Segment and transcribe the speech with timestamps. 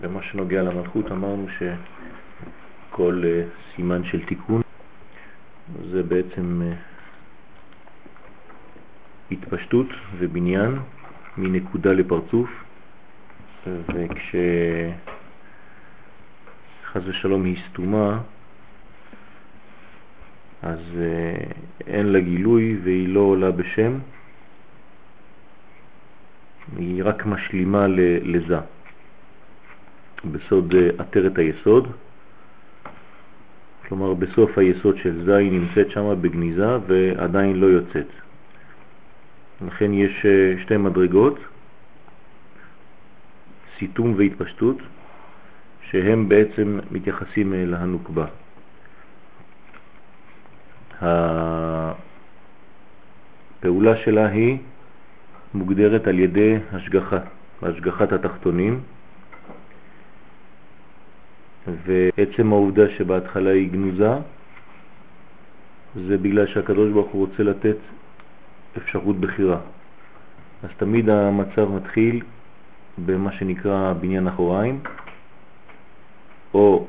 [0.00, 3.42] ובמה שנוגע למלכות אמרנו שכל אה,
[3.76, 4.62] סימן של תיקון
[5.90, 6.72] זה בעצם אה,
[9.30, 9.86] התפשטות
[10.18, 10.78] ובניין
[11.36, 12.50] מנקודה לפרצוף,
[13.66, 14.92] וכשחז
[17.08, 18.20] ושלום היא סתומה,
[20.62, 21.44] אז אה,
[21.86, 23.98] אין לה גילוי והיא לא עולה בשם,
[26.76, 27.86] היא רק משלימה
[28.22, 28.58] לזה.
[30.24, 31.92] בסוד אה, עטרת היסוד,
[33.88, 38.06] כלומר בסוף היסוד של זה היא נמצאת שם בגניזה ועדיין לא יוצאת.
[39.66, 41.38] לכן יש אה, שתי מדרגות,
[43.78, 44.76] סיתום והתפשטות,
[45.90, 48.26] שהם בעצם מתייחסים להנוקבה.
[53.60, 54.58] הפעולה שלה היא
[55.54, 57.18] מוגדרת על ידי השגחה,
[57.62, 58.80] השגחת התחתונים,
[61.66, 64.12] ועצם העובדה שבהתחלה היא גנוזה,
[65.94, 67.76] זה בגלל שהקדוש ברוך הוא רוצה לתת
[68.76, 69.58] אפשרות בחירה.
[70.62, 72.22] אז תמיד המצב מתחיל
[73.06, 74.80] במה שנקרא בניין אחוריים,
[76.54, 76.86] או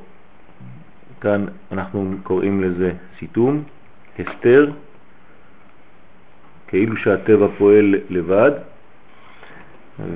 [1.21, 3.63] כאן אנחנו קוראים לזה סיתום,
[4.19, 4.71] הסתר,
[6.73, 8.51] כאילו שהטבע פועל לבד,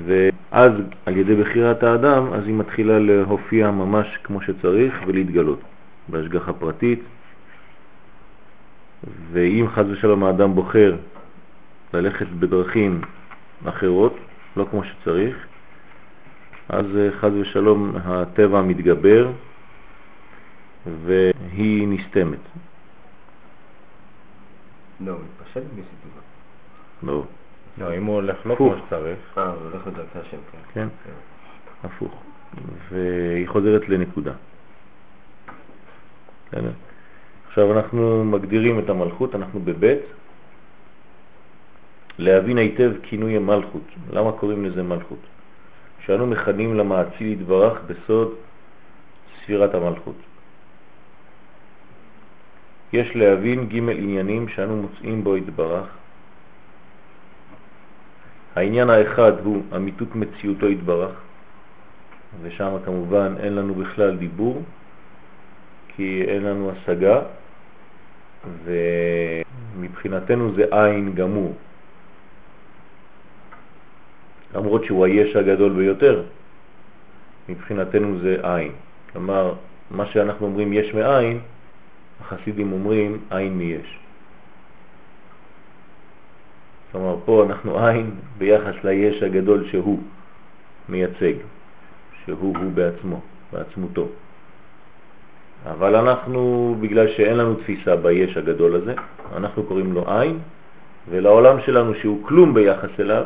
[0.04, 0.72] ואז
[1.06, 5.60] על ידי בחירת האדם, אז היא מתחילה להופיע ממש כמו שצריך ולהתגלות
[6.08, 7.00] בהשגחה פרטית.
[9.32, 10.96] ואם חז ושלום האדם בוחר
[11.94, 13.00] ללכת בדרכים
[13.64, 14.16] אחרות,
[14.56, 15.46] לא כמו שצריך,
[16.68, 16.86] אז
[17.20, 19.30] חז ושלום הטבע מתגבר
[21.04, 22.38] והיא נסתמת.
[25.00, 25.62] לא, הוא מתפשט.
[27.02, 27.24] לא.
[27.78, 29.18] לא, אם הוא הולך לא כמו שצריך.
[29.38, 30.58] אה, הוא הולך לדרכה של כן.
[30.74, 30.88] כן,
[31.84, 32.22] הפוך.
[32.88, 34.32] והיא חוזרת לנקודה.
[37.48, 40.00] עכשיו אנחנו מגדירים את המלכות, אנחנו בבית.
[42.18, 43.82] להבין היטב כינוי המלכות.
[44.12, 45.18] למה קוראים לזה מלכות?
[46.06, 48.34] שאנו מכנים למעציל יתברך בסוד
[49.42, 50.16] ספירת המלכות.
[52.92, 55.97] יש להבין ג' עניינים שאנו מוצאים בו יתברך.
[58.58, 61.10] העניין האחד הוא אמיתות מציאותו יתברך,
[62.42, 64.62] ושם כמובן אין לנו בכלל דיבור,
[65.96, 67.20] כי אין לנו השגה,
[68.64, 71.54] ומבחינתנו זה עין גמור.
[74.54, 76.22] למרות שהוא היש הגדול ביותר,
[77.48, 78.72] מבחינתנו זה עין.
[79.12, 79.54] כלומר,
[79.90, 81.40] מה שאנחנו אומרים יש מאין,
[82.20, 83.98] החסידים אומרים עין מיש.
[86.92, 89.98] כלומר, פה אנחנו עין ביחס ליש הגדול שהוא
[90.88, 91.34] מייצג,
[92.24, 93.20] שהוא הוא בעצמו,
[93.52, 94.06] בעצמותו.
[95.66, 98.94] אבל אנחנו, בגלל שאין לנו תפיסה ביש הגדול הזה,
[99.36, 100.38] אנחנו קוראים לו עין,
[101.10, 103.24] ולעולם שלנו שהוא כלום ביחס אליו,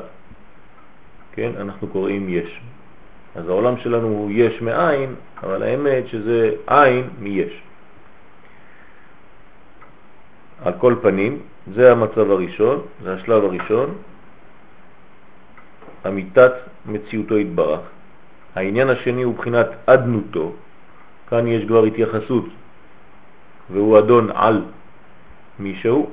[1.32, 2.60] כן, אנחנו קוראים יש.
[3.34, 7.62] אז העולם שלנו הוא יש מאין, אבל האמת שזה עין מיש.
[10.64, 11.38] על כל פנים,
[11.74, 13.94] זה המצב הראשון, זה השלב הראשון,
[16.06, 16.52] אמיתת
[16.86, 17.80] מציאותו התברך.
[18.54, 20.52] העניין השני הוא בחינת אדנותו,
[21.30, 22.44] כאן יש כבר התייחסות,
[23.70, 24.64] והוא אדון על
[25.58, 26.10] מישהו,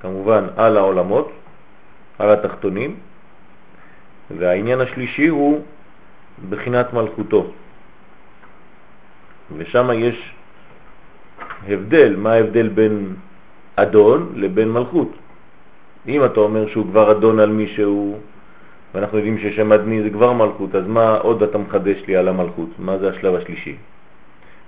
[0.00, 1.32] כמובן על העולמות,
[2.18, 2.96] על התחתונים,
[4.38, 5.62] והעניין השלישי הוא
[6.48, 7.52] בחינת מלכותו.
[9.56, 10.34] ושם יש
[11.68, 13.14] הבדל, מה ההבדל בין
[13.76, 15.08] אדון לבין מלכות.
[16.08, 18.18] אם אתה אומר שהוא כבר אדון על מישהו,
[18.94, 22.68] ואנחנו יודעים ששם אדני זה כבר מלכות, אז מה עוד אתה מחדש לי על המלכות?
[22.78, 23.76] מה זה השלב השלישי?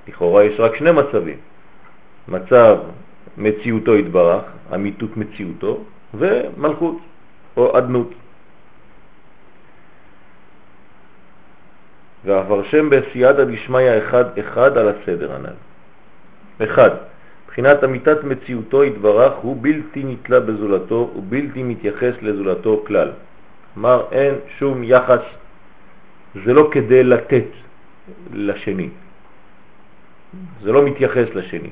[0.08, 1.36] לכאורה יש רק שני מצבים.
[2.28, 2.76] מצב
[3.38, 4.42] מציאותו התברך,
[4.74, 6.98] אמיתות מציאותו, ומלכות
[7.56, 8.10] או אדנות.
[12.24, 16.64] ועבר בסייעתא דשמיא אחד אחד על הסדר הנ"ל.
[16.64, 16.90] אחד,
[17.54, 23.10] מבחינת אמיתת מציאותו התברך הוא בלתי נתלה בזולתו ובלתי מתייחס לזולתו כלל.
[23.74, 25.22] כלומר אין שום יחס,
[26.44, 27.46] זה לא כדי לתת
[28.34, 28.88] לשני,
[30.62, 31.70] זה לא מתייחס לשני.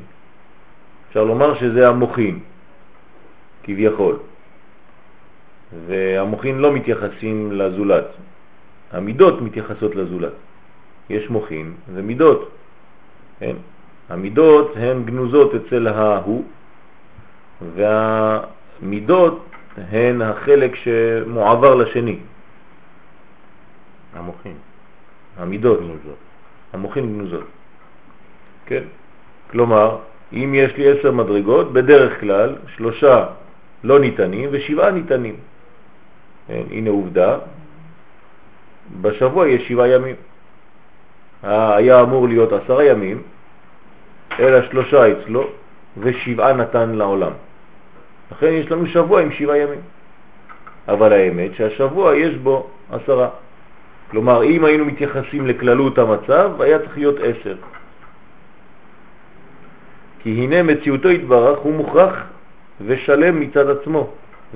[1.08, 2.38] אפשר לומר שזה המוחין,
[3.62, 4.16] כביכול,
[5.86, 8.06] והמוחין לא מתייחסים לזולת,
[8.92, 10.32] המידות מתייחסות לזולת.
[11.10, 12.50] יש מוחין ומידות,
[13.40, 13.56] כן?
[14.12, 16.44] המידות הן גנוזות אצל ההוא,
[17.74, 19.48] והמידות
[19.92, 22.18] הן החלק שמועבר לשני.
[24.14, 24.54] המוחים.
[25.38, 26.20] המידות, גנוזות.
[26.72, 27.44] המוחין גנוזות.
[28.66, 28.82] כן?
[29.50, 29.98] כלומר,
[30.32, 33.26] אם יש לי עשר מדרגות, בדרך כלל שלושה
[33.84, 35.36] לא ניתנים ושבעה ניתנים.
[36.48, 37.38] כן, הנה עובדה,
[39.00, 40.16] בשבוע יש שבעה ימים.
[41.42, 43.22] היה אמור להיות עשרה ימים,
[44.40, 45.48] אלא שלושה אצלו
[45.98, 47.32] ושבעה נתן לעולם.
[48.32, 49.80] לכן יש לנו שבוע עם שבעה ימים.
[50.88, 53.28] אבל האמת שהשבוע יש בו עשרה.
[54.10, 57.56] כלומר, אם היינו מתייחסים לכללות המצב, היה צריך להיות עשר.
[60.22, 62.14] כי הנה מציאותו התברך הוא מוכרח
[62.86, 64.10] ושלם מצד עצמו,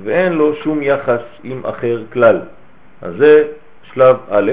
[0.05, 2.41] ואין לו שום יחס עם אחר כלל.
[3.03, 3.45] אז זה
[3.93, 4.53] שלב א',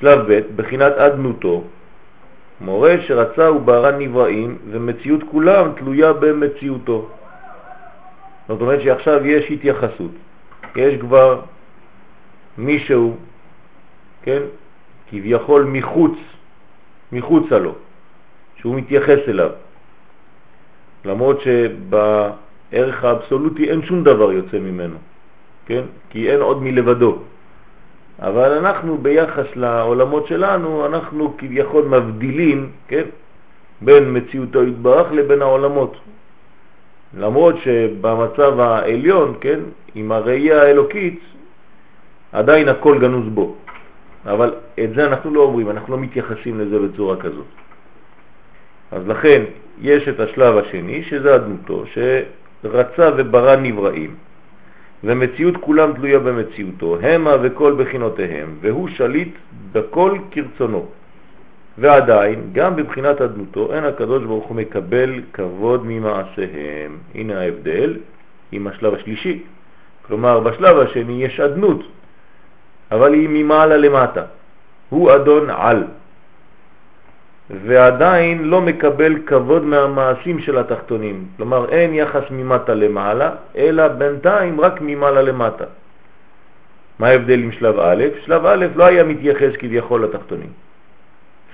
[0.00, 1.64] שלב ב', בחינת אדנותו,
[2.62, 7.08] מורה שרצה וברא נבראים, ומציאות כולם תלויה במציאותו.
[8.48, 10.10] זאת אומרת שעכשיו יש התייחסות,
[10.76, 11.40] יש כבר
[12.58, 13.16] מישהו,
[14.22, 14.42] כן,
[15.10, 16.14] כביכול מחוץ,
[17.12, 17.74] מחוץ לו,
[18.56, 19.50] שהוא מתייחס אליו.
[21.04, 24.96] למרות שבערך האבסולוטי אין שום דבר יוצא ממנו,
[25.66, 25.82] כן?
[26.10, 27.18] כי אין עוד מלבדו.
[28.22, 33.04] אבל אנחנו ביחס לעולמות שלנו, אנחנו כביכול מבדילים, כן?
[33.80, 35.96] בין מציאותו יתברך לבין העולמות.
[37.18, 39.60] למרות שבמצב העליון, כן,
[39.94, 41.20] עם הראייה האלוקית,
[42.32, 43.56] עדיין הכל גנוז בו.
[44.26, 44.54] אבל
[44.84, 47.50] את זה אנחנו לא אומרים, אנחנו לא מתייחסים לזה בצורה כזאת.
[48.92, 49.42] אז לכן
[49.80, 54.14] יש את השלב השני, שזה אדמותו, שרצה וברא נבראים,
[55.04, 59.34] ומציאות כולם תלויה במציאותו, המה וכל בחינותיהם, והוא שליט
[59.72, 60.86] בכל כרצונו.
[61.78, 66.98] ועדיין, גם בבחינת אדנותו, אין הקדוש ברוך הוא מקבל כבוד ממעשיהם.
[67.14, 67.96] הנה ההבדל
[68.52, 69.42] עם השלב השלישי.
[70.06, 71.80] כלומר, בשלב השני יש אדנות,
[72.92, 74.24] אבל היא ממעלה למטה.
[74.88, 75.84] הוא אדון על,
[77.52, 81.24] ועדיין לא מקבל כבוד מהמעשים של התחתונים.
[81.36, 85.64] כלומר, אין יחס ממטה למעלה, אלא בינתיים רק ממעלה למטה.
[86.98, 88.04] מה ההבדל עם שלב א'?
[88.24, 90.52] שלב א' לא היה מתייחס כביכול לתחתונים.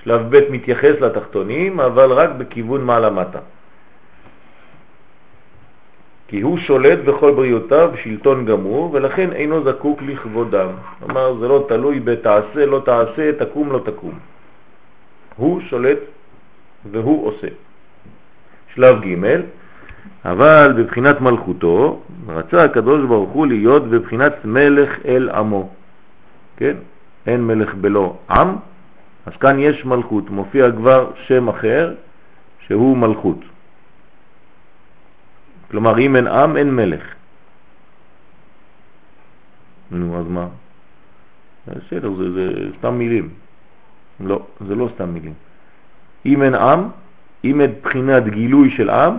[0.03, 3.39] שלב ב' מתייחס לתחתונים, אבל רק בכיוון מעלה-מטה.
[6.27, 10.69] כי הוא שולט בכל בריאותיו שלטון גמור, ולכן אינו זקוק לכבודם.
[10.99, 14.38] כלומר, זה לא תלוי בתעשה, לא תעשה, תקום, לא תקום.
[15.35, 15.99] הוא שולט
[16.91, 17.47] והוא עושה.
[18.73, 19.41] שלב ג'
[20.25, 25.69] אבל בבחינת מלכותו רצה הקדוש ברוך הוא להיות בבחינת מלך אל עמו.
[26.57, 26.75] כן?
[27.27, 28.55] אין מלך בלא עם,
[29.25, 31.95] אז כאן יש מלכות, מופיע כבר שם אחר
[32.67, 33.39] שהוא מלכות.
[35.71, 37.03] כלומר, אם אין עם, אין מלך.
[39.91, 40.47] נו, אז מה?
[41.67, 42.47] בסדר, זה, זה
[42.77, 43.29] סתם מילים.
[44.19, 45.33] לא, זה לא סתם מילים.
[46.25, 46.89] אם אין עם,
[47.43, 49.17] אם אין בחינת גילוי של עם,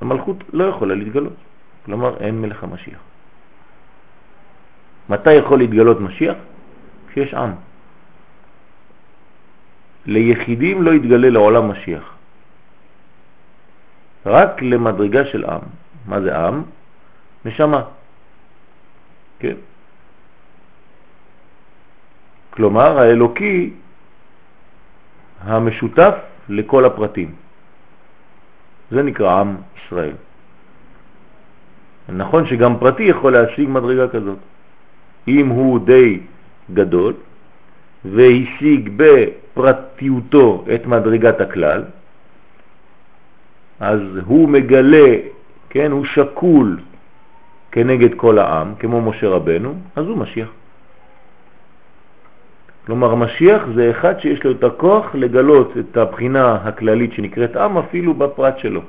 [0.00, 1.36] המלכות לא יכולה להתגלות.
[1.84, 3.00] כלומר, אין מלך המשיח.
[5.08, 6.36] מתי יכול להתגלות משיח?
[7.08, 7.50] כשיש עם.
[10.06, 12.14] ליחידים לא יתגלה לעולם משיח.
[14.26, 15.60] רק למדרגה של עם.
[16.06, 16.62] מה זה עם?
[17.44, 17.82] נשמה.
[19.38, 19.56] כן?
[22.50, 23.70] כלומר, האלוקי
[25.42, 26.14] המשותף
[26.48, 27.30] לכל הפרטים.
[28.90, 30.14] זה נקרא עם ישראל.
[32.08, 34.38] נכון שגם פרטי יכול להשיג מדרגה כזאת.
[35.28, 36.20] אם הוא די
[36.74, 37.14] גדול
[38.04, 41.82] והשיג בפרטיותו את מדרגת הכלל,
[43.80, 45.08] אז הוא מגלה,
[45.70, 46.80] כן, הוא שקול
[47.72, 50.48] כנגד כל העם, כמו משה רבנו, אז הוא משיח.
[52.86, 58.14] כלומר, משיח זה אחד שיש לו את הכוח לגלות את הבחינה הכללית שנקראת עם אפילו
[58.14, 58.82] בפרט שלו.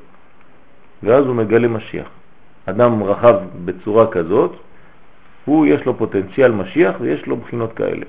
[1.04, 2.08] ואז הוא מגלה משיח.
[2.66, 3.36] אדם רחב
[3.66, 4.56] בצורה כזאת,
[5.46, 8.06] הוא יש לו פוטנציאל משיח ויש לו בחינות כאלה.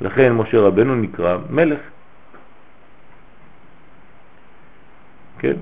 [0.00, 1.80] לכן משה רבנו נקרא מלך.
[5.38, 5.56] כן?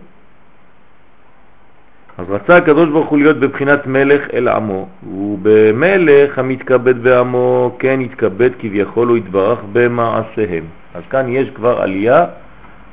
[2.18, 8.50] אז רצה הקדוש ברוך הוא להיות בבחינת מלך אל עמו, ובמלך המתכבד בעמו כן יתכבד
[8.58, 10.64] כביכול הוא יתברך במעשיהם.
[10.94, 12.26] אז כאן יש כבר עלייה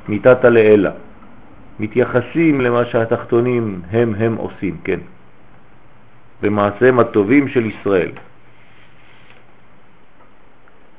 [0.08, 0.90] מתתה לאלה.
[1.80, 5.00] מתייחסים למה שהתחתונים הם הם עושים, כן,
[6.42, 8.10] במעשיהם הטובים של ישראל.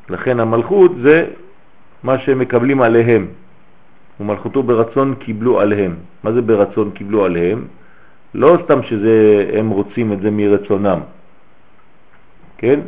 [0.10, 1.26] לכן המלכות זה
[2.04, 3.28] מה שהם מקבלים עליהם,
[4.20, 5.96] ומלכותו ברצון קיבלו עליהם.
[6.24, 7.68] מה זה ברצון קיבלו עליהם?
[8.38, 11.00] לא סתם שהם רוצים את זה מרצונם,
[12.58, 12.80] כן?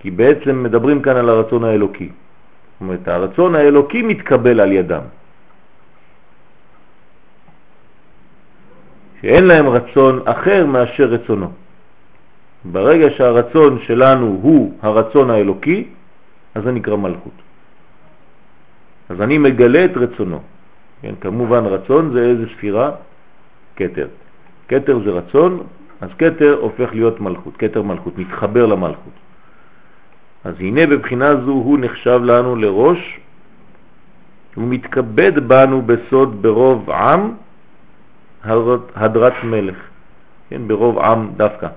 [0.00, 2.08] כי בעצם מדברים כאן על הרצון האלוקי.
[2.08, 5.04] זאת אומרת, הרצון האלוקי מתקבל על ידם.
[9.20, 11.50] שאין להם רצון אחר מאשר רצונו.
[12.64, 15.88] ברגע שהרצון שלנו הוא הרצון האלוקי,
[16.54, 17.38] אז זה נקרא מלכות.
[19.08, 20.40] אז אני מגלה את רצונו.
[21.02, 22.90] כן, כמובן רצון זה איזה ספירה?
[23.74, 24.23] קטר.
[24.66, 25.62] קטר זה רצון,
[26.00, 29.12] אז קטר הופך להיות מלכות, קטר מלכות, מתחבר למלכות.
[30.44, 33.20] אז הנה בבחינה זו הוא נחשב לנו לראש,
[34.54, 37.32] הוא מתכבד בנו בסוד ברוב עם
[38.94, 39.76] הדרת מלך,
[40.50, 41.68] כן, ברוב עם דווקא,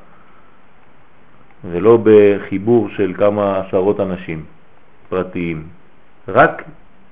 [1.71, 4.43] ולא בחיבור של כמה עשרות אנשים
[5.09, 5.63] פרטיים,
[6.27, 6.63] רק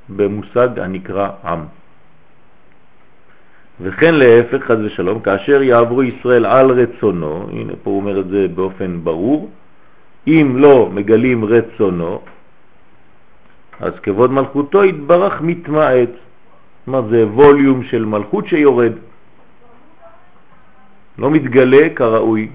[0.09, 1.59] במושג הנקרא עם.
[3.81, 8.47] וכן להפך, חז ושלום, כאשר יעברו ישראל על רצונו, הנה פה הוא אומר את זה
[8.55, 9.49] באופן ברור,
[10.27, 12.21] אם לא מגלים רצונו,
[13.79, 16.09] אז כבוד מלכותו יתברך מתמעט.
[16.87, 18.91] מה זה ווליום של מלכות שיורד.
[21.17, 22.49] לא מתגלה כראוי.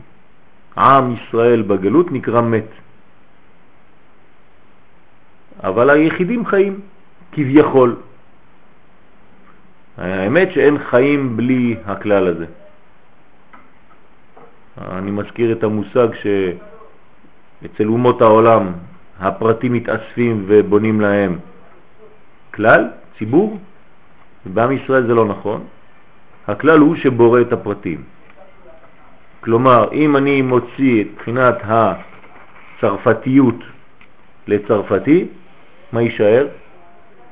[0.77, 2.71] עם ישראל בגלות נקרא מת.
[5.63, 6.81] אבל היחידים חיים,
[7.33, 7.97] כביכול.
[10.01, 12.47] האמת שאין חיים בלי הכלל הזה.
[14.79, 18.73] אני מזכיר את המושג שאצל אומות העולם
[19.21, 21.39] הפרטים מתאספים ובונים להם
[22.55, 22.89] כלל,
[23.19, 23.59] ציבור,
[24.47, 25.65] ובעם ישראל זה לא נכון.
[26.49, 28.03] הכלל הוא שבורא את הפרטים.
[29.41, 33.61] כלומר, אם אני מוציא את בחינת הצרפתיות
[34.47, 35.27] לצרפתי,
[35.93, 36.47] מה יישאר?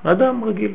[0.04, 0.72] אדם רגיל.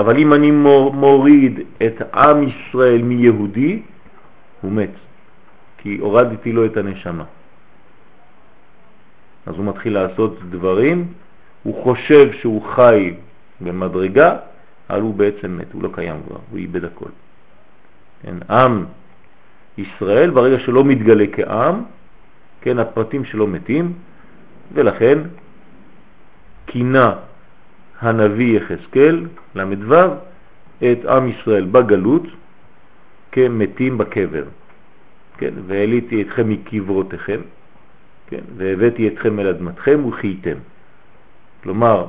[0.00, 3.82] אבל אם אני מוריד את עם ישראל מיהודי,
[4.60, 4.90] הוא מת,
[5.78, 7.24] כי הורדתי לו את הנשמה.
[9.46, 11.12] אז הוא מתחיל לעשות דברים,
[11.62, 13.14] הוא חושב שהוא חי
[13.60, 14.36] במדרגה,
[14.90, 17.10] אבל הוא בעצם מת, הוא לא קיים כבר, הוא איבד הכל.
[18.22, 18.84] כן, עם
[19.78, 21.84] ישראל, ברגע שלא מתגלה כעם,
[22.60, 23.92] כן, הפרטים שלו מתים,
[24.72, 25.18] ולכן
[26.66, 27.14] קינה
[28.00, 29.94] הנביא יחזקאל, ל"ו,
[30.82, 32.26] את עם ישראל בגלות
[33.32, 34.44] כמתים בקבר.
[35.38, 37.40] כן, והעליתי אתכם מקברותיכם,
[38.26, 40.56] כן, והבאתי אתכם אל אדמתכם וחייתם.
[41.62, 42.06] כלומר,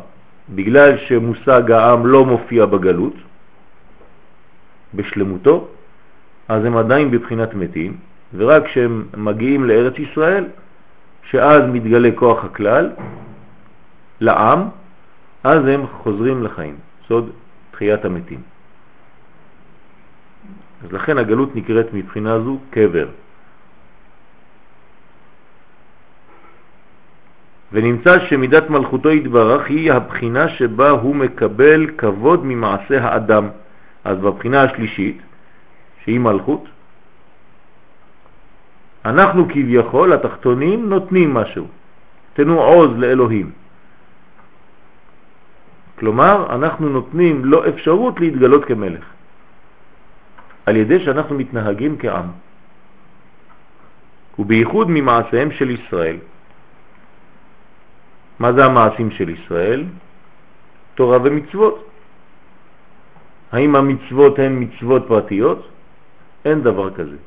[0.50, 3.14] בגלל שמושג העם לא מופיע בגלות,
[4.94, 5.68] בשלמותו,
[6.48, 7.98] אז הם עדיין בבחינת מתים,
[8.36, 10.46] ורק כשהם מגיעים לארץ ישראל,
[11.24, 12.90] שאז מתגלה כוח הכלל
[14.22, 14.60] לעם,
[15.44, 16.76] אז הם חוזרים לחיים,
[17.08, 17.30] סוד
[17.72, 18.42] תחיית המתים.
[20.84, 23.08] אז לכן הגלות נקראת מבחינה זו קבר.
[27.72, 33.50] ונמצא שמידת מלכותו יתברך היא הבחינה שבה הוא מקבל כבוד ממעשה האדם.
[34.04, 35.22] אז בבחינה השלישית,
[36.04, 36.66] שהיא מלכות,
[39.06, 41.68] אנחנו כביכול, התחתונים, נותנים משהו.
[42.34, 43.61] תנו עוז לאלוהים.
[46.02, 49.06] כלומר, אנחנו נותנים לו אפשרות להתגלות כמלך,
[50.66, 52.28] על ידי שאנחנו מתנהגים כעם.
[54.40, 56.18] ובייחוד ממעשיהם של ישראל.
[58.40, 59.86] מה זה המעשים של ישראל?
[60.98, 61.78] תורה ומצוות.
[63.52, 65.62] האם המצוות הן מצוות פרטיות?
[66.46, 67.18] אין דבר כזה.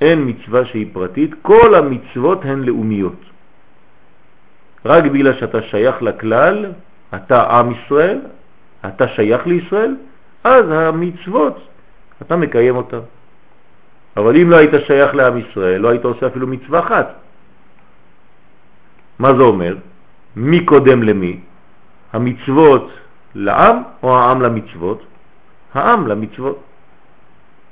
[0.00, 3.20] אין מצווה שהיא פרטית, כל המצוות הן לאומיות.
[4.84, 6.72] רק בגלל שאתה שייך לכלל,
[7.14, 8.20] אתה עם ישראל,
[8.86, 9.96] אתה שייך לישראל,
[10.44, 11.58] אז המצוות,
[12.22, 13.00] אתה מקיים אותן.
[14.16, 17.14] אבל אם לא היית שייך לעם ישראל, לא היית עושה אפילו מצווה אחת.
[19.18, 19.76] מה זה אומר?
[20.36, 21.40] מי קודם למי?
[22.12, 22.90] המצוות
[23.34, 25.02] לעם או העם למצוות?
[25.74, 26.58] העם למצוות.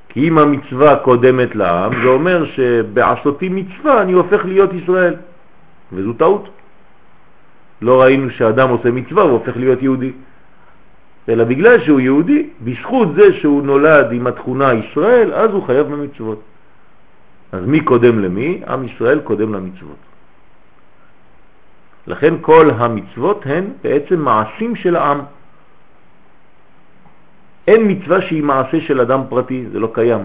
[0.09, 5.15] כי אם המצווה קודמת לעם, זה אומר שבעשותי מצווה אני הופך להיות ישראל,
[5.93, 6.49] וזו טעות.
[7.85, 10.13] לא ראינו שאדם עושה מצווה, הוא הופך להיות יהודי.
[11.29, 16.41] אלא בגלל שהוא יהודי, בזכות זה שהוא נולד עם התכונה ישראל, אז הוא חייב במצוות.
[17.53, 18.61] אז מי קודם למי?
[18.69, 20.01] עם ישראל קודם למצוות.
[22.07, 25.21] לכן כל המצוות הן בעצם מעשים של העם.
[27.69, 30.25] אין מצווה שהיא מעשה של אדם פרטי, זה לא קיים.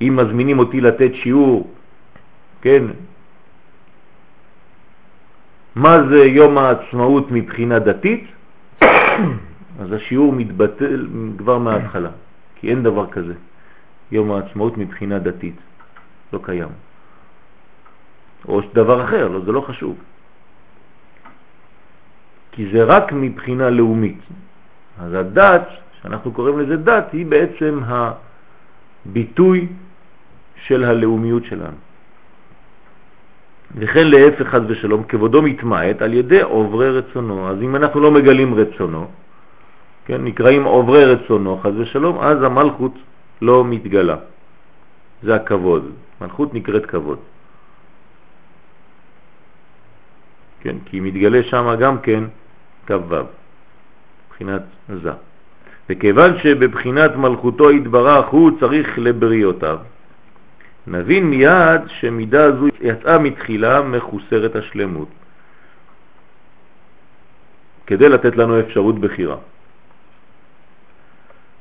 [0.00, 1.70] אם מזמינים אותי לתת שיעור,
[2.62, 2.82] כן,
[5.80, 8.24] מה זה יום העצמאות מבחינה דתית,
[9.80, 11.06] אז השיעור מתבטל
[11.38, 12.10] כבר מההתחלה,
[12.56, 13.34] כי אין דבר כזה.
[14.12, 15.56] יום העצמאות מבחינה דתית,
[16.32, 16.68] לא קיים.
[18.48, 19.96] או דבר אחר, לא, זה לא חשוב.
[22.52, 24.20] כי זה רק מבחינה לאומית.
[25.00, 25.68] אז הדת,
[26.02, 27.80] שאנחנו קוראים לזה דת, היא בעצם
[29.06, 29.68] הביטוי
[30.56, 31.76] של הלאומיות שלנו.
[33.76, 37.48] וכן להפך חס ושלום, כבודו מתמעט על ידי עוברי רצונו.
[37.48, 39.06] אז אם אנחנו לא מגלים רצונו,
[40.04, 42.94] כן, נקראים עוברי רצונו חס ושלום, אז המלכות
[43.42, 44.16] לא מתגלה.
[45.22, 45.90] זה הכבוד.
[46.20, 47.18] מלכות נקראת כבוד.
[50.60, 52.24] כן, כי מתגלה שם גם כן
[52.86, 53.14] כ"ו,
[54.28, 55.12] מבחינת זה.
[55.90, 59.78] וכיוון שבבחינת מלכותו התברך הוא צריך לבריאותיו,
[60.90, 65.08] נבין מיד שמידה זו יצאה מתחילה מחוסרת השלמות,
[67.86, 69.36] כדי לתת לנו אפשרות בחירה.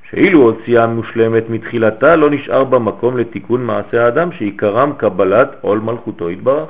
[0.10, 6.70] שאילו הוציאה מושלמת מתחילתה לא נשאר במקום לתיקון מעשה האדם שעיקרם קבלת עול מלכותו התברך.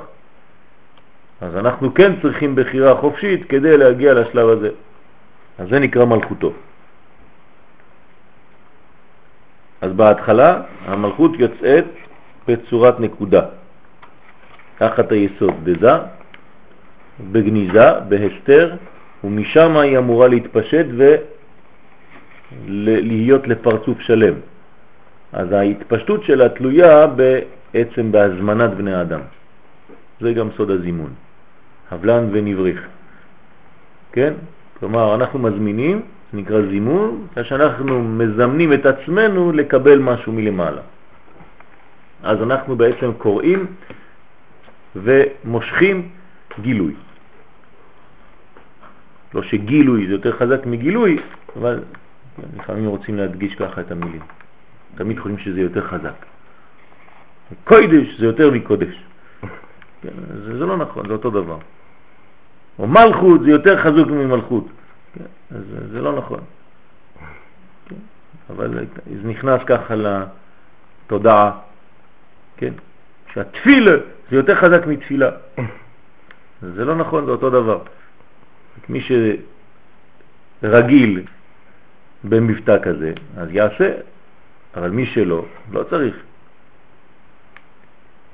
[1.40, 4.70] אז אנחנו כן צריכים בחירה חופשית כדי להגיע לשלב הזה.
[5.58, 6.52] אז זה נקרא מלכותו.
[9.80, 11.84] אז בהתחלה המלכות יוצאת
[12.48, 13.40] בצורת נקודה,
[14.78, 15.92] תחת היסוד בזה,
[17.32, 18.76] בגניזה, בהסתר,
[19.24, 20.86] ומשם היא אמורה להתפשט
[22.66, 24.34] ולהיות לפרצוף שלם.
[25.32, 29.20] אז ההתפשטות שלה תלויה בעצם בהזמנת בני האדם.
[30.20, 31.12] זה גם סוד הזימון.
[31.90, 32.86] הבלן ונבריך.
[34.12, 34.32] כן?
[34.80, 40.82] כלומר, אנחנו מזמינים, זה נקרא זימון, כשאנחנו מזמנים את עצמנו לקבל משהו מלמעלה.
[42.22, 43.66] אז אנחנו בעצם קוראים
[44.96, 46.08] ומושכים
[46.60, 46.94] גילוי.
[49.34, 51.18] לא שגילוי זה יותר חזק מגילוי,
[51.56, 51.82] אבל
[52.56, 54.22] לפעמים רוצים להדגיש ככה את המילים.
[54.94, 56.26] תמיד חושבים שזה יותר חזק.
[57.64, 59.04] קוידש זה יותר מקודש.
[60.02, 61.58] זה, זה לא נכון, זה אותו דבר.
[62.78, 64.66] או מלכות זה יותר חזוק ממלכות.
[65.50, 66.40] אז זה לא נכון.
[68.50, 71.50] אבל זה נכנס ככה לתודעה,
[72.60, 72.72] כן?
[73.32, 73.96] שהתפילה
[74.30, 75.30] זה יותר חזק מתפילה.
[76.62, 77.78] זה לא נכון, זה אותו דבר.
[78.88, 79.00] מי
[80.62, 81.22] שרגיל
[82.24, 83.92] במבטא כזה, אז יעשה,
[84.76, 86.14] אבל מי שלא, לא צריך.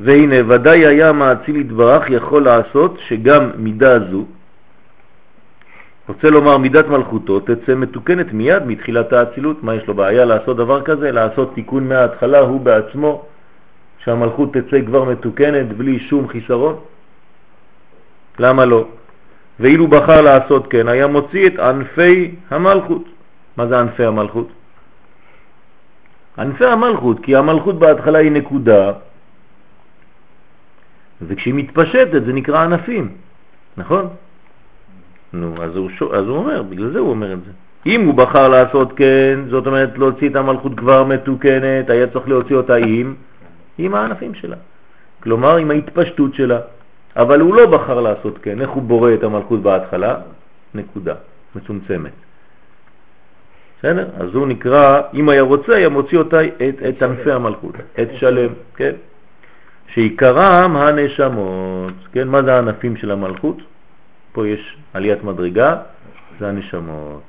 [0.00, 4.24] והנה ודאי היה מעציל יתברך יכול לעשות שגם מידה זו,
[6.08, 9.62] רוצה לומר מידת מלכותו, תצא מתוקנת מיד מתחילת האצילות.
[9.62, 11.12] מה יש לו בעיה לעשות דבר כזה?
[11.12, 13.26] לעשות תיקון מההתחלה הוא בעצמו,
[14.06, 16.76] שהמלכות תצא כבר מתוקנת בלי שום חיסרון?
[18.38, 18.86] למה לא?
[19.60, 23.04] ואילו בחר לעשות כן, היה מוציא את ענפי המלכות.
[23.56, 24.48] מה זה ענפי המלכות?
[26.38, 28.92] ענפי המלכות, כי המלכות בהתחלה היא נקודה,
[31.22, 33.08] וכשהיא מתפשטת זה נקרא ענפים,
[33.76, 34.08] נכון?
[35.32, 37.50] נו, אז הוא, אז הוא אומר, בגלל זה הוא אומר את זה.
[37.86, 42.56] אם הוא בחר לעשות כן, זאת אומרת להוציא את המלכות כבר מתוקנת, היה צריך להוציא
[42.56, 43.14] אותה עם,
[43.78, 44.56] עם הענפים שלה.
[45.22, 46.60] כלומר, עם ההתפשטות שלה.
[47.16, 48.60] אבל הוא לא בחר לעשות כן.
[48.60, 50.16] איך הוא בורא את המלכות בהתחלה?
[50.74, 51.14] נקודה,
[51.54, 52.12] מצומצמת.
[53.78, 54.08] בסדר?
[54.18, 58.52] אז הוא נקרא, אם היה רוצה, היה מוציא אותה, את, את ענפי המלכות, את שלם,
[58.76, 58.92] כן?
[59.94, 62.28] שעיקרם הנשמות, כן?
[62.28, 63.56] מה זה הענפים של המלכות?
[64.32, 65.76] פה יש עליית מדרגה,
[66.40, 67.22] זה הנשמות.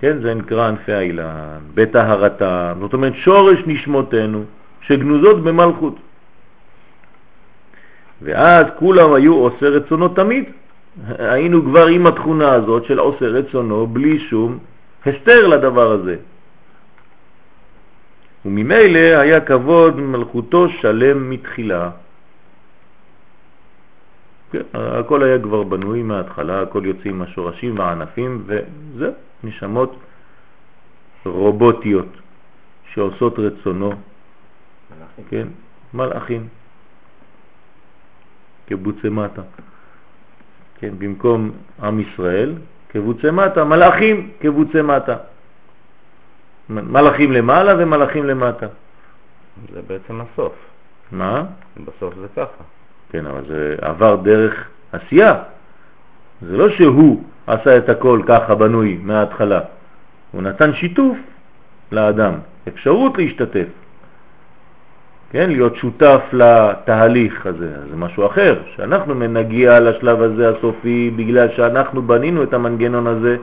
[0.00, 4.44] כן, זה נקרא ענפי האילן, בטהרתם, זאת אומרת שורש נשמותינו
[4.86, 5.94] שגנוזות במלכות.
[8.22, 10.44] ואז כולם היו עושה רצונו תמיד.
[11.18, 14.58] היינו כבר עם התכונה הזאת של עושה רצונו בלי שום
[15.06, 16.16] הסתר לדבר הזה.
[18.44, 21.90] וממילא היה כבוד מלכותו שלם מתחילה.
[24.52, 29.10] כן, הכל היה כבר בנוי מההתחלה, הכל יוצאים מהשורשים והענפים, וזה
[29.44, 29.96] נשמות
[31.24, 32.08] רובוטיות
[32.92, 33.92] שעושות רצונו.
[35.30, 35.46] כן,
[35.94, 36.48] מלאכים.
[38.66, 39.42] כבוצי מטה.
[40.78, 41.50] כן, במקום
[41.82, 42.54] עם ישראל,
[42.88, 45.16] כבוצי מטה, מלאכים כבוצי מטה.
[46.68, 48.66] מלאכים למעלה ומלאכים למטה.
[49.72, 50.52] זה בעצם הסוף.
[51.12, 51.44] מה?
[51.84, 52.64] בסוף זה ככה.
[53.10, 55.42] כן, אבל זה עבר דרך עשייה.
[56.42, 59.60] זה לא שהוא עשה את הכל ככה בנוי מההתחלה.
[60.32, 61.18] הוא נתן שיתוף
[61.92, 62.34] לאדם,
[62.68, 63.81] אפשרות להשתתף.
[65.32, 72.02] כן, להיות שותף לתהליך הזה, זה משהו אחר, שאנחנו נגיע לשלב הזה הסופי בגלל שאנחנו
[72.02, 73.36] בנינו את המנגנון הזה,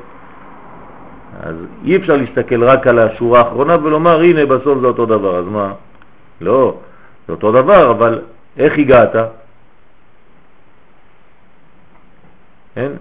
[1.44, 5.46] אז אי אפשר להסתכל רק על השורה האחרונה ולומר הנה בסוף זה אותו דבר, אז
[5.46, 5.74] מה?
[6.42, 6.78] לא,
[7.28, 8.22] זה אותו דבר, אבל
[8.58, 9.16] איך הגעת?
[12.76, 12.92] כן?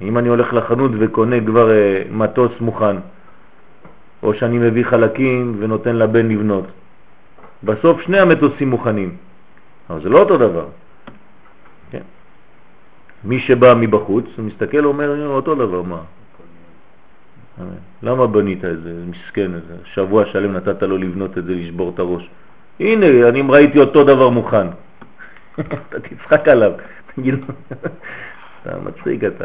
[0.00, 2.96] אם אני הולך לחנות וקונה כבר אה, מטוס מוכן,
[4.22, 6.64] או שאני מביא חלקים ונותן לבן לבנות,
[7.64, 9.16] בסוף שני המטוסים מוכנים.
[9.90, 10.66] אבל זה לא אותו דבר.
[11.90, 12.02] כן?
[13.24, 16.00] מי שבא מבחוץ, הוא מסתכל ואומר, אותו דבר, מה?
[18.02, 18.92] למה בנית את זה?
[19.06, 22.30] מסכן, איזה שבוע שלם נתת לו לבנות את זה, לשבור את הראש.
[22.80, 24.66] הנה, אני ראיתי אותו דבר מוכן.
[25.60, 26.72] אתה תצחק עליו,
[27.14, 27.40] תגיד לו,
[28.62, 29.44] אתה מצחיק אתה.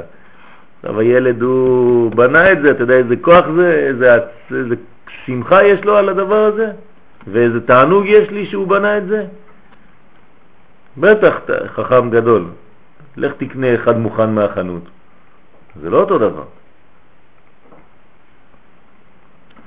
[0.80, 4.16] עכשיו הילד הוא בנה את זה, אתה יודע איזה כוח זה, איזה,
[4.52, 4.76] איזה
[5.26, 6.72] שמחה יש לו על הדבר הזה,
[7.28, 9.26] ואיזה תענוג יש לי שהוא בנה את זה.
[10.98, 11.36] בטח
[11.68, 12.46] חכם גדול,
[13.18, 14.84] לך תקנה אחד מוכן מהחנות.
[15.82, 16.44] זה לא אותו דבר.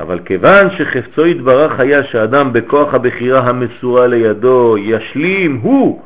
[0.00, 6.02] אבל כיוון שחפצו יתברך היה שאדם בכוח הבחירה המסורה לידו ישלים הוא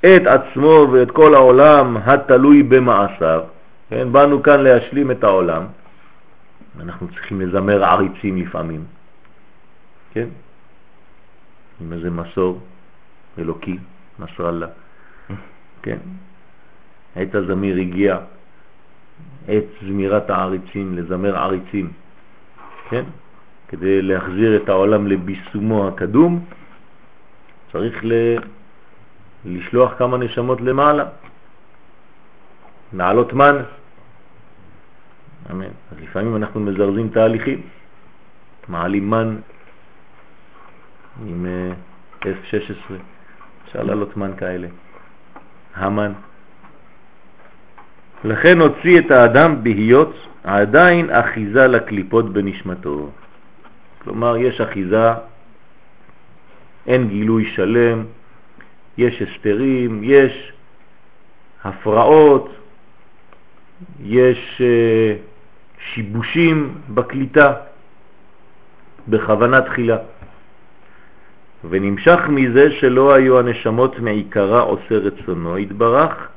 [0.00, 3.40] את עצמו ואת כל העולם התלוי במעשיו,
[3.90, 5.62] כן, באנו כאן להשלים את העולם,
[6.80, 8.84] אנחנו צריכים לזמר עריצים לפעמים,
[10.14, 10.26] כן,
[11.82, 12.60] עם איזה מסור
[13.38, 13.78] אלוקי,
[14.18, 14.66] נסראללה,
[15.82, 15.98] כן,
[17.16, 18.18] עת הזמיר הגיע,
[19.48, 21.92] עת זמירת העריצים, לזמר עריצים,
[22.88, 23.04] כן?
[23.68, 26.44] כדי להחזיר את העולם לביסומו הקדום,
[27.72, 28.12] צריך ל...
[29.44, 31.04] לשלוח כמה נשמות למעלה,
[32.92, 33.56] לעלות מן.
[35.50, 35.64] אמן.
[35.64, 37.60] אז לפעמים אנחנו מזרזים תהליכים,
[38.68, 39.36] מעלים מן
[41.20, 42.92] עם uh, F-16,
[43.64, 44.68] אפשר לעלות מן כאלה,
[45.74, 46.12] המן.
[48.24, 53.10] לכן הוציא את האדם בהיות עדיין אחיזה לקליפות בנשמתו.
[54.02, 55.10] כלומר, יש אחיזה,
[56.86, 58.04] אין גילוי שלם,
[58.98, 60.52] יש הסתרים, יש
[61.64, 62.50] הפרעות,
[64.00, 65.32] יש uh,
[65.78, 67.54] שיבושים בקליטה
[69.08, 69.96] בכוונה תחילה.
[71.70, 76.28] ונמשך מזה שלא היו הנשמות מעיקרה עושה רצונו התברך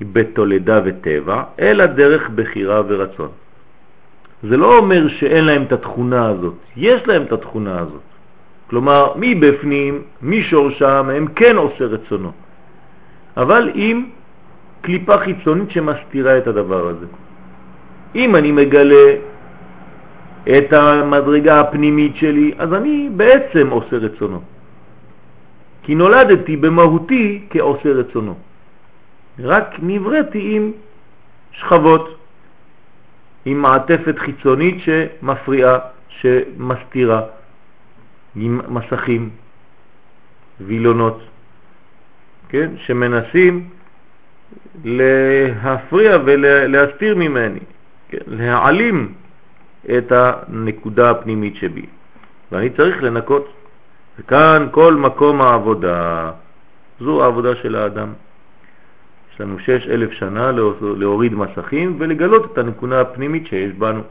[0.00, 3.28] בתולדה וטבע, אלא דרך בחירה ורצון.
[4.42, 8.00] זה לא אומר שאין להם את התכונה הזאת, יש להם את התכונה הזאת.
[8.70, 12.32] כלומר, מבפנים, משורשם, הם כן עושה רצונו.
[13.36, 14.06] אבל עם
[14.80, 17.06] קליפה חיצונית שמסתירה את הדבר הזה.
[18.14, 19.14] אם אני מגלה
[20.48, 24.40] את המדרגה הפנימית שלי, אז אני בעצם עושה רצונו.
[25.82, 28.34] כי נולדתי במהותי כעושה רצונו.
[29.38, 30.72] רק נבראתי עם
[31.52, 32.18] שכבות.
[33.44, 37.22] עם מעטפת חיצונית שמפריעה, שמסתירה,
[38.36, 39.30] עם מסכים,
[40.60, 41.20] וילונות,
[42.48, 42.70] כן?
[42.76, 43.68] שמנסים
[44.84, 47.60] להפריע ולהסתיר ממני,
[48.08, 48.18] כן?
[48.26, 49.14] להעלים
[49.98, 51.86] את הנקודה הפנימית שבי.
[52.52, 53.61] ואני צריך לנקות.
[54.22, 56.30] וכאן כל מקום העבודה,
[57.00, 58.12] זו העבודה של האדם.
[59.34, 64.02] יש לנו שש אלף שנה להוריד מסכים ולגלות את הנקודה הפנימית שיש בנו.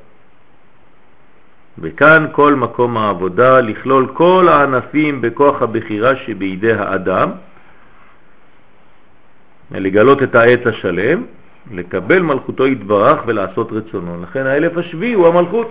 [1.80, 7.32] וכאן כל מקום העבודה, לכלול כל הענפים בכוח הבחירה שבידי האדם,
[9.72, 11.24] לגלות את העץ השלם,
[11.72, 14.24] לקבל מלכותו יתברך ולעשות רצונו.
[14.24, 15.68] לכן האלף השביעי הוא המלכות,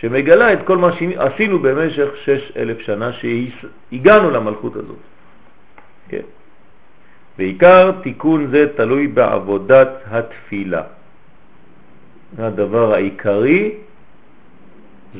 [0.00, 5.02] שמגלה את כל מה שעשינו במשך שש אלף שנה שהגענו למלכות הזאת.
[6.08, 6.26] כן.
[7.38, 10.82] ועיקר תיקון זה תלוי בעבודת התפילה.
[12.38, 13.74] הדבר העיקרי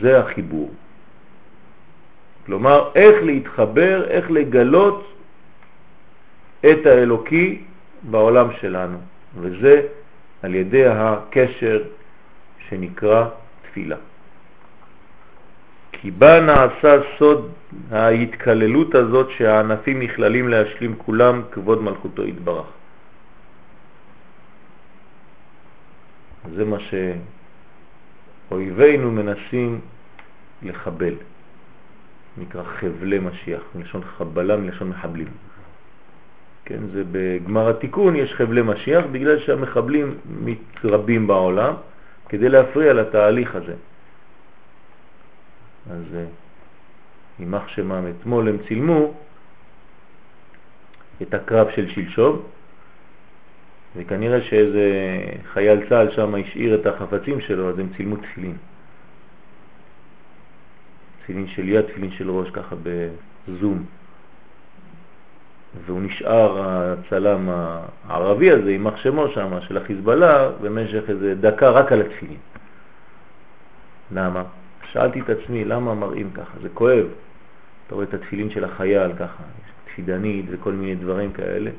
[0.00, 0.70] זה החיבור.
[2.46, 5.12] כלומר, איך להתחבר, איך לגלות
[6.60, 7.62] את האלוקי
[8.02, 8.98] בעולם שלנו,
[9.40, 9.82] וזה
[10.42, 11.82] על ידי הקשר
[12.68, 13.28] שנקרא
[13.62, 13.96] תפילה.
[16.07, 17.51] כי בה נעשה סוד
[17.90, 22.66] ההתקללות הזאת שהענפים נכללים להשלים כולם כבוד מלכותו יתברך.
[26.55, 26.77] זה מה
[28.51, 29.81] שאויבינו מנסים
[30.62, 31.14] לחבל,
[32.38, 35.29] נקרא חבלי משיח, מלשון חבלה, מלשון מחבלים.
[36.64, 41.75] כן, זה בגמר התיקון יש חבלי משיח בגלל שהמחבלים מתרבים בעולם
[42.29, 43.75] כדי להפריע לתהליך הזה.
[45.90, 46.03] אז
[47.38, 49.14] יימח אה, שמם, אתמול הם צילמו
[51.22, 52.42] את הקרב של שלשום,
[53.96, 54.90] וכנראה שאיזה
[55.53, 58.57] חייל צה"ל שם השאיר את החפצים שלו, אז הם צילמו תפילין.
[61.22, 63.85] תפילין של יד, תפילין של ראש, ככה בזום.
[65.87, 67.49] והוא נשאר הצלם
[68.09, 72.38] הערבי הזה, עם מחשמו שם, של החיזבאללה, במשך איזה דקה רק על התפילין.
[74.12, 74.42] למה?
[74.96, 76.59] שאלתי את עצמי, למה מראים ככה?
[76.62, 77.06] זה כואב.
[77.87, 79.42] אתה רואה את התפילין של החייל ככה,
[79.85, 81.70] תפידנית וכל מיני דברים כאלה.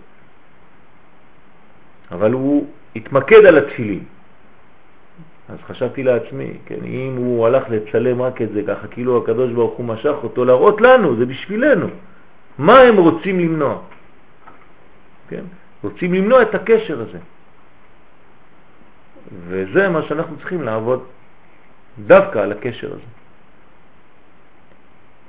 [2.11, 4.03] אבל הוא התמקד על התפילין.
[5.49, 9.77] אז חשבתי לעצמי, כן, אם הוא הלך לצלם רק את זה ככה, כאילו הקדוש ברוך
[9.77, 11.87] הוא משך אותו להראות לנו, זה בשבילנו.
[12.57, 13.77] מה הם רוצים למנוע?
[15.29, 15.43] כן?
[15.83, 17.19] רוצים למנוע את הקשר הזה.
[19.47, 21.03] וזה מה שאנחנו צריכים לעבוד
[22.05, 23.11] דווקא על הקשר הזה.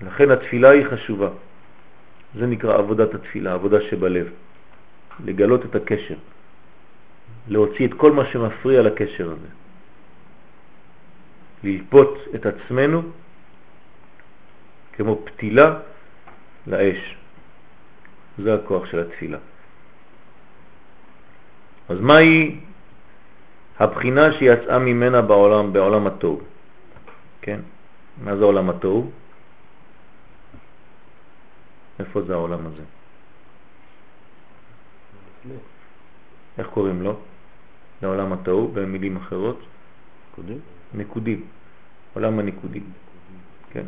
[0.00, 1.28] לכן התפילה היא חשובה.
[2.34, 4.26] זה נקרא עבודת התפילה, עבודה שבלב.
[5.24, 6.14] לגלות את הקשר,
[7.48, 9.50] להוציא את כל מה שמפריע לקשר הזה.
[11.64, 13.02] ללפות את עצמנו
[14.92, 15.78] כמו פתילה
[16.66, 17.16] לאש.
[18.38, 19.38] זה הכוח של התפילה.
[21.88, 22.60] אז מהי
[23.78, 26.40] הבחינה שיצאה ממנה בעולם, בעולם התוהו?
[27.48, 27.60] כן?
[28.24, 29.10] מה זה עולם התוהו?
[31.98, 32.82] איפה זה העולם הזה?
[36.58, 37.16] איך קוראים לו?
[38.02, 39.60] לעולם התוהו, במילים אחרות?
[40.32, 40.60] נקודים.
[40.94, 41.40] נקודים,
[42.14, 42.84] עולם הנקודים.
[43.72, 43.84] כן.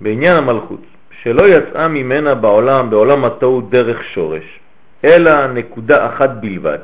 [0.00, 0.80] בעניין המלכות,
[1.22, 4.60] שלא יצאה ממנה בעולם, בעולם התוהו דרך שורש,
[5.04, 6.78] אלא נקודה אחת בלבד.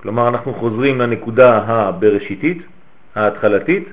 [0.00, 2.62] כלומר, אנחנו חוזרים לנקודה הבראשיתית,
[3.14, 3.88] ההתחלתית.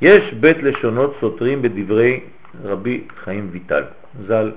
[0.00, 2.20] יש בית לשונות סותרים בדברי
[2.64, 3.84] רבי חיים ויטל,
[4.26, 4.50] ז"ל.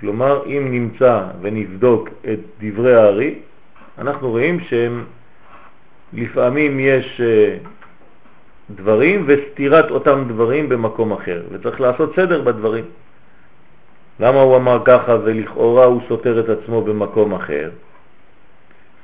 [0.00, 3.34] כלומר, אם נמצא ונבדוק את דברי הארי,
[3.98, 5.04] אנחנו רואים שהם
[6.12, 7.56] לפעמים יש אה,
[8.70, 12.84] דברים וסתירת אותם דברים במקום אחר, וצריך לעשות סדר בדברים.
[14.20, 17.70] למה הוא אמר ככה ולכאורה הוא סותר את עצמו במקום אחר?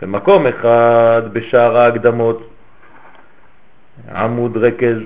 [0.03, 2.51] במקום אחד, בשער ההקדמות,
[4.15, 4.97] עמוד רכז,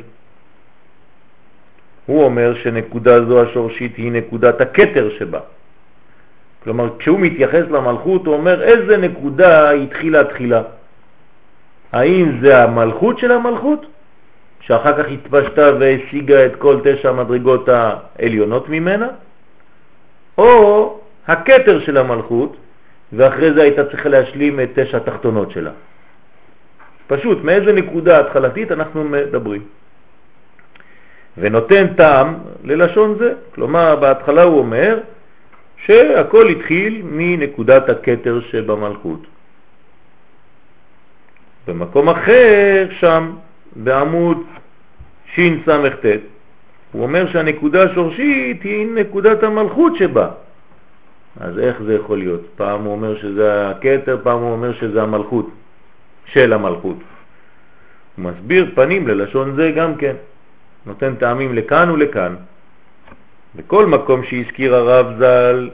[2.07, 5.41] הוא אומר שנקודה זו השורשית היא נקודת הקטר שבה.
[6.65, 10.63] כלומר, כשהוא מתייחס למלכות, הוא אומר איזה נקודה התחילה תחילה.
[11.93, 13.87] האם זה המלכות של המלכות,
[14.61, 19.09] שאחר כך התפשטה והשיגה את כל תשע המדרגות העליונות ממנה,
[20.39, 22.57] או הקטר של המלכות,
[23.13, 25.71] ואחרי זה הייתה צריכה להשלים את תשע התחתונות שלה.
[27.07, 29.63] פשוט, מאיזה נקודה התחלתית אנחנו מדברים.
[31.39, 32.35] ונותן טעם
[32.65, 34.99] ללשון זה, כלומר בהתחלה הוא אומר
[35.85, 39.27] שהכל התחיל מנקודת הקטר שבמלכות.
[41.67, 43.33] במקום אחר שם,
[43.77, 44.39] בעמוד
[45.35, 46.07] שס"ט,
[46.93, 50.29] הוא אומר שהנקודה השורשית היא נקודת המלכות שבה.
[51.41, 52.41] אז איך זה יכול להיות?
[52.57, 55.51] פעם הוא אומר שזה הקטר, פעם הוא אומר שזה המלכות,
[56.27, 56.97] של המלכות.
[58.17, 60.17] הוא מסביר פנים ללשון זה גם כן,
[60.87, 62.35] נותן טעמים לכאן ולכאן.
[63.57, 65.71] בכל מקום שהזכיר הרב ז"ל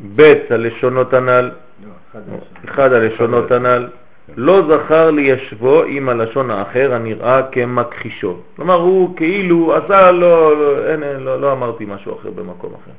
[0.00, 1.50] בית הלשונות הנ"ל,
[1.84, 2.20] לא,
[2.64, 3.88] אחד הלשונות הנ"ל,
[4.36, 8.36] לא זכר לישבו עם הלשון האחר הנראה כמכחישו.
[8.56, 12.92] כלומר, הוא כאילו עשה, לא, לא, אין, לא, לא אמרתי משהו אחר במקום אחר.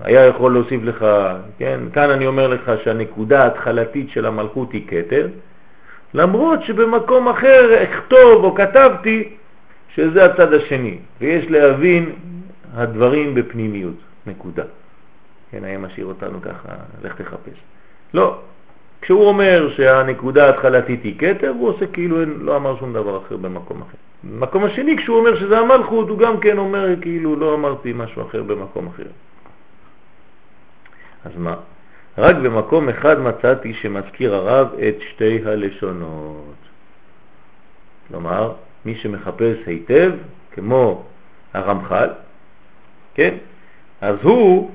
[0.00, 1.06] היה יכול להוסיף לך,
[1.58, 5.28] כן, כאן אני אומר לך שהנקודה ההתחלתית של המלכות היא כתר,
[6.14, 9.28] למרות שבמקום אחר אכתוב או כתבתי
[9.94, 12.12] שזה הצד השני, ויש להבין
[12.74, 13.94] הדברים בפנימיות,
[14.26, 14.64] נקודה.
[15.50, 16.68] כן, היה משאיר אותנו ככה,
[17.04, 17.58] לך תחפש.
[18.14, 18.38] לא,
[19.02, 23.82] כשהוא אומר שהנקודה ההתחלתית היא כתר, הוא עושה כאילו לא אמר שום דבר אחר במקום
[23.82, 23.96] אחר.
[24.24, 28.42] במקום השני, כשהוא אומר שזה המלכות, הוא גם כן אומר כאילו לא אמרתי משהו אחר
[28.42, 29.06] במקום אחר.
[31.24, 31.54] אז מה?
[32.18, 36.54] רק במקום אחד מצאתי שמזכיר הרב את שתי הלשונות.
[38.08, 38.52] כלומר,
[38.84, 40.12] מי שמחפש היטב,
[40.52, 41.04] כמו
[41.54, 42.08] הרמח"ל,
[43.14, 43.34] כן?
[44.00, 44.70] אז הוא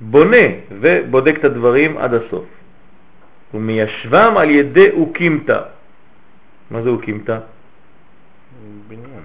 [0.00, 2.44] בונה ובודק את הדברים עד הסוף.
[3.54, 5.60] ומיישבם על ידי אוקימתא.
[6.70, 7.38] מה זה אוקימתא?
[8.88, 9.17] בניין.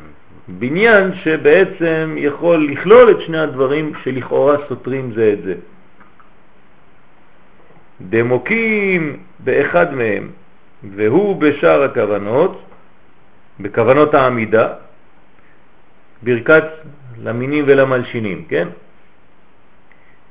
[0.47, 5.55] בניין שבעצם יכול לכלול את שני הדברים שלכאורה סותרים זה את זה.
[8.01, 10.29] דמוקים באחד מהם,
[10.95, 12.63] והוא בשאר הכוונות,
[13.59, 14.67] בכוונות העמידה,
[16.23, 16.63] ברכת
[17.23, 18.67] למינים ולמלשינים, כן?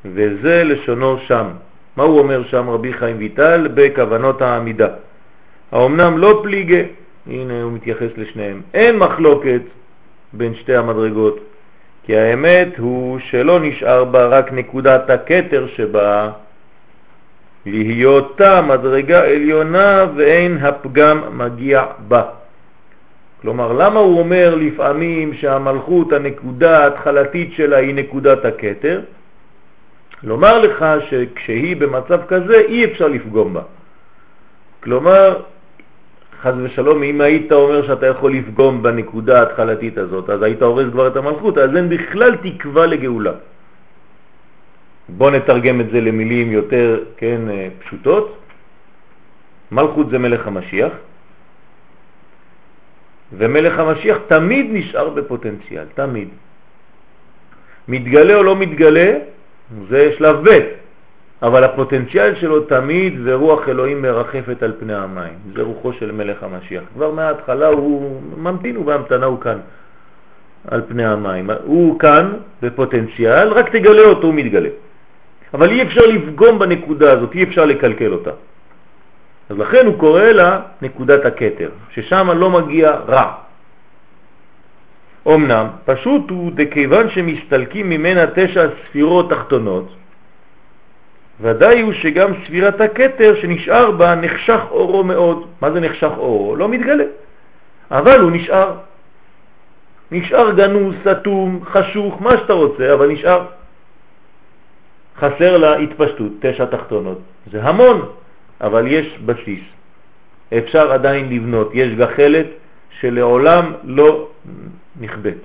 [0.05, 1.46] וזה לשונו שם.
[1.96, 3.68] מה הוא אומר שם רבי חיים ויטל?
[3.75, 4.88] בכוונות העמידה.
[5.72, 6.83] האומנם לא פליגה,
[7.27, 9.62] הנה הוא מתייחס לשניהם, אין מחלוקת
[10.33, 11.38] בין שתי המדרגות,
[12.05, 16.31] כי האמת הוא שלא נשאר בה רק נקודת הקטר שבה,
[17.66, 22.23] להיותה מדרגה עליונה ואין הפגם מגיע בה.
[23.42, 29.01] כלומר, למה הוא אומר לפעמים שהמלכות, הנקודה ההתחלתית שלה היא נקודת הקטר?
[30.23, 33.62] לומר לך שכשהיא במצב כזה אי אפשר לפגום בה.
[34.83, 35.42] כלומר,
[36.42, 41.07] חז ושלום, אם היית אומר שאתה יכול לפגום בנקודה ההתחלתית הזאת, אז היית הורס כבר
[41.09, 43.33] את המלכות, אז אין בכלל תקווה לגאולה.
[45.09, 48.38] בוא נתרגם את זה למילים יותר כן, אה, פשוטות.
[49.72, 50.92] מלכות זה מלך המשיח,
[53.33, 56.28] ומלך המשיח תמיד נשאר בפוטנציאל, תמיד.
[57.88, 59.11] מתגלה או לא מתגלה,
[59.88, 60.82] זה שלב ב',
[61.42, 65.35] אבל הפוטנציאל שלו תמיד ורוח אלוהים מרחפת על פני המים.
[65.57, 66.83] זה רוחו של מלך המשיח.
[66.94, 69.59] כבר מההתחלה הוא ממתין, הוא בהמתנה, הוא כאן,
[70.70, 71.50] על פני המים.
[71.64, 74.68] הוא כאן בפוטנציאל, רק תגלה אותו, הוא מתגלה.
[75.55, 78.31] אבל אי אפשר לפגום בנקודה הזאת, אי אפשר לקלקל אותה.
[79.50, 83.33] אז לכן הוא קורא לה נקודת הקטר, ששם לא מגיע רע.
[85.28, 90.02] אמנם, פשוט הוא דכיוון שמסתלקים ממנה תשע ספירות תחתונות,
[91.42, 95.46] ודאי הוא שגם ספירת הקטר שנשאר בה נחשך אורו מאוד.
[95.61, 96.57] מה זה נחשך אורו?
[96.57, 97.05] לא מתגלה.
[97.90, 98.72] אבל הוא נשאר.
[100.12, 103.44] נשאר גנוז, סתום, חשוך, מה שאתה רוצה, אבל נשאר.
[105.18, 107.18] חסר לה התפשטות, תשע תחתונות.
[107.50, 108.09] זה המון,
[108.61, 109.64] אבל יש בסיס.
[110.59, 111.70] אפשר עדיין לבנות.
[111.74, 112.46] יש גחלת
[113.00, 114.28] שלעולם לא
[115.00, 115.40] נכבט.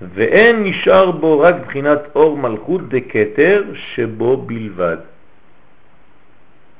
[0.00, 4.96] ואין נשאר בו רק בחינת אור מלכות דקטר שבו בלבד.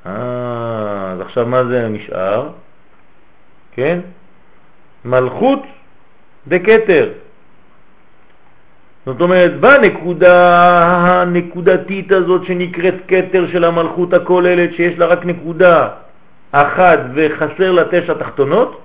[0.07, 2.49] אה, אז עכשיו מה זה נשאר?
[3.73, 4.01] כן?
[5.05, 5.63] מלכות
[6.49, 7.13] דקטר.
[9.07, 10.35] זאת אומרת, בנקודה
[11.23, 15.89] הנקודתית הזאת שנקראת קטר של המלכות הכוללת, שיש לה רק נקודה
[16.53, 18.81] אחת וחסר לה תשע תחתונות,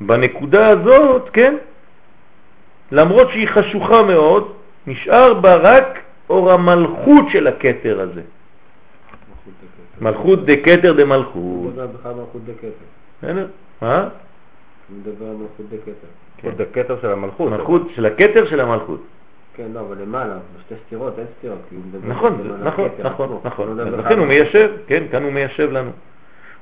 [0.00, 1.54] בנקודה הזאת, כן,
[2.92, 4.52] למרות שהיא חשוכה מאוד,
[4.86, 5.98] נשאר בה רק
[6.30, 8.22] אור המלכות של הכתר הזה.
[10.00, 11.34] מלכות דקתר דמלכות.
[11.34, 12.68] הוא מדבר בכלל מלכות דקתר.
[13.22, 13.46] בסדר?
[13.82, 13.98] מה?
[13.98, 16.96] הוא מדבר על מלכות דקתר.
[17.00, 17.50] של המלכות.
[17.50, 19.00] מלכות של הכתר של המלכות.
[19.56, 21.58] כן, לא, אבל למעלה, בשתי סתירות, אין סתירות.
[22.06, 23.38] נכון, נכון, נכון.
[23.44, 23.76] נכון.
[23.76, 25.90] בכלל לכן הוא מיישב, כן, כאן הוא מיישב לנו.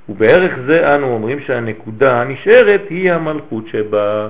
[0.09, 4.29] ובערך זה אנו אומרים שהנקודה הנשארת היא המלכות שבה.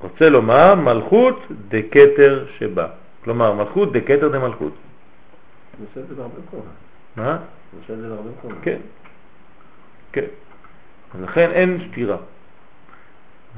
[0.00, 2.86] רוצה לומר מלכות דקתר שבה.
[3.24, 4.72] כלומר, מלכות דקתר דמלכות.
[5.78, 6.66] הוא עושה את זה בהרבה מקומות.
[7.16, 7.30] מה?
[7.72, 8.58] הוא עושה את זה בהרבה מקומות.
[8.62, 8.78] כן,
[10.12, 10.24] כן.
[11.22, 12.16] לכן אין סתירה.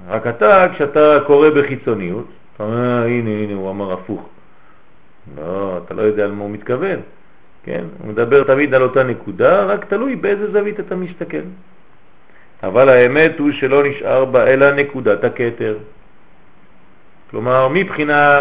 [0.09, 4.29] רק אתה, כשאתה קורא בחיצוניות, אתה אומר, "אה, הנה, הנה, הוא אמר הפוך.
[5.37, 7.01] לא, אתה לא יודע על מה הוא מתכוון.
[7.63, 7.85] כן?
[7.99, 11.47] הוא מדבר תמיד על אותה נקודה, רק תלוי באיזה זווית אתה מסתכל.
[12.63, 15.79] אבל האמת הוא שלא נשאר בה אלא נקודת הכתר.
[17.31, 18.41] כלומר, מבחינה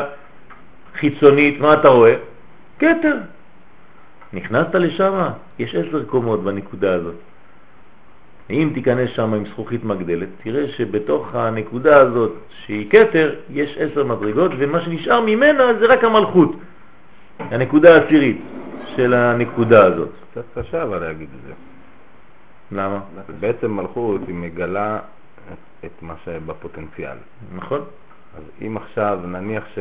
[0.95, 2.15] חיצונית, מה אתה רואה?
[2.80, 3.17] כתר.
[4.34, 5.28] נכנסת לשם,
[5.60, 7.15] יש עשר קומות בנקודה הזאת.
[8.50, 14.52] אם תיכנס שם עם זכוכית מגדלת, תראה שבתוך הנקודה הזאת, שהיא כתר, יש עשר מדרגות,
[14.58, 16.52] ומה שנשאר ממנה זה רק המלכות,
[17.39, 18.41] הנקודה העשירית
[18.95, 20.10] של הנקודה הזאת.
[20.32, 21.54] קצת קשה אבל להגיד את זה.
[22.71, 23.00] למה?
[23.39, 25.00] בעצם מלכות היא מגלה
[25.54, 27.17] את- את מה שבפוטנציאל.
[27.56, 27.82] נכון?
[28.38, 29.80] אז אם עכשיו נניח ש,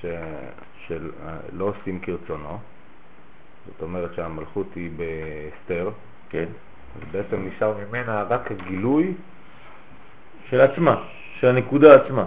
[0.00, 0.06] ש,
[0.86, 2.58] שלא עושים כרצונו,
[3.66, 5.90] זאת אומרת שהמלכות היא בהסתר,
[6.30, 6.44] כן.
[6.96, 9.14] אז בעצם נשאר ממנה רק הגילוי
[10.48, 11.02] של עצמה,
[11.40, 12.24] של הנקודה עצמה.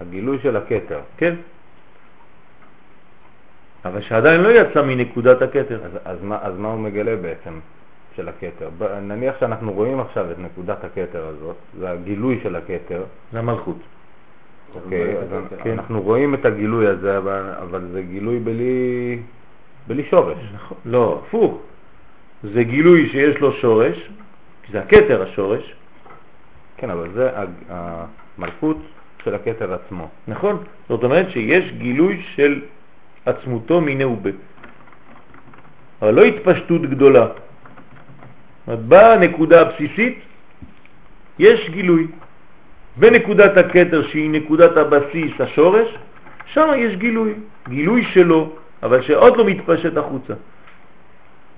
[0.00, 1.00] הגילוי של הכתר.
[1.16, 1.34] כן.
[3.84, 5.84] אבל שעדיין לא יצא מנקודת הכתר.
[5.84, 7.58] אז, אז, מה, אז מה הוא מגלה בעצם
[8.16, 8.68] של הכתר?
[8.78, 13.02] ב- נניח שאנחנו רואים עכשיו את נקודת הכתר הזאת, זה הגילוי של הכתר,
[13.32, 13.78] זה המלכות.
[14.74, 15.56] אוקיי, אז כן.
[15.62, 15.70] כן.
[15.70, 19.18] אנחנו רואים את הגילוי הזה, אבל, אבל זה גילוי בלי,
[19.86, 20.38] בלי שורש.
[20.54, 20.78] נכון.
[20.84, 21.58] לא, הפוך.
[22.42, 24.10] זה גילוי שיש לו שורש,
[24.62, 25.74] כי זה הכתר השורש,
[26.76, 27.30] כן, אבל זה
[27.68, 28.76] המלכות
[29.24, 30.08] של הכתר עצמו.
[30.28, 30.64] נכון?
[30.88, 32.60] זאת אומרת שיש גילוי של
[33.26, 34.30] עצמותו מיני ובה.
[36.02, 37.26] אבל לא התפשטות גדולה.
[38.66, 40.18] זאת הנקודה הבסיסית,
[41.38, 42.06] יש גילוי.
[42.96, 45.88] בנקודת הכתר שהיא נקודת הבסיס, השורש,
[46.46, 47.34] שם יש גילוי,
[47.68, 48.50] גילוי שלו,
[48.82, 50.34] אבל שעוד לא מתפשט החוצה.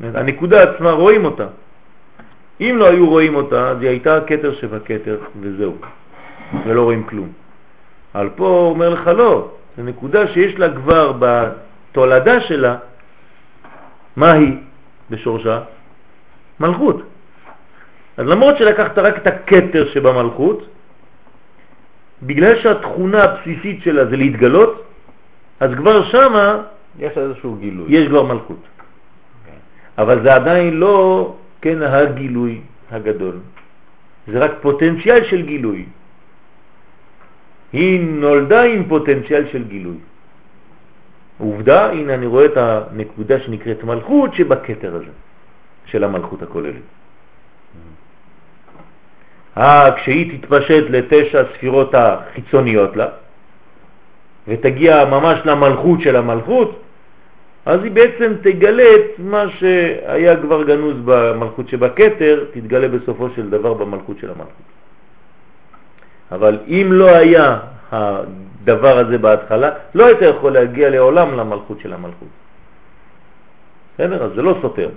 [0.00, 1.46] הנקודה עצמה רואים אותה,
[2.60, 5.76] אם לא היו רואים אותה, אז היא הייתה כתר שבכתר, וזהו,
[6.66, 7.28] ולא רואים כלום.
[8.14, 12.76] אבל פה הוא אומר לך לא, זו נקודה שיש לה כבר בתולדה שלה,
[14.16, 14.56] מה היא
[15.10, 15.60] בשורשה?
[16.60, 17.02] מלכות.
[18.16, 20.68] אז למרות שלקחת רק את הכתר שבמלכות,
[22.22, 24.84] בגלל שהתכונה הבסיסית שלה זה להתגלות,
[25.60, 26.62] אז כבר שמה
[26.98, 27.86] יש איזשהו גילוי.
[27.88, 28.62] יש כבר מלכות.
[29.98, 33.36] אבל זה עדיין לא, כן, הגילוי הגדול.
[34.26, 35.84] זה רק פוטנציאל של גילוי.
[37.72, 39.96] היא נולדה עם פוטנציאל של גילוי.
[41.38, 45.12] עובדה, הנה אני רואה את הנקודה שנקראת מלכות שבכתר הזה,
[45.86, 46.82] של המלכות הכוללת.
[49.56, 53.08] אה, כשהיא תתפשט לתשע ספירות החיצוניות לה,
[54.48, 56.82] ותגיע ממש למלכות של המלכות,
[57.66, 63.74] אז היא בעצם תגלה את מה שהיה כבר גנוז במלכות שבכתר, תתגלה בסופו של דבר
[63.74, 64.66] במלכות של המלכות.
[66.32, 67.58] אבל אם לא היה
[67.92, 72.28] הדבר הזה בהתחלה, לא היית יכול להגיע לעולם למלכות של המלכות.
[73.94, 74.24] בסדר?
[74.24, 74.88] אז זה לא סותר.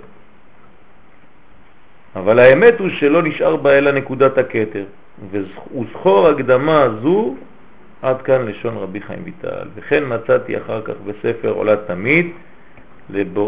[2.16, 4.84] אבל האמת הוא שלא נשאר בה אלא נקודת הכתר,
[5.30, 7.34] וזכור הקדמה זו
[8.02, 9.68] עד כאן לשון רבי חיים ויטל.
[9.74, 12.26] וכן מצאתי אחר כך בספר עולה תמיד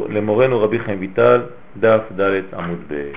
[0.09, 1.41] למורנו רבי חיים ויטל,
[1.81, 3.13] דף ד' עמוד ב'.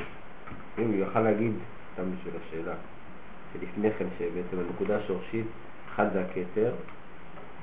[0.79, 1.51] אם הוא יוכל להגיד,
[1.93, 2.73] סתם בשביל השאלה,
[3.53, 5.45] שלפני כן שבעצם הנקודה השורשית,
[5.95, 6.71] אחד זה הכתר,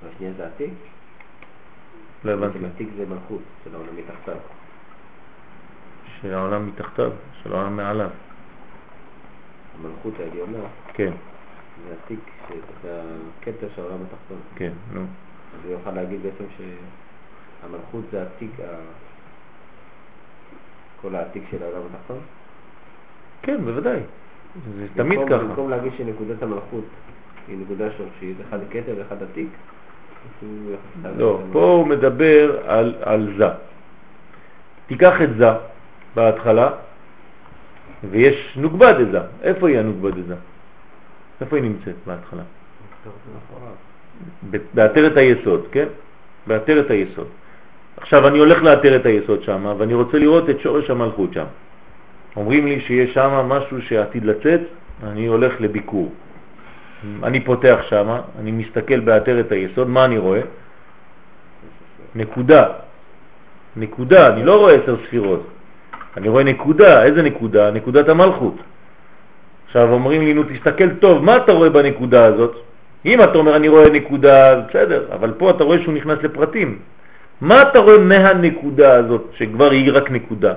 [0.02, 0.74] והשנייה זה עתיק.
[2.24, 2.58] לא הבנתי.
[2.74, 4.61] עתיק זה מלכות של העולם מתחתיו.
[6.22, 7.10] של העולם מתחתיו,
[7.42, 8.10] של העולם מעליו.
[9.80, 10.58] המלכות העליונה.
[10.94, 11.12] כן.
[11.88, 12.18] זה עתיק,
[12.82, 13.02] זה
[13.40, 14.38] הכתר של העולם התחתון.
[14.56, 15.00] כן, נו.
[15.00, 18.50] אז הוא יוכל להגיד בעצם שהמלכות זה עתיק,
[21.02, 22.20] כל העתיק של העולם התחתון?
[23.42, 24.00] כן, בוודאי.
[24.76, 25.38] זה תמיד ככה.
[25.38, 26.84] במקום להגיד שנקודת המלכות
[27.48, 29.48] היא נקודה שורשית, אחד כתר ואחד עתיק,
[31.16, 33.48] לא, פה הוא מדבר על, על זה.
[34.86, 35.50] תיקח את זה
[36.14, 36.70] בהתחלה,
[38.10, 39.20] ויש נוגבד את זה.
[39.42, 40.34] איפה היא הנוגבד את זה?
[41.40, 42.42] איפה היא נמצאת בהתחלה?
[44.74, 45.86] בעטרת היסוד, כן?
[46.46, 47.26] בעטרת היסוד.
[47.96, 51.44] עכשיו אני הולך לאתר את היסוד שם, ואני רוצה לראות את שורש המלכות שם.
[52.36, 54.60] אומרים לי שיש שם משהו שעתיד לצאת,
[55.02, 56.12] אני הולך לביקור.
[57.22, 58.06] אני פותח שם,
[58.38, 60.40] אני מסתכל באתרת היסוד, מה אני רואה?
[62.14, 62.64] נקודה.
[63.76, 65.46] נקודה, אני לא רואה עשר ספירות.
[66.16, 67.70] אני רואה נקודה, איזה נקודה?
[67.70, 68.54] נקודת המלכות.
[69.66, 72.56] עכשיו אומרים לי, נו תסתכל טוב, מה אתה רואה בנקודה הזאת?
[73.06, 76.78] אם אתה אומר אני רואה נקודה, בסדר, אבל פה אתה רואה שהוא נכנס לפרטים.
[77.40, 80.54] מה אתה רואה מהנקודה הזאת, שכבר היא רק נקודה?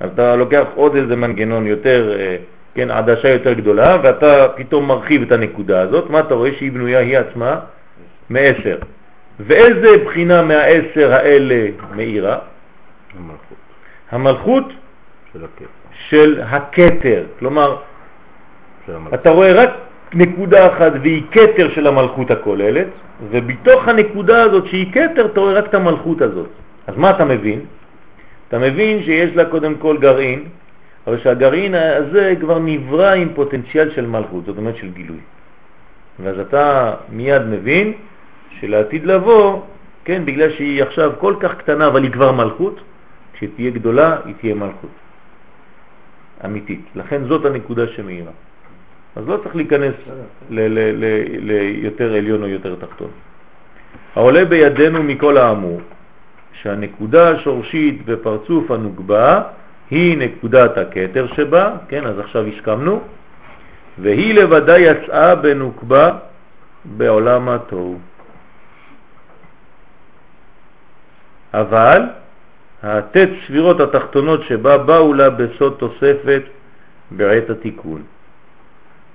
[0.00, 2.36] אז אתה לוקח עוד איזה מנגנון יותר, אה,
[2.74, 6.98] כן, עדשה יותר גדולה, ואתה פתאום מרחיב את הנקודה הזאת, מה אתה רואה שהיא בנויה
[6.98, 7.60] היא עצמה?
[8.30, 8.78] מעשר.
[9.40, 11.66] ואיזה בחינה מהעשר האלה
[11.96, 12.38] מאירה?
[13.18, 13.57] המלכות
[14.10, 14.64] המלכות
[15.32, 15.44] של.
[16.08, 17.24] של הכתר.
[17.38, 17.76] כלומר,
[18.86, 18.92] של.
[19.14, 19.70] אתה רואה רק
[20.14, 22.86] נקודה אחת והיא כתר של המלכות הכוללת,
[23.30, 26.48] ובתוך הנקודה הזאת שהיא כתר אתה רואה רק את המלכות הזאת.
[26.86, 27.60] אז מה אתה מבין?
[28.48, 30.44] אתה מבין שיש לה קודם כל גרעין,
[31.06, 35.20] אבל שהגרעין הזה כבר נברא עם פוטנציאל של מלכות, זאת אומרת של גילוי.
[36.20, 37.92] ואז אתה מיד מבין
[38.60, 39.62] שלעתיד לבוא,
[40.04, 42.80] כן, בגלל שהיא עכשיו כל כך קטנה אבל היא כבר מלכות,
[43.38, 44.90] כשתהיה גדולה היא תהיה מלכות.
[46.44, 46.80] אמיתית.
[46.94, 48.32] לכן זאת הנקודה שמאירה.
[49.16, 49.94] אז לא צריך להיכנס
[50.50, 53.10] ליותר עליון או יותר תחתון.
[54.14, 55.80] העולה בידינו מכל האמור,
[56.52, 59.42] שהנקודה השורשית בפרצוף הנוגבה
[59.90, 63.00] היא נקודת הכתר שבה, כן, אז עכשיו הסכמנו,
[63.98, 66.10] והיא לבדה יצאה בנוקבה
[66.84, 67.98] בעולם התוהו.
[71.54, 72.02] אבל
[72.82, 76.42] התת ספירות התחתונות שבה באו לה בסוד תוספת
[77.10, 78.02] בעת התיקון.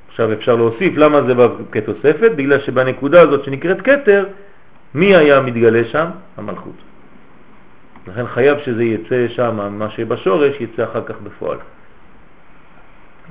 [0.09, 4.25] עכשיו אפשר להוסיף למה זה בא כתוספת, בגלל שבנקודה הזאת שנקראת כתר,
[4.93, 6.07] מי היה מתגלה שם?
[6.37, 6.75] המלכות.
[8.07, 11.57] לכן חייב שזה יצא שם, מה שבשורש יצא אחר כך בפועל.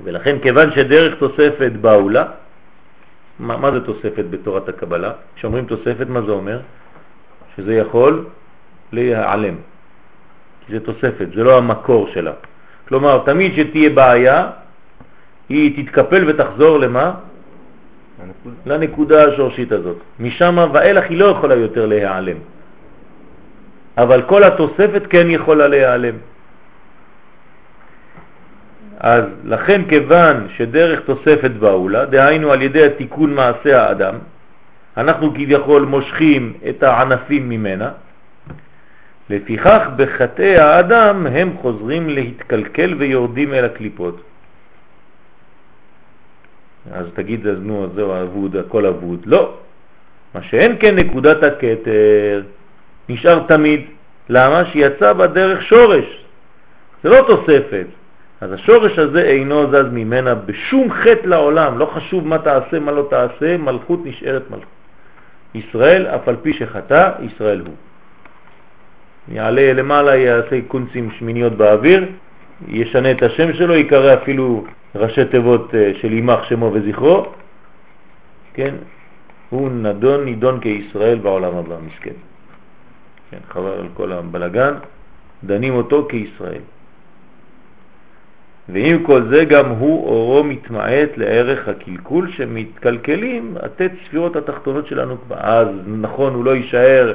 [0.03, 2.25] ולכן כיוון שדרך תוספת באו לה,
[3.39, 5.11] מה, מה זה תוספת בתורת הקבלה?
[5.35, 6.59] כשאומרים תוספת, מה זה אומר?
[7.55, 8.25] שזה יכול
[8.91, 9.55] להיעלם.
[10.69, 12.31] זה תוספת, זה לא המקור שלה.
[12.87, 14.47] כלומר, תמיד שתהיה בעיה,
[15.49, 17.13] היא תתקפל ותחזור למה?
[18.23, 18.55] הנקודה.
[18.65, 19.97] לנקודה השורשית הזאת.
[20.19, 22.37] משם ואילך היא לא יכולה יותר להיעלם.
[23.97, 26.15] אבל כל התוספת כן יכולה להיעלם.
[28.99, 34.15] אז לכן כיוון שדרך תוספת באולה, דהיינו על ידי התיקון מעשה האדם,
[34.97, 37.89] אנחנו כביכול מושכים את הענפים ממנה,
[39.29, 44.21] לפיכך בחטאי האדם הם חוזרים להתקלקל ויורדים אל הקליפות.
[46.91, 49.19] אז תגיד, אז נו, זהו אבוד, הכל אבוד.
[49.25, 49.53] לא.
[50.35, 52.41] מה שאין כן נקודת הקטר
[53.09, 53.81] נשאר תמיד.
[54.29, 54.65] למה?
[54.65, 56.25] שיצא בדרך שורש.
[57.03, 57.87] זה לא תוספת.
[58.41, 63.07] אז השורש הזה אינו זז ממנה בשום חטא לעולם, לא חשוב מה תעשה, מה לא
[63.09, 64.73] תעשה, מלכות נשארת מלכות.
[65.53, 67.75] ישראל, אף על פי שחטא, ישראל הוא.
[69.31, 72.05] יעלה למעלה, יעשה קונצים שמיניות באוויר,
[72.67, 74.63] ישנה את השם שלו, יקרא אפילו
[74.95, 77.25] ראשי תיבות אה, של יימח שמו וזכרו,
[78.53, 78.75] כן,
[79.49, 82.17] הוא נדון, נידון כישראל בעולם הבא, מסכן.
[83.31, 84.73] כן, חבל על כל הבלגן,
[85.43, 86.61] דנים אותו כישראל.
[88.69, 95.35] ועם כל זה גם הוא אורו מתמעט לערך הקלקול שמתקלקלים התת ספירות התחתונות של הנוקבה.
[95.39, 97.13] אז נכון, הוא לא יישאר,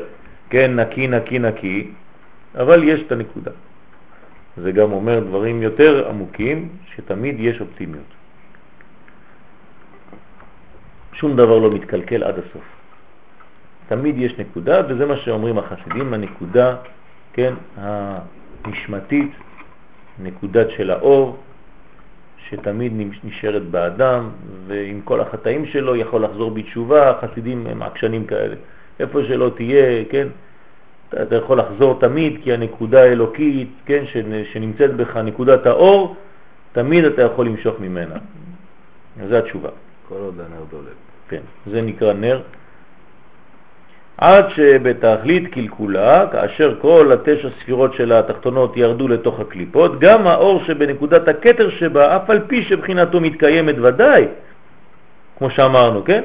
[0.51, 1.91] כן, נקי, נקי, נקי,
[2.55, 3.51] אבל יש את הנקודה.
[4.57, 8.11] זה גם אומר דברים יותר עמוקים, שתמיד יש אופטימיות.
[11.13, 12.65] שום דבר לא מתקלקל עד הסוף.
[13.89, 16.77] תמיד יש נקודה, וזה מה שאומרים החסידים, הנקודה,
[17.33, 19.31] כן, הנשמתית,
[20.23, 21.39] נקודת של האור,
[22.49, 22.93] שתמיד
[23.25, 24.31] נשארת באדם,
[24.67, 28.57] ועם כל החטאים שלו יכול לחזור בתשובה, החסידים הם עקשנים כאלה.
[29.01, 30.29] איפה שלא תהיה, כן,
[31.09, 34.05] אתה, אתה יכול לחזור תמיד, כי הנקודה האלוקית, כן,
[34.53, 36.17] שנמצאת בך, נקודת האור,
[36.73, 38.15] תמיד אתה יכול למשוך ממנה.
[39.29, 39.69] זו התשובה.
[40.09, 40.97] כל עוד הנר דולק.
[41.29, 42.41] כן, זה נקרא נר.
[44.19, 51.29] עד שבתכלית קלקולה, כאשר כל התשע ספירות של התחתונות ירדו לתוך הקליפות, גם האור שבנקודת
[51.29, 54.25] הקטר שבה, אף על פי שבחינתו מתקיימת ודאי,
[55.39, 56.23] כמו שאמרנו, כן?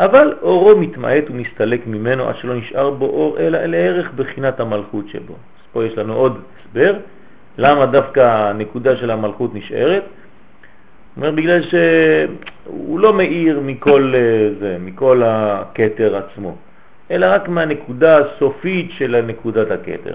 [0.00, 5.32] אבל אורו מתמעט ומסתלק ממנו עד שלא נשאר בו אור אלא לערך בחינת המלכות שבו.
[5.32, 6.96] אז פה יש לנו עוד הסבר,
[7.58, 10.02] למה דווקא הנקודה של המלכות נשארת.
[11.16, 14.20] אומר בגלל שהוא לא מאיר מכל אה,
[14.60, 16.56] זה, מכל הקטר עצמו,
[17.10, 20.14] אלא רק מהנקודה הסופית של נקודת הקטר.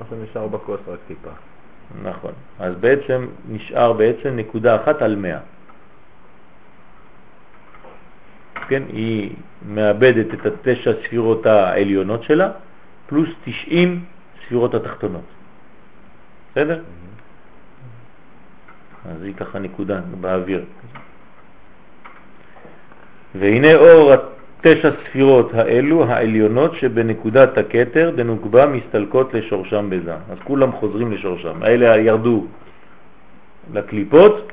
[0.00, 1.30] מה שנשאר בכוס רק טיפה.
[2.02, 2.32] נכון.
[2.58, 5.38] אז בעצם נשאר בעצם נקודה אחת על מאה.
[8.68, 9.30] כן, היא
[9.68, 12.50] מאבדת את התשע ספירות העליונות שלה,
[13.06, 14.04] פלוס 90
[14.46, 15.24] ספירות התחתונות.
[16.52, 16.80] בסדר?
[19.10, 20.64] אז היא ככה נקודה באוויר.
[23.34, 30.14] והנה אור התשע ספירות האלו, העליונות שבנקודת הקטר דנוקבה מסתלקות לשורשם בזה.
[30.14, 31.62] אז כולם חוזרים לשורשם.
[31.62, 32.46] האלה ירדו
[33.72, 34.52] לקליפות,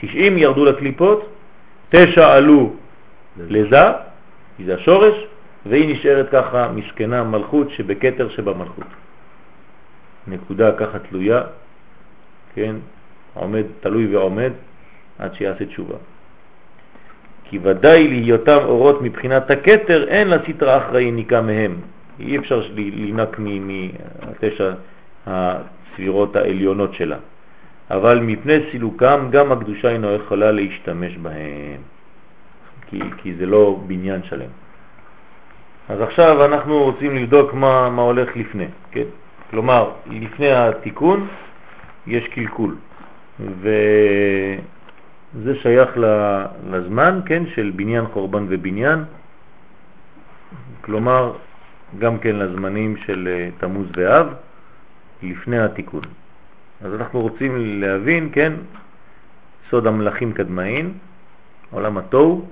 [0.00, 1.28] 90 ירדו לקליפות,
[1.90, 2.72] תשע עלו
[3.48, 3.82] לזה,
[4.56, 5.14] כי זה השורש,
[5.66, 8.86] והיא נשארת ככה מסכנה מלכות שבקטר שבמלכות.
[10.26, 11.42] נקודה ככה תלויה,
[12.54, 12.76] כן,
[13.34, 14.52] עומד, תלוי ועומד
[15.18, 15.96] עד שיעשה תשובה.
[17.44, 21.76] כי ודאי להיותם אורות מבחינת הקטר, אין לסתרה אחראי ניקה מהם.
[22.20, 24.72] אי אפשר לנק מתשע
[25.26, 27.16] הספירות העליונות שלה.
[27.90, 31.80] אבל מפני סילוקם גם הקדושה אינו יכולה להשתמש בהם.
[32.90, 34.50] כי, כי זה לא בניין שלם.
[35.88, 39.08] אז עכשיו אנחנו רוצים לבדוק מה, מה הולך לפני, כן?
[39.50, 41.28] כלומר, לפני התיקון
[42.06, 42.76] יש קלקול,
[43.40, 44.60] וזה
[45.62, 45.90] שייך
[46.70, 49.04] לזמן, כן, של בניין, חורבן ובניין,
[50.80, 51.32] כלומר,
[51.98, 54.26] גם כן לזמנים של אה, תמוז ואב,
[55.22, 56.02] לפני התיקון.
[56.84, 58.52] אז אנחנו רוצים להבין, כן,
[59.70, 60.92] סוד המלאכים קדמאין,
[61.70, 62.46] עולם התוהו,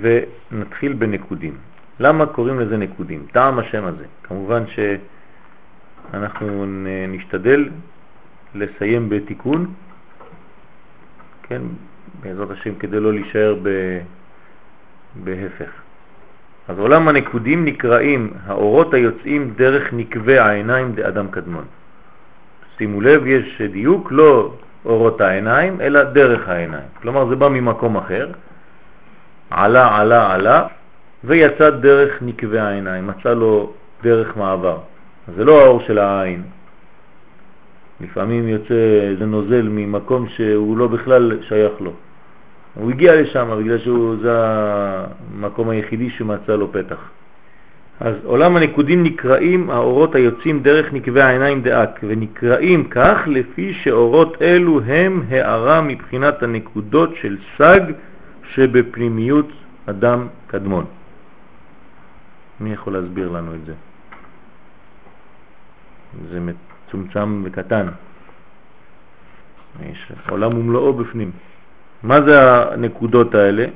[0.00, 1.56] ונתחיל בנקודים.
[2.00, 3.26] למה קוראים לזה נקודים?
[3.32, 4.04] טעם השם הזה.
[4.22, 4.62] כמובן
[6.12, 6.66] שאנחנו
[7.08, 7.68] נשתדל
[8.54, 9.66] לסיים בתיקון,
[11.42, 11.62] כן,
[12.22, 13.68] בעזרת השם, כדי לא להישאר ב...
[15.24, 15.70] בהפך.
[16.68, 21.64] אז עולם הנקודים נקראים האורות היוצאים דרך נקבי העיניים דאדם קדמון.
[22.78, 26.88] שימו לב, יש דיוק, לא אורות העיניים, אלא דרך העיניים.
[27.02, 28.28] כלומר, זה בא ממקום אחר,
[29.50, 30.66] עלה, עלה, עלה,
[31.24, 33.72] ויצא דרך נקבי העיניים, מצא לו
[34.02, 34.78] דרך מעבר.
[35.36, 36.42] זה לא האור של העין.
[38.00, 38.74] לפעמים יוצא
[39.10, 41.92] איזה נוזל ממקום שהוא לא בכלל שייך לו.
[42.74, 47.10] הוא הגיע לשם בגלל שזה המקום היחידי שמצא לו פתח.
[48.00, 54.80] אז עולם הנקודים נקראים האורות היוצאים דרך נקבי העיניים דאק, ונקראים כך לפי שאורות אלו
[54.86, 57.80] הם הערה מבחינת הנקודות של סג
[58.54, 59.48] שבפנימיות
[59.86, 60.84] אדם קדמון.
[62.60, 63.74] מי יכול להסביר לנו את זה?
[66.30, 67.88] זה מצומצם וקטן.
[69.82, 71.30] יש עולם ומלואו בפנים.
[72.02, 73.66] מה זה הנקודות האלה?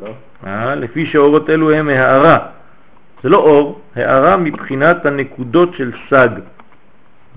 [0.00, 0.14] לא?
[0.46, 2.38] אה, לפי שהאורות אלו הם הערה.
[3.22, 6.28] זה לא אור, הערה מבחינת הנקודות של סג.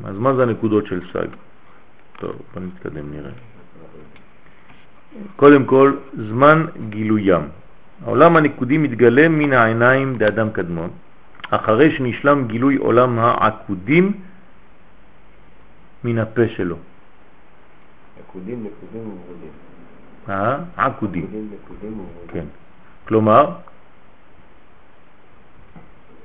[0.05, 1.27] אז מה זה הנקודות של סג?
[2.19, 3.52] טוב, בוא נתקדם נראה.
[5.35, 7.41] קודם כל, זמן גילוים.
[8.05, 10.89] העולם הנקודי מתגלה מן העיניים דאדם קדמון,
[11.49, 14.13] אחרי שנשלם גילוי עולם העקודים
[16.03, 16.77] מן הפה שלו.
[18.19, 19.53] נקודים, נקודים וברודים.
[20.29, 20.57] אה?
[20.77, 21.23] עקודים.
[21.23, 22.27] נקודים, נקודים וברודים.
[22.33, 22.45] כן.
[23.07, 23.51] כלומר,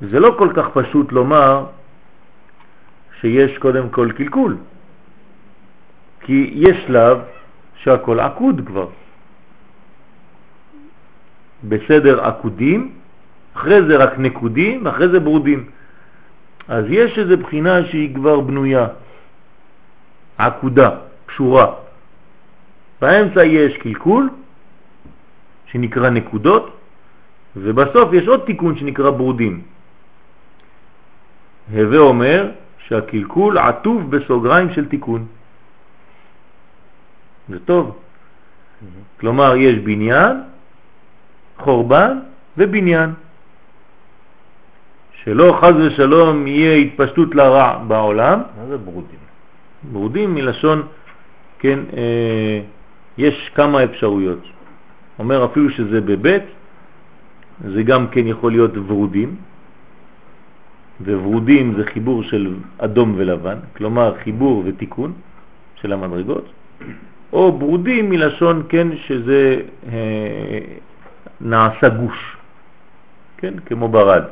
[0.00, 1.66] זה לא כל כך פשוט לומר
[3.20, 4.56] שיש קודם כל קלקול,
[6.20, 7.18] כי יש שלב
[7.82, 8.88] שהכל עקוד כבר.
[11.64, 12.92] בסדר עקודים,
[13.54, 15.70] אחרי זה רק נקודים, אחרי זה ברודים.
[16.68, 18.86] אז יש איזו בחינה שהיא כבר בנויה,
[20.38, 20.90] עקודה,
[21.26, 21.66] קשורה.
[23.00, 24.30] באמצע יש קלקול,
[25.66, 26.76] שנקרא נקודות,
[27.56, 29.62] ובסוף יש עוד תיקון שנקרא ברודים.
[31.72, 35.26] הווה אומר שהקלקול עטוב בסוגריים של תיקון.
[37.48, 37.96] זה טוב.
[39.20, 40.36] כלומר, יש בניין,
[41.58, 42.18] חורבן
[42.58, 43.10] ובניין.
[45.22, 48.38] שלא חז ושלום יהיה התפשטות לרע בעולם.
[48.58, 49.18] מה זה ברודים?
[49.92, 50.82] ברודים מלשון,
[51.58, 52.60] כן, אה,
[53.18, 54.42] יש כמה אפשרויות.
[55.18, 56.42] אומר אפילו שזה בבית,
[57.64, 59.36] זה גם כן יכול להיות ורודים,
[61.00, 65.12] וורודים זה חיבור של אדום ולבן, כלומר חיבור ותיקון
[65.74, 66.44] של המדרגות,
[67.32, 69.60] או ברודים מלשון כן שזה
[69.92, 70.58] אה,
[71.40, 72.36] נעשה גוש,
[73.36, 74.22] כן, כמו ברד,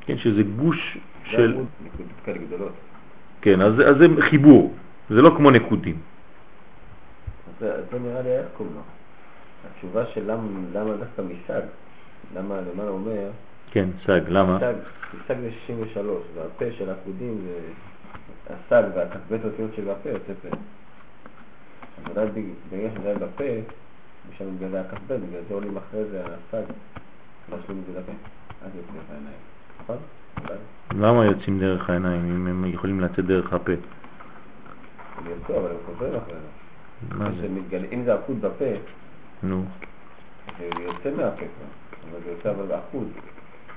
[0.00, 1.56] כן, שזה גוש של...
[3.42, 4.74] כן, אז, אז זה חיבור,
[5.10, 5.96] זה לא כמו נקודים.
[5.96, 8.80] אז זה- זה נראה לי איך קוראים לו.
[9.74, 10.42] התשובה של למה
[10.72, 11.60] למה דווקא מסג,
[12.36, 13.28] למה למעלה אומר,
[13.70, 14.58] כן, סג, למה?
[14.60, 14.74] סג,
[15.28, 17.58] סג זה 63, והפה של העקודים זה
[18.54, 20.56] הסג והכ"ב אותיות של הפה יוצא פה.
[22.04, 23.44] בגלל שזה היה בפה,
[24.30, 26.62] משם מתגלה הכ"ב, בגלל זה עולים אחרי זה הסג,
[27.48, 28.12] משלים את זה לפה,
[28.64, 29.36] אז יוצא דרך העיניים,
[29.82, 29.96] נכון?
[30.90, 33.72] למה יוצאים דרך העיניים אם הם יכולים לצאת דרך הפה?
[33.72, 36.58] הם יוצאו, אבל הם חוזרים אחרי זה.
[37.70, 37.86] זה?
[37.92, 38.64] אם זה עקוד בפה,
[39.42, 39.64] נו,
[40.58, 43.08] זה יוצא מהפה כבר, אבל זה יוצא אבל עקוד,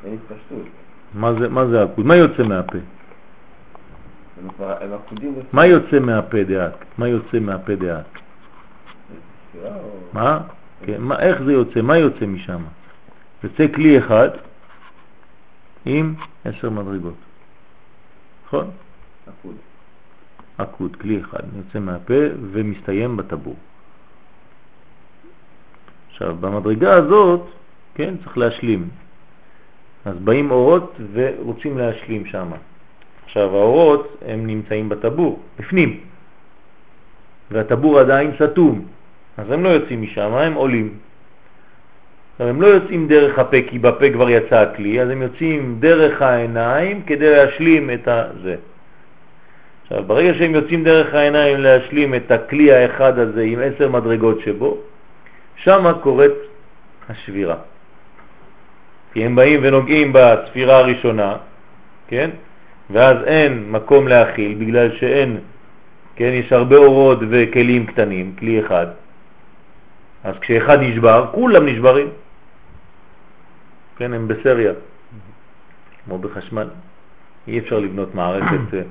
[0.05, 0.65] אין התפשטות.
[1.34, 2.05] זה, מה זה עקוד?
[2.05, 2.78] מה יוצא מהפה?
[4.38, 6.73] הם כבר, הם עקודים בספירה מה יוצא מהפה דעת?
[6.97, 8.05] מה יוצא מהפה דעת?
[10.13, 10.39] מה?
[10.86, 11.82] כן, מה, איך זה יוצא?
[11.82, 12.63] מה יוצא משם?
[13.43, 14.29] יוצא כלי אחד
[15.86, 16.13] עם
[16.45, 17.15] עשר מדרגות.
[18.45, 18.69] נכון?
[19.27, 19.55] עקוד.
[20.57, 22.13] עקוד, כלי אחד, יוצא מהפה
[22.51, 23.55] ומסתיים בטבור.
[26.09, 27.41] עכשיו, במדרגה הזאת,
[27.95, 28.89] כן, צריך להשלים.
[30.05, 32.51] אז באים אורות ורוצים להשלים שם.
[33.32, 35.99] עכשיו, האורות הם נמצאים בטבור, בפנים,
[37.51, 38.86] והטבור עדיין סתום,
[39.38, 40.89] אז הם לא יוצאים משם, הם עולים.
[42.34, 46.21] עכשיו, הם לא יוצאים דרך הפה, כי בפה כבר יצא הכלי, אז הם יוצאים דרך
[46.21, 48.07] העיניים כדי להשלים את
[48.43, 48.55] זה.
[49.84, 54.77] עכשיו, ברגע שהם יוצאים דרך העיניים להשלים את הכלי האחד הזה עם עשר מדרגות שבו,
[55.55, 56.36] שם קורית
[57.09, 57.55] השבירה.
[59.13, 61.36] כי הם באים ונוגעים בספירה הראשונה,
[62.07, 62.29] כן?
[62.91, 65.37] ואז אין מקום להכיל בגלל שאין,
[66.15, 66.31] כן?
[66.33, 68.87] יש הרבה אורות וכלים קטנים, כלי אחד.
[70.23, 72.07] אז כשאחד נשבר, כולם נשברים.
[73.97, 74.73] כן, הם בסריה,
[76.05, 76.67] כמו בחשמל.
[77.47, 78.81] אי אפשר לבנות מערכת אה,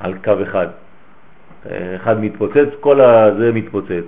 [0.00, 0.66] על קו אחד.
[1.70, 4.04] אה, אחד מתפוצץ, כל הזה מתפוצץ.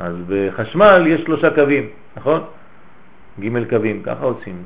[0.00, 2.40] אז בחשמל יש שלושה קווים, נכון?
[3.40, 4.62] ג' קווים, ככה עושים.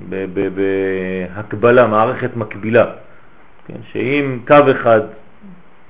[0.00, 2.86] בהקבלה, מערכת מקבילה.
[3.66, 5.00] כן, שאם קו אחד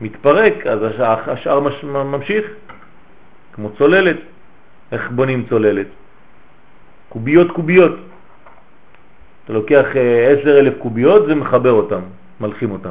[0.00, 2.46] מתפרק, אז השאר, השאר מש, ממשיך,
[3.52, 4.16] כמו צוללת.
[4.92, 5.86] איך בונים צוללת?
[7.08, 7.96] קוביות קוביות.
[9.44, 12.00] אתה לוקח אה, עשר אלף קוביות ומחבר אותם,
[12.40, 12.90] מלחים אותם.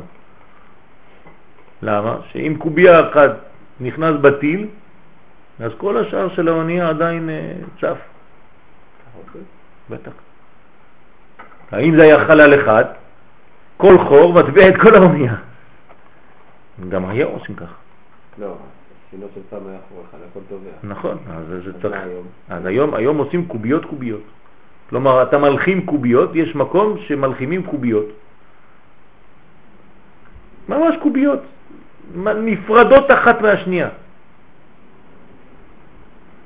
[1.81, 2.17] למה?
[2.31, 3.31] שאם קוביה אחת
[3.79, 4.67] נכנס בטיל,
[5.59, 7.97] אז כל השאר של האונייה עדיין אה, צף.
[9.89, 10.26] בטח.
[11.71, 12.85] האם זה היה חלל אחד,
[13.77, 15.35] כל חור מטביע את כל האונייה.
[16.89, 17.75] גם היום עושים ככה.
[18.37, 18.55] לא,
[19.11, 20.69] שינו של פעם היה חור אחד, הכל טובע.
[20.83, 21.95] נכון, אז זה צריך...
[22.49, 24.23] אז היום, היום עושים קוביות קוביות.
[24.89, 28.05] כלומר, אתה מלחים קוביות, יש מקום שמלחימים קוביות.
[30.69, 31.39] ממש קוביות,
[32.15, 33.89] נפרדות אחת מהשנייה.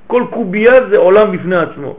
[0.07, 1.95] כל קובייה זה עולם בפני עצמו.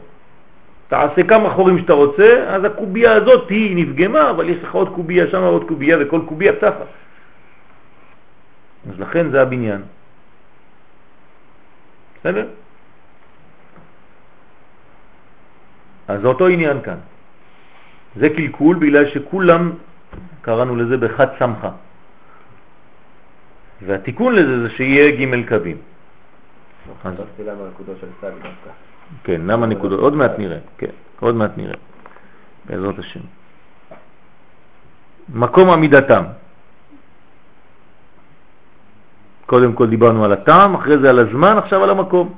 [0.87, 5.27] תעשה כמה חורים שאתה רוצה, אז הקובייה הזאת היא נפגמה, אבל יש לך עוד קובייה
[5.27, 6.85] שם, עוד קובייה, וכל קובייה צפה.
[8.89, 9.81] אז לכן זה הבניין.
[12.19, 12.47] בסדר?
[16.07, 16.97] אז זה אותו עניין כאן.
[18.15, 19.71] זה קלקול בגלל שכולם,
[20.41, 21.71] קראנו לזה בחד סמכה.
[23.81, 25.77] והתיקון לזה זה שיהיה ג' קווים.
[27.03, 28.69] אז- חשבתי למה הנקודות של סג דווקא.
[29.23, 29.99] כן, למה נקודות?
[29.99, 31.77] עוד מעט נראה, כן, עוד מעט נראה,
[32.65, 33.19] בעזרת השם.
[35.33, 36.23] מקום עמידתם.
[39.45, 42.33] קודם כל דיברנו על הטעם, אחרי זה על הזמן, עכשיו על המקום.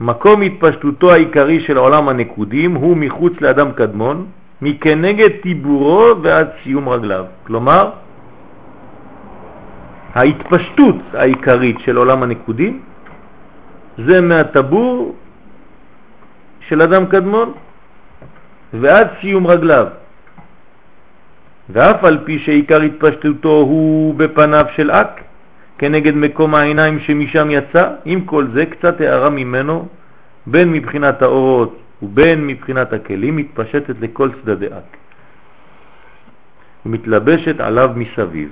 [0.00, 4.26] מקום התפשטותו העיקרי של העולם הנקודים הוא מחוץ לאדם קדמון,
[4.62, 7.24] מכנגד טיבורו ועד סיום רגליו.
[7.46, 7.90] כלומר,
[10.14, 12.82] ההתפשטות העיקרית של עולם הנקודים
[13.98, 15.14] זה מהטבור
[16.68, 17.52] של אדם קדמון
[18.72, 19.86] ועד סיום רגליו.
[21.70, 25.20] ואף על פי שעיקר התפשטותו הוא בפניו של אק,
[25.78, 29.88] כנגד מקום העיניים שמשם יצא, עם כל זה קצת הערה ממנו,
[30.46, 34.96] בין מבחינת האורות ובין מבחינת הכלים, מתפשטת לכל צדדי אק.
[36.86, 38.50] ומתלבשת עליו מסביב.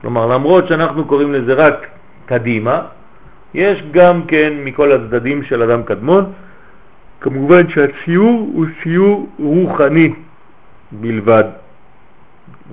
[0.00, 1.86] כלומר, למרות שאנחנו קוראים לזה רק
[2.26, 2.82] קדימה,
[3.54, 6.32] יש גם כן מכל הצדדים של אדם קדמון,
[7.20, 10.12] כמובן שהציור הוא ציור רוחני
[10.92, 11.44] בלבד,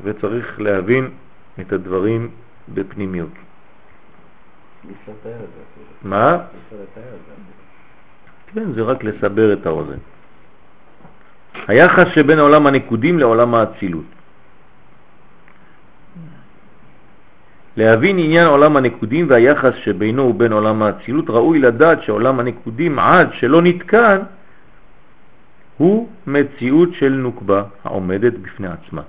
[0.03, 1.09] וצריך להבין
[1.59, 2.29] את הדברים
[2.73, 3.29] בפנימיות.
[6.03, 6.37] מה?
[8.53, 9.97] כן, זה רק לסבר את האוזן.
[11.67, 14.20] היחס שבין העולם הנקודים לעולם האצילות.
[17.77, 23.61] להבין עניין עולם הנקודים והיחס שבינו ובין עולם האצילות, ראוי לדעת שעולם הנקודים עד שלא
[23.61, 24.17] נתקן
[25.77, 29.01] הוא מציאות של נוקבה העומדת בפני עצמה.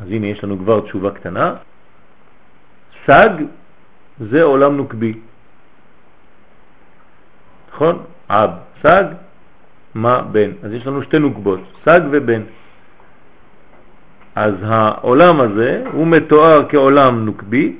[0.00, 1.54] אז הנה יש לנו כבר תשובה קטנה.
[3.06, 3.30] סג
[4.20, 5.14] זה עולם נוקבי.
[7.72, 8.02] נכון?
[8.30, 8.50] אב,
[8.82, 9.04] סג,
[9.94, 10.50] מה, בן.
[10.62, 12.42] אז יש לנו שתי נוקבות, סג ובן.
[14.38, 17.76] אז העולם הזה הוא מתואר כעולם נוקבי,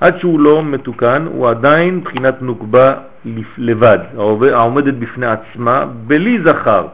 [0.00, 2.94] עד שהוא לא מתוקן, הוא עדיין בחינת נוקבה
[3.58, 3.98] לבד,
[4.52, 6.86] העומדת בפני עצמה, בלי זכר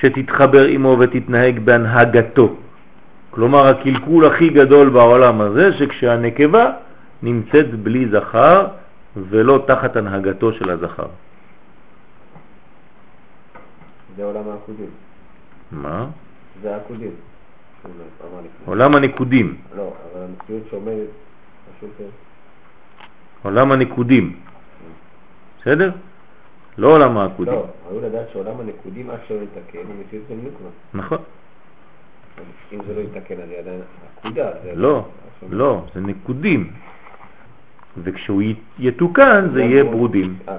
[0.00, 2.56] שתתחבר עמו ותתנהג בהנהגתו.
[3.30, 6.70] כלומר, הקלקול הכי גדול בעולם הזה, שכשהנקבה
[7.22, 8.66] נמצאת בלי זכר
[9.16, 11.10] ולא תחת הנהגתו של הזכר.
[14.16, 14.90] זה עולם העקודים.
[15.72, 16.06] מה?
[16.62, 17.31] זה העקודים.
[18.64, 19.56] עולם הנקודים.
[19.76, 21.08] לא, אבל המציאות שעומדת,
[21.78, 21.90] פשוט...
[22.00, 22.06] אה,
[23.42, 24.36] עולם הנקודים.
[25.60, 25.90] בסדר?
[26.78, 27.54] לא עולם העקודים.
[27.54, 30.68] לא, ראוי לדעת שעולם הנקודים עד שלא יתקן, הוא מציאות של נוקבה.
[30.94, 31.18] נכון.
[32.72, 33.80] אם זה לא יתקן, זה עדיין
[34.18, 34.50] עקודה.
[34.74, 35.04] לא,
[35.50, 36.70] לא, זה נקודים.
[38.02, 38.42] וכשהוא
[38.78, 40.36] יתוקן זה יהיה ברודים.
[40.48, 40.56] אה.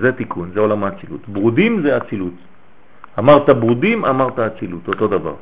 [0.00, 1.28] זה תיקון, זה עולם האצילות.
[1.28, 2.34] ברודים זה אצילות.
[3.18, 5.34] אמרת ברודים, אמרת אצילות, אותו דבר.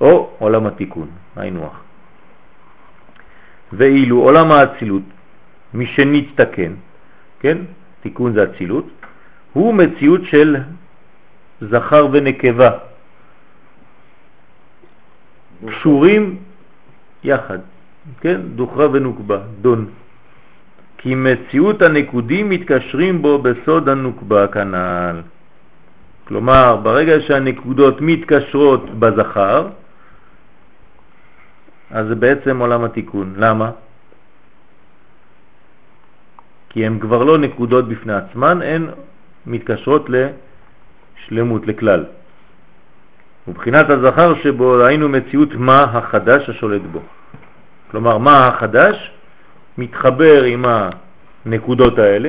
[0.00, 1.68] או עולם התיקון, היינו.
[3.72, 5.02] ואילו עולם האצילות,
[5.74, 6.72] מי שנתתקן,
[7.40, 7.58] כן,
[8.00, 8.86] תיקון זה אצילות,
[9.52, 10.56] הוא מציאות של
[11.60, 12.70] זכר ונקבה,
[15.66, 16.36] קשורים
[17.24, 17.58] יחד,
[18.20, 19.86] כן, דוחרה ונוקבה, דון.
[20.98, 25.20] כי מציאות הנקודים מתקשרים בו בסוד הנוקבה כנ"ל.
[26.28, 29.68] כלומר, ברגע שהנקודות מתקשרות בזכר,
[31.90, 33.34] אז זה בעצם עולם התיקון.
[33.36, 33.70] למה?
[36.68, 38.86] כי הן כבר לא נקודות בפני עצמן, הן
[39.46, 42.04] מתקשרות לשלמות, לכלל.
[43.48, 47.00] ובחינת הזכר שבו ראינו מציאות מה החדש השולט בו.
[47.90, 49.10] כלומר, מה החדש?
[49.78, 50.64] מתחבר עם
[51.46, 52.28] הנקודות האלה,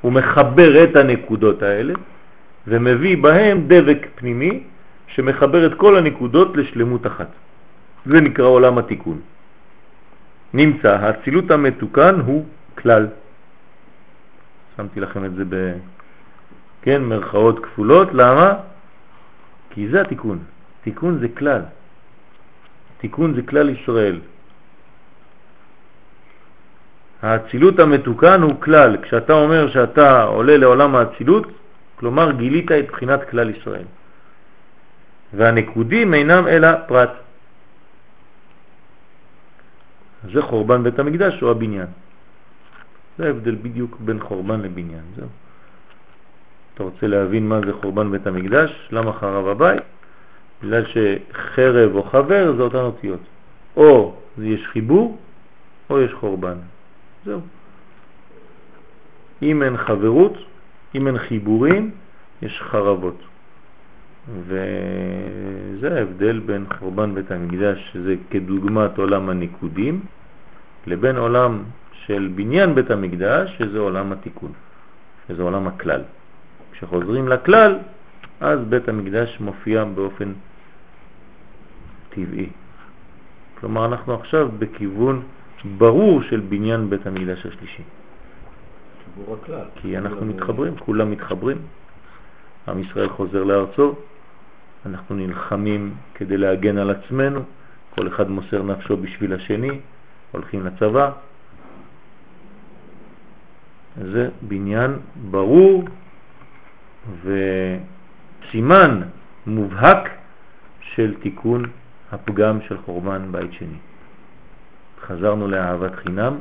[0.00, 1.94] הוא מחבר את הנקודות האלה
[2.66, 4.62] ומביא בהם דבק פנימי
[5.06, 7.28] שמחבר את כל הנקודות לשלמות אחת.
[8.06, 9.20] זה נקרא עולם התיקון.
[10.54, 12.44] נמצא, האצילות המתוקן הוא
[12.78, 13.06] כלל.
[14.76, 15.44] שמתי לכם את זה
[16.82, 18.54] כן, מרכאות כפולות, למה?
[19.70, 20.38] כי זה התיקון.
[20.82, 21.62] תיקון זה כלל.
[22.98, 24.20] תיקון זה כלל ישראל.
[27.22, 28.96] האצילות המתוקן הוא כלל.
[29.02, 31.46] כשאתה אומר שאתה עולה לעולם האצילות,
[31.96, 33.86] כלומר גילית את בחינת כלל ישראל.
[35.34, 37.27] והנקודים אינם אלא פרט.
[40.32, 41.86] זה חורבן בית המקדש או הבניין.
[43.18, 45.04] זה ההבדל בדיוק בין חורבן לבניין.
[45.16, 45.28] זהו.
[46.74, 48.88] אתה רוצה להבין מה זה חורבן בית המקדש?
[48.92, 49.82] למה חרב הבית?
[50.62, 53.20] בגלל שחרב או חבר זה אותן אותיות.
[53.76, 55.18] או יש חיבור
[55.90, 56.56] או יש חורבן.
[57.24, 57.40] זהו.
[59.42, 60.32] אם אין חברות,
[60.94, 61.90] אם אין חיבורים,
[62.42, 63.22] יש חרבות.
[64.36, 70.00] וזה ההבדל בין חורבן בית המקדש, שזה כדוגמת עולם הניקודים,
[70.86, 71.62] לבין עולם
[71.92, 74.52] של בניין בית המקדש, שזה עולם התיקון,
[75.28, 76.02] שזה עולם הכלל.
[76.72, 77.78] כשחוזרים לכלל,
[78.40, 80.32] אז בית המקדש מופיע באופן
[82.10, 82.48] טבעי.
[83.60, 85.22] כלומר, אנחנו עכשיו בכיוון
[85.78, 87.82] ברור של בניין בית המקדש השלישי.
[89.74, 91.56] כי אנחנו מתחברים, כולם מתחברים.
[92.68, 93.94] עם ישראל חוזר לארצו,
[94.86, 97.40] אנחנו נלחמים כדי להגן על עצמנו,
[97.94, 99.80] כל אחד מוסר נפשו בשביל השני,
[100.32, 101.10] הולכים לצבא.
[104.12, 104.96] זה בניין
[105.30, 105.84] ברור
[107.24, 109.02] וסימן
[109.46, 110.08] מובהק
[110.80, 111.62] של תיקון
[112.12, 113.78] הפגם של חורבן בית שני.
[115.06, 116.38] חזרנו לאהבת חינם,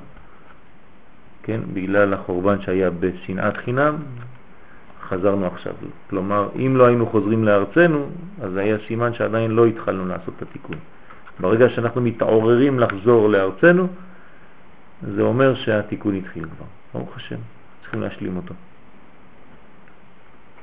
[1.44, 3.96] כן, בגלל החורבן שהיה בשנאת חינם,
[5.10, 5.74] חזרנו עכשיו.
[6.10, 8.10] כלומר, אם לא היינו חוזרים לארצנו,
[8.42, 10.76] אז היה סימן שעדיין לא התחלנו לעשות את התיקון.
[11.40, 13.88] ברגע שאנחנו מתעוררים לחזור לארצנו,
[15.16, 16.66] זה אומר שהתיקון התחיל כבר.
[16.94, 17.36] ברוך השם,
[17.82, 18.54] צריכים להשלים אותו.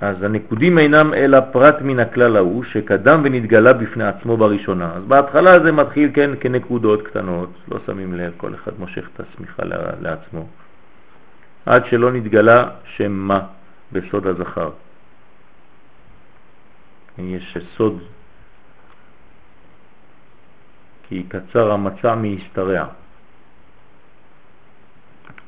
[0.01, 4.93] אז הנקודים אינם אלא פרט מן הכלל ההוא שקדם ונתגלה בפני עצמו בראשונה.
[4.95, 9.63] אז בהתחלה זה מתחיל כן כנקודות קטנות, לא שמים לב, כל אחד מושך את הסמיכה
[10.01, 10.47] לעצמו,
[11.67, 13.41] עד שלא נתגלה שם מה
[13.95, 14.71] בסוד הזכר.
[17.19, 18.03] יש סוד
[21.09, 22.87] כי קצר המצע מהשתרע.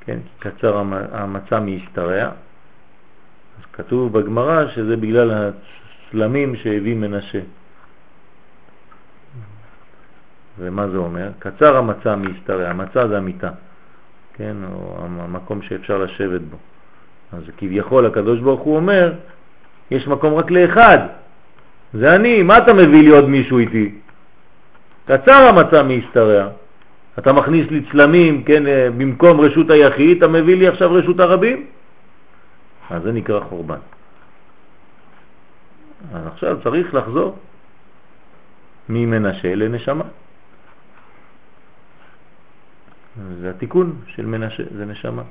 [0.01, 0.77] כן, כי קצר
[1.13, 2.31] המצע מהשתרע.
[3.59, 7.41] אז כתוב בגמרא שזה בגלל הצלמים שהביא מנשה.
[10.59, 11.31] ומה זה אומר?
[11.39, 13.51] קצר המצע מהשתרע, המצע זה המיטה,
[14.35, 16.57] כן, או המקום שאפשר לשבת בו.
[17.37, 19.13] אז כביכול הקדוש ברוך הוא אומר,
[19.91, 20.99] יש מקום רק לאחד,
[21.95, 23.95] זה אני, מה אתה מביא לי עוד מישהו איתי?
[25.07, 26.49] קצר המצע מהשתרע.
[27.19, 31.67] אתה מכניס לי צלמים, כן, אה, במקום רשות היחיד, אתה מביא לי עכשיו רשות הרבים.
[32.91, 33.79] אז זה נקרא חורבן.
[36.15, 37.39] אז עכשיו צריך לחזור
[38.89, 40.05] ממנשה לנשמה.
[43.41, 45.23] זה התיקון של מנשה, זה נשמה.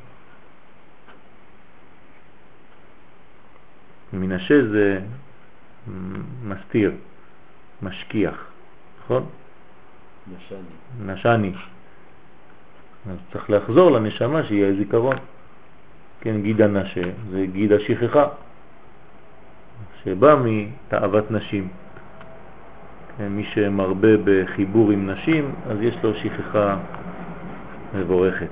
[4.13, 4.99] מנשה זה
[6.43, 6.91] מסתיר,
[7.81, 8.45] משכיח,
[9.03, 9.25] נכון?
[10.27, 11.13] נשני.
[11.13, 11.53] נשני.
[13.09, 15.15] אז צריך לחזור לנשמה שיהיה זיכרון.
[16.21, 17.01] כן, גיד הנשה
[17.31, 18.27] זה גיד השכחה,
[20.03, 21.67] שבא מתאוות נשים.
[23.17, 26.77] כן, מי שמרבה בחיבור עם נשים, אז יש לו שכחה
[27.95, 28.49] מבורכת,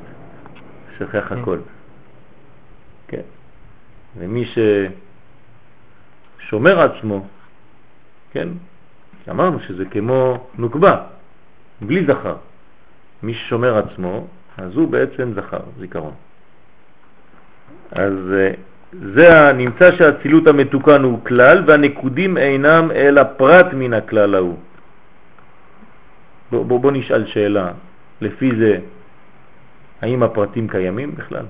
[0.97, 1.37] שכח כן.
[1.37, 1.57] הכל.
[3.07, 3.21] כן.
[4.17, 4.45] ומי
[6.45, 7.25] ששומר עצמו,
[8.31, 8.47] כן,
[9.29, 11.01] אמרנו שזה כמו נוקבה,
[11.81, 12.35] בלי זכר.
[13.23, 14.27] מי ששומר עצמו,
[14.57, 16.13] אז הוא בעצם זכר, זיכרון.
[17.91, 18.51] אז אה,
[19.13, 24.57] זה נמצא שהצילות המתוקן הוא כלל והנקודים אינם אלא פרט מן הכלל ההוא.
[26.51, 27.71] בוא, בוא, בוא נשאל שאלה,
[28.21, 28.77] לפי זה,
[30.01, 31.45] האם הפרטים קיימים בכלל?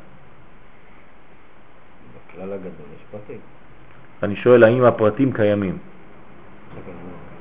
[2.31, 3.39] בכלל הגדול יש פרטים.
[4.24, 5.78] אני שואל האם הפרטים קיימים.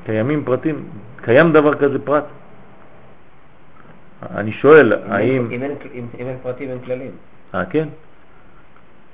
[0.04, 0.84] קיימים פרטים?
[1.22, 2.24] קיים דבר כזה פרט?
[4.30, 5.48] אני שואל, אם האם...
[5.52, 7.10] אם אין- אם- אם אין פרטים אין כללים.
[7.54, 7.88] אה, כן?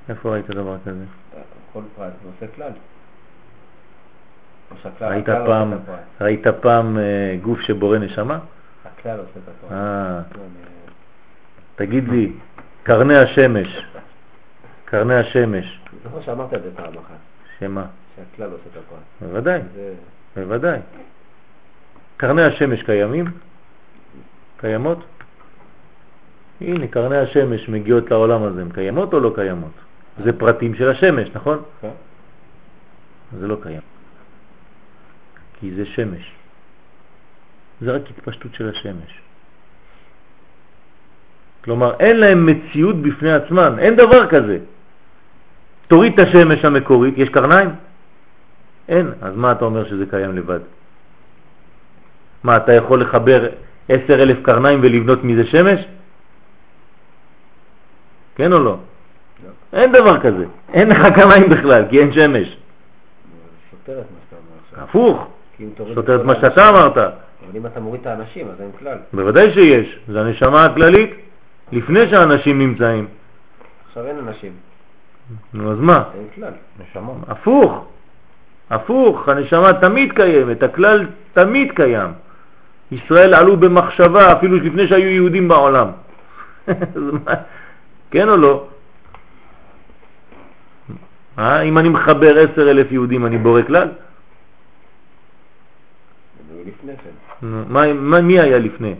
[0.09, 1.05] איפה ראית דבר כזה?
[1.73, 2.71] כל פרט עושה כלל.
[5.01, 5.73] ראית פעם.
[6.21, 7.03] ראית פעם אה,
[7.43, 8.39] גוף שבורא נשמה?
[8.85, 9.73] הכלל עושה את הפרט.
[9.73, 10.45] אה, אני-
[11.77, 12.33] תגיד לי,
[12.83, 13.85] קרני השמש,
[14.85, 17.17] קרני השמש, זוכר שאמרת את זה פעם אחת,
[17.61, 17.87] שמה?
[18.17, 18.99] שהכלל עושה את הפרט.
[19.21, 19.95] בוודאי, זה...
[20.37, 20.79] בוודאי.
[22.17, 23.27] קרני השמש קיימים?
[24.57, 24.99] קיימות?
[26.61, 29.73] הנה, קרני השמש מגיעות לעולם הזה, הן קיימות או לא קיימות?
[30.25, 31.63] זה פרטים של השמש, נכון?
[31.81, 31.91] כן.
[33.39, 33.81] זה לא קיים.
[35.61, 36.33] כי זה שמש.
[37.81, 39.21] זה רק התפשטות של השמש.
[41.65, 44.59] כלומר, אין להם מציאות בפני עצמם, אין דבר כזה.
[45.89, 47.69] תוריד את השמש המקורית, יש קרניים?
[48.89, 49.13] אין.
[49.21, 50.61] אז מה אתה אומר שזה קיים לבד?
[52.45, 53.49] מה, אתה יכול לחבר
[53.89, 55.81] עשר אלף קרניים ולבנות מזה שמש?
[58.37, 58.77] כן או לא?
[59.73, 60.45] אין דבר כזה.
[60.73, 62.57] אין לך קרניים בכלל, כי אין שמש.
[63.71, 64.85] סותר את מה שאתה אומר עכשיו.
[64.85, 65.29] הפוך.
[65.95, 66.97] סותר את מה שאתה אמרת.
[66.99, 68.99] אבל אם אתה מוריד את האנשים, אז אין כלל.
[69.13, 69.99] בוודאי שיש.
[70.09, 71.11] זה הנשמה הכללית
[71.73, 73.07] לפני שהאנשים נמצאים.
[73.89, 74.53] עכשיו אין אנשים,
[75.55, 76.03] נו, אז מה?
[76.15, 76.53] אין כלל.
[76.81, 77.17] נשמות.
[77.29, 77.85] הפוך.
[78.71, 82.11] הפוך, הנשמה תמיד קיימת, הכלל תמיד קיים.
[82.91, 85.89] ישראל עלו במחשבה אפילו לפני שהיו יהודים בעולם.
[88.11, 88.67] כן או לא?
[91.39, 91.63] אה?
[91.63, 93.89] אם אני מחבר עשר אלף יהודים אני בורא כלל?
[96.85, 97.47] כן.
[97.47, 98.95] נו, מה, מה, מי היה לפני?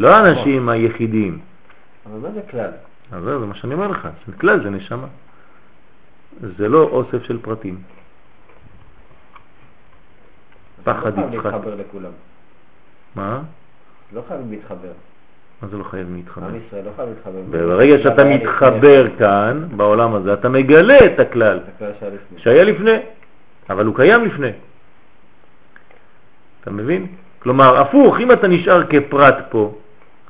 [0.00, 1.38] לא האנשים היחידים.
[2.06, 2.70] אבל מה זה כלל?
[3.12, 4.08] אז זה מה שאני אומר לך,
[4.40, 5.06] כלל זה נשמה.
[6.40, 7.78] זה לא אוסף של פרטים.
[10.84, 11.44] פחד לא חייב יצחק.
[11.44, 12.10] להתחבר לכולם.
[13.16, 13.40] מה?
[14.14, 14.92] לא חייב להתחבר.
[15.62, 16.46] מה זה לא חייב להתחבר?
[16.46, 17.40] עם ישראל לא חייב להתחבר.
[17.50, 21.60] ברגע שאתה מתחבר כאן, בעולם הזה, אתה מגלה את הכלל.
[22.36, 22.96] שהיה לפני,
[23.70, 24.50] אבל הוא קיים לפני.
[26.60, 27.06] אתה מבין?
[27.38, 29.74] כלומר, הפוך, אם אתה נשאר כפרט פה,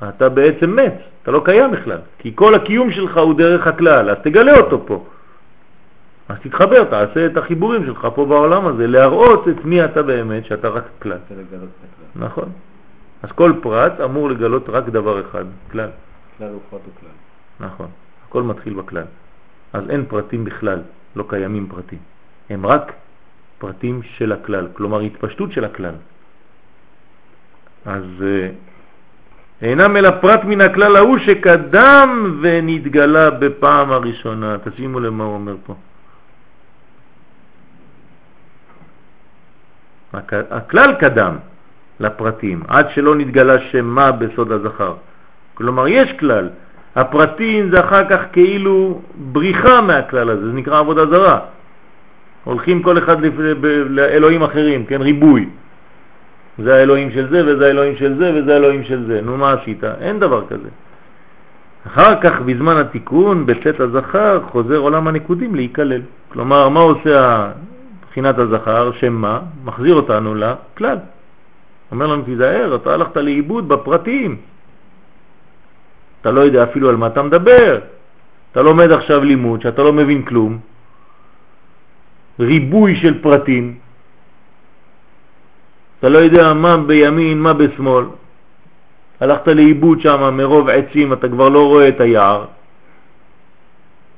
[0.09, 4.17] אתה בעצם מת, אתה לא קיים בכלל, כי כל הקיום שלך הוא דרך הכלל, אז
[4.23, 5.05] תגלה אותו פה.
[6.31, 10.69] אז תתחבר, תעשה את החיבורים שלך פה בעולם הזה, להראות את מי אתה באמת, שאתה
[10.69, 11.19] רק כלל.
[12.17, 12.49] נכון.
[13.23, 15.89] אז כל פרט אמור לגלות רק דבר אחד, כלל.
[16.39, 17.67] כלל הוא פרט הוא כלל.
[17.67, 17.87] נכון.
[18.29, 19.05] הכל מתחיל בכלל.
[19.73, 20.79] אז אין פרטים בכלל,
[21.17, 21.99] לא קיימים פרטים.
[22.51, 22.93] הם רק
[23.59, 25.95] פרטים של הכלל, כלומר התפשטות של הכלל.
[27.87, 28.49] אז אה,
[29.63, 34.57] אינם אלא פרט מן הכלל ההוא שקדם ונתגלה בפעם הראשונה.
[34.65, 35.75] תשימו למה הוא אומר פה.
[40.51, 41.37] הכלל קדם
[42.01, 44.95] לפרטים, עד שלא נתגלה שמה בסוד הזכר.
[45.55, 46.49] כלומר, יש כלל.
[46.97, 49.01] הפרטים זה אחר כך כאילו
[49.33, 51.39] בריחה מהכלל הזה, זה נקרא עבודה זרה.
[52.45, 53.17] הולכים כל אחד
[53.89, 55.49] לאלוהים אחרים, כן, ריבוי.
[56.59, 59.21] זה האלוהים של זה וזה האלוהים של זה וזה האלוהים של זה.
[59.21, 59.85] נו, מה עשית?
[59.85, 60.69] אין דבר כזה.
[61.87, 66.01] אחר כך, בזמן התיקון, בצאת הזכר, חוזר עולם הנקודים להיכלל.
[66.33, 67.51] כלומר, מה עושה
[68.11, 68.93] בחינת הזכר?
[68.93, 69.41] שמה?
[69.65, 70.99] מחזיר אותנו לכלל.
[71.93, 74.37] אומר לנו, תיזהר, אתה הלכת לאיבוד בפרטים.
[76.21, 77.79] אתה לא יודע אפילו על מה אתה מדבר.
[78.53, 80.59] אתה לומד עכשיו לימוד שאתה לא מבין כלום.
[82.41, 83.79] ריבוי של פרטים.
[85.99, 88.05] אתה לא יודע מה בימין, מה בשמאל.
[89.21, 92.45] הלכת לאיבוד שם מרוב עצים, אתה כבר לא רואה את היער.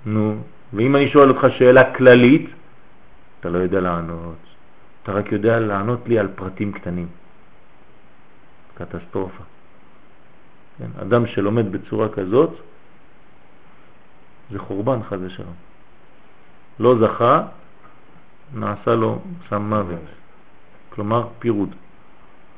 [0.06, 0.36] נו,
[0.72, 2.46] ואם אני שואל אותך שאלה כללית,
[3.42, 4.38] אתה לא יודע לענות.
[5.02, 7.08] אתה רק יודע לענות לי על פרטים קטנים.
[8.74, 9.42] קטסטרופה.
[10.78, 10.90] כן?
[11.02, 12.50] אדם שלומד בצורה כזאת,
[14.50, 15.54] זה חורבן חז ושלום.
[16.78, 17.42] לא זכה,
[18.54, 19.18] נעשה לו
[19.50, 20.06] סם מוות.
[20.90, 21.74] כלומר פירוד.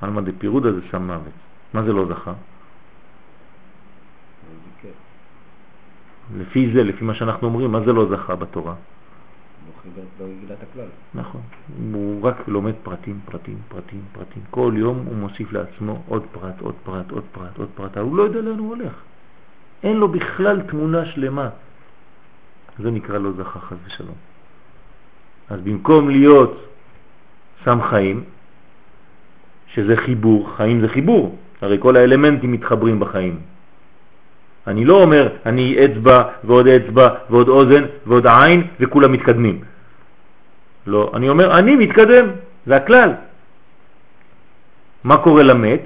[0.01, 1.37] על מה דפירוד הזה סם מוות.
[1.75, 2.33] מה זה לא זכה?
[6.37, 8.75] לפי זה, לפי מה שאנחנו אומרים, מה זה לא זכה בתורה?
[9.97, 10.89] לא לא גילה את הכלל.
[11.15, 11.41] נכון.
[11.93, 14.43] הוא רק לומד פרטים, פרטים, פרטים, פרטים.
[14.51, 17.97] כל יום הוא מוסיף לעצמו עוד פרט, עוד פרט, עוד פרט, עוד פרט.
[17.97, 18.93] הוא לא יודע לאן הוא הולך.
[19.83, 21.49] אין לו בכלל תמונה שלמה.
[22.79, 24.17] זה נקרא לא זכה חס ושלום.
[25.51, 26.69] אז במקום להיות
[27.65, 28.25] סם חיים,
[29.67, 33.41] שזה חיבור, חיים זה חיבור, הרי כל האלמנטים מתחברים בחיים.
[34.67, 39.61] אני לא אומר, אני אצבע ועוד אצבע ועוד אוזן ועוד עין וכולם מתקדמים.
[40.87, 42.27] לא, אני אומר, אני מתקדם,
[42.67, 43.11] זה הכלל.
[45.05, 45.81] מה קורה למת?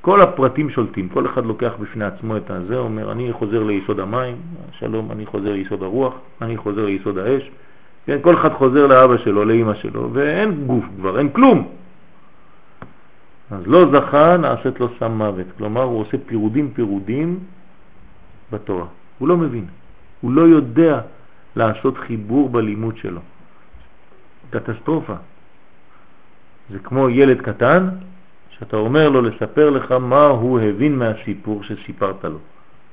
[0.00, 4.36] כל הפרטים שולטים, כל אחד לוקח בפני עצמו את הזה, אומר, אני חוזר ליסוד המים,
[4.72, 7.50] שלום, אני חוזר ליסוד הרוח, אני חוזר ליסוד האש,
[8.06, 11.68] כן, כל אחד חוזר לאבא שלו, לאמא שלו, ואין גוף כבר, אין כלום.
[13.50, 15.46] אז לא זכה, נעשית לו סם מוות.
[15.56, 17.38] כלומר, הוא עושה פירודים פירודים
[18.52, 18.86] בתורה.
[19.18, 19.66] הוא לא מבין.
[20.20, 21.00] הוא לא יודע
[21.56, 23.20] לעשות חיבור בלימוד שלו.
[24.50, 25.14] קטסטרופה.
[26.70, 27.88] זה כמו ילד קטן,
[28.50, 32.38] שאתה אומר לו לספר לך מה הוא הבין מהסיפור שסיפרת לו.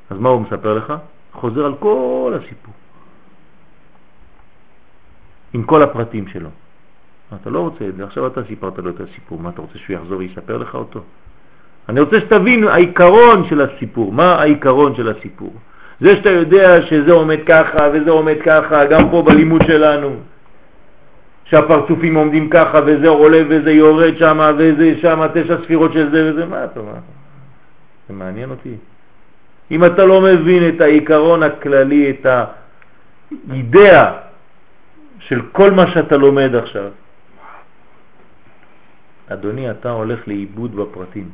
[0.09, 0.93] אז מה הוא מספר לך?
[1.33, 2.73] חוזר על כל הסיפור.
[5.53, 6.49] עם כל הפרטים שלו.
[7.41, 9.95] אתה לא רוצה את זה, עכשיו אתה סיפרת לו את הסיפור, מה אתה רוצה שהוא
[9.95, 10.99] יחזור ויספר לך אותו?
[11.89, 15.53] אני רוצה שתבין העיקרון של הסיפור, מה העיקרון של הסיפור.
[16.01, 20.15] זה שאתה יודע שזה עומד ככה וזה עומד ככה, גם פה בלימוד שלנו,
[21.45, 26.45] שהפרצופים עומדים ככה וזה עולה וזה יורד שם וזה שם תשע ספירות של זה וזה,
[26.45, 26.91] מה אתה אומר?
[28.09, 28.75] זה מעניין אותי.
[29.71, 32.25] אם אתה לא מבין את העיקרון הכללי, את
[33.49, 34.11] האידאה
[35.19, 36.89] של כל מה שאתה לומד עכשיו,
[39.27, 41.29] אדוני, אתה הולך לאיבוד בפרטים.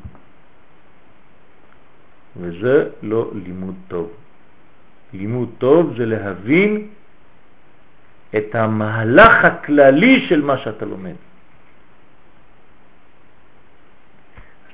[2.38, 4.12] וזה לא לימוד טוב.
[5.14, 6.88] לימוד טוב זה להבין
[8.38, 11.16] את המהלך הכללי של מה שאתה לומד.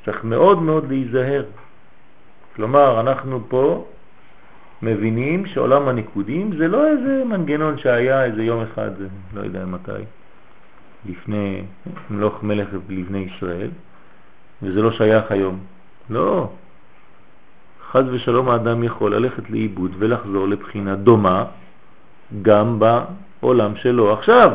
[0.05, 1.45] צריך מאוד מאוד להיזהר.
[2.55, 3.85] כלומר, אנחנו פה
[4.81, 8.91] מבינים שעולם הניקודים זה לא איזה מנגנון שהיה איזה יום אחד,
[9.33, 9.91] לא יודע מתי,
[11.05, 11.61] לפני
[12.09, 13.69] מלוך מלך לבני ישראל,
[14.63, 15.59] וזה לא שייך היום.
[16.09, 16.49] לא.
[17.91, 21.45] חז ושלום האדם יכול ללכת לאיבוד ולחזור לבחינה דומה
[22.41, 24.51] גם בעולם שלו עכשיו.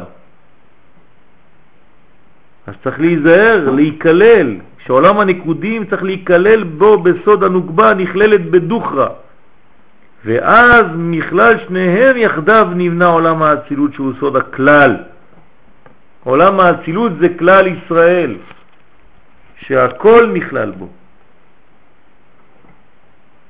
[2.66, 9.08] אז צריך להיזהר, להיכלל, שעולם הנקודים צריך להיכלל בו בסוד הנוגבה נכללת בדוכרה.
[10.24, 14.96] ואז מכלל שניהם יחדיו נבנה עולם האצילות שהוא סוד הכלל.
[16.24, 18.34] עולם האצילות זה כלל ישראל,
[19.56, 20.88] שהכל נכלל בו.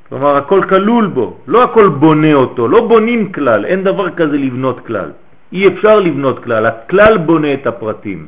[0.08, 4.86] כלומר, הכל כלול בו, לא הכל בונה אותו, לא בונים כלל, אין דבר כזה לבנות
[4.86, 5.10] כלל.
[5.52, 8.26] אי אפשר לבנות כלל, הכלל בונה את הפרטים.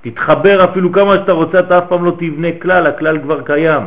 [0.00, 3.82] תתחבר אפילו כמה שאתה רוצה, אתה אף פעם לא תבנה כלל, הכלל כבר קיים.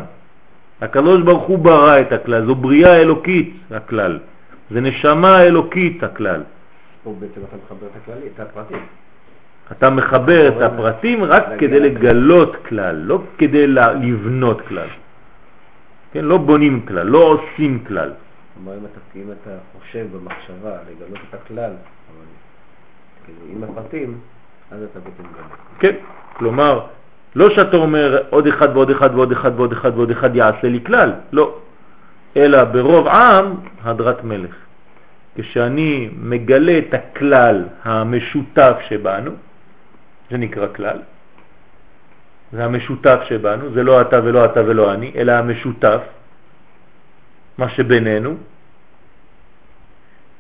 [0.82, 4.20] הקדוש ברוך הוא ברא את הכלל, זו בריאה אלוקית הכלל,
[4.72, 6.42] זה נשמה אלוקית הכלל.
[7.04, 8.86] פה בעצם אתה מחבר את הכללי, את הפרטים.
[9.72, 14.88] אתה מחבר את הפרטים רק כדי לגלות כלל, לא כדי לבנות כלל.
[16.12, 18.12] כן, לא בונים כלל, לא עושים כלל.
[18.54, 18.78] כלומר,
[19.16, 19.50] אם אתה,
[19.80, 21.72] חושב במחשבה לגלות את הכלל,
[23.26, 24.18] כאילו, עם הפרטים,
[24.72, 25.58] אז אתה בעצם גלה.
[25.80, 25.96] כן,
[26.34, 26.80] כלומר,
[27.36, 30.80] לא שאתה אומר עוד אחד ועוד אחד ועוד אחד ועוד אחד ועוד אחד יעשה לי
[30.86, 31.60] כלל, לא.
[32.38, 34.56] אלא ברוב עם הדרת מלך.
[35.36, 39.32] כשאני מגלה את הכלל המשותף שבנו,
[40.32, 41.00] זה נקרא כלל,
[42.52, 46.02] זה המשותף שבנו, זה לא אתה ולא אתה ולא אני, אלא המשותף,
[47.58, 48.38] מה שבינינו,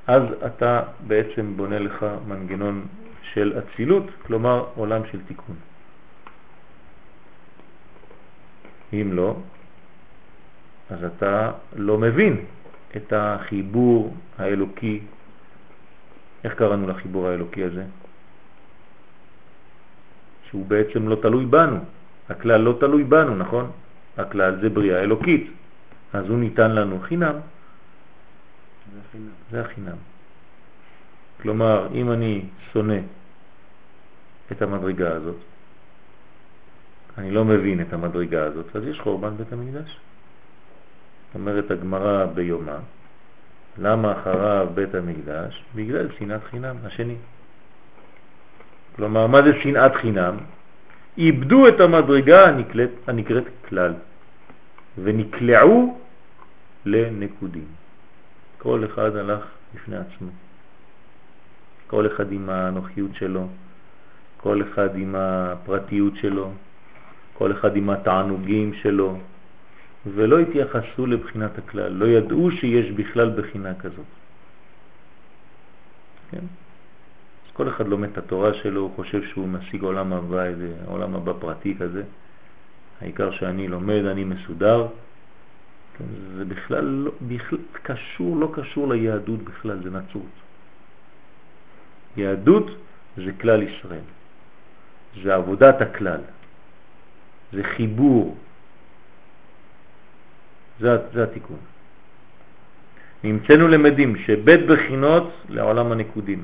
[0.07, 2.85] אז אתה בעצם בונה לך מנגנון
[3.33, 5.55] של אצילות, כלומר עולם של תיקון.
[8.93, 9.35] אם לא,
[10.89, 12.45] אז אתה לא מבין
[12.95, 14.99] את החיבור האלוקי.
[16.43, 17.83] איך קראנו לחיבור האלוקי הזה?
[20.49, 21.79] שהוא בעצם לא תלוי בנו.
[22.29, 23.71] הכלל לא תלוי בנו, נכון?
[24.17, 25.51] הכלל זה בריאה אלוקית,
[26.13, 27.35] אז הוא ניתן לנו חינם.
[28.93, 29.29] זה החינם.
[29.51, 29.97] זה החינם.
[31.41, 32.99] כלומר, אם אני שונא
[34.51, 35.35] את המדרגה הזאת,
[37.17, 39.97] אני לא מבין את המדרגה הזאת, אז יש חורבן בית המקדש.
[41.35, 42.77] אומרת הגמרא ביומה,
[43.77, 45.63] למה אחריו בית המקדש?
[45.75, 47.15] בגלל שנאת חינם, השני.
[48.95, 50.37] כלומר, מה זה שנאת חינם?
[51.17, 53.93] איבדו את המדרגה הנקראת, הנקראת כלל
[55.03, 55.97] ונקלעו
[56.85, 57.67] לנקודים.
[58.57, 59.45] כל אחד הלך
[59.75, 60.29] לפני עצמו.
[61.87, 63.47] כל אחד עם הנוחיות שלו,
[64.37, 66.51] כל אחד עם הפרטיות שלו,
[67.33, 69.17] כל אחד עם התענוגים שלו,
[70.05, 74.05] ולא התייחסו לבחינת הכלל, לא ידעו שיש בכלל בחינה כזאת.
[76.31, 76.45] כן?
[77.53, 81.33] כל אחד לומד את התורה שלו, הוא חושב שהוא משיג עולם הבא, איזה עולם הבא
[81.39, 82.03] פרטי כזה.
[83.01, 84.87] העיקר שאני לומד, אני מסודר.
[85.97, 86.05] כן,
[86.37, 90.35] זה בכלל, לא, בכלל קשור, לא קשור ליהדות בכלל, זה נצרות.
[92.17, 92.71] יהדות
[93.17, 94.07] זה כלל ישראל,
[95.23, 96.21] זה עבודת הכלל,
[97.53, 98.37] זה חיבור,
[100.79, 101.57] זה, זה התיקון.
[103.23, 106.43] נמצאנו למדים שבית בחינות לעולם הנקודים.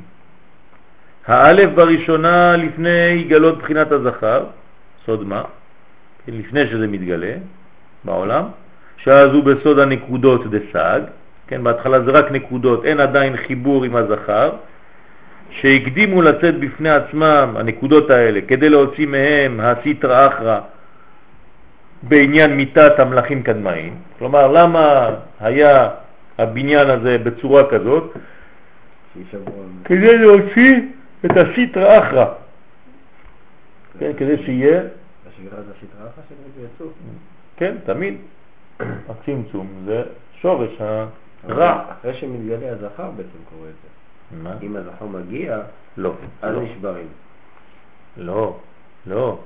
[1.28, 4.46] האלף בראשונה לפני גלות בחינת הזכר,
[5.06, 5.44] סוד מה?
[6.26, 7.34] כן, לפני שזה מתגלה
[8.04, 8.44] בעולם,
[8.98, 11.02] שאז הוא בסוד הנקודות דסג,
[11.48, 14.50] כן, בהתחלה זה רק נקודות, אין עדיין חיבור עם הזכר,
[15.52, 20.60] שהקדימו לצאת בפני עצמם הנקודות האלה כדי להוציא מהם הסיטרא אחרא
[22.04, 23.96] בעניין מיטת המלאכים קדמאים.
[24.18, 25.10] כלומר, למה
[25.40, 25.90] היה
[26.38, 28.18] הבניין הזה בצורה כזאת?
[29.86, 30.82] כדי להוציא
[31.26, 32.26] את הסיטרא אחרא.
[34.00, 34.82] כן, כדי שיהיה.
[37.58, 38.18] כן, תמיד,
[39.10, 40.04] הצמצום זה
[40.42, 40.82] שורש
[41.44, 41.84] הרע.
[41.90, 44.44] אחרי שמתגלה הזכר בעצם קורה את זה.
[44.44, 44.56] מה?
[44.62, 45.62] אם הזכר מגיע,
[45.98, 47.08] לא, אז נשברים.
[48.18, 48.58] לא,
[49.08, 49.40] לא,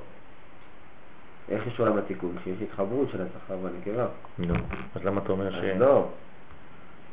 [1.50, 2.36] איך יש עולם התיקון?
[2.44, 4.06] שיש התחברות של הזכר והנקבה.
[4.40, 4.56] לא.
[4.96, 5.64] אז למה אתה אומר ש...
[5.80, 6.08] לא.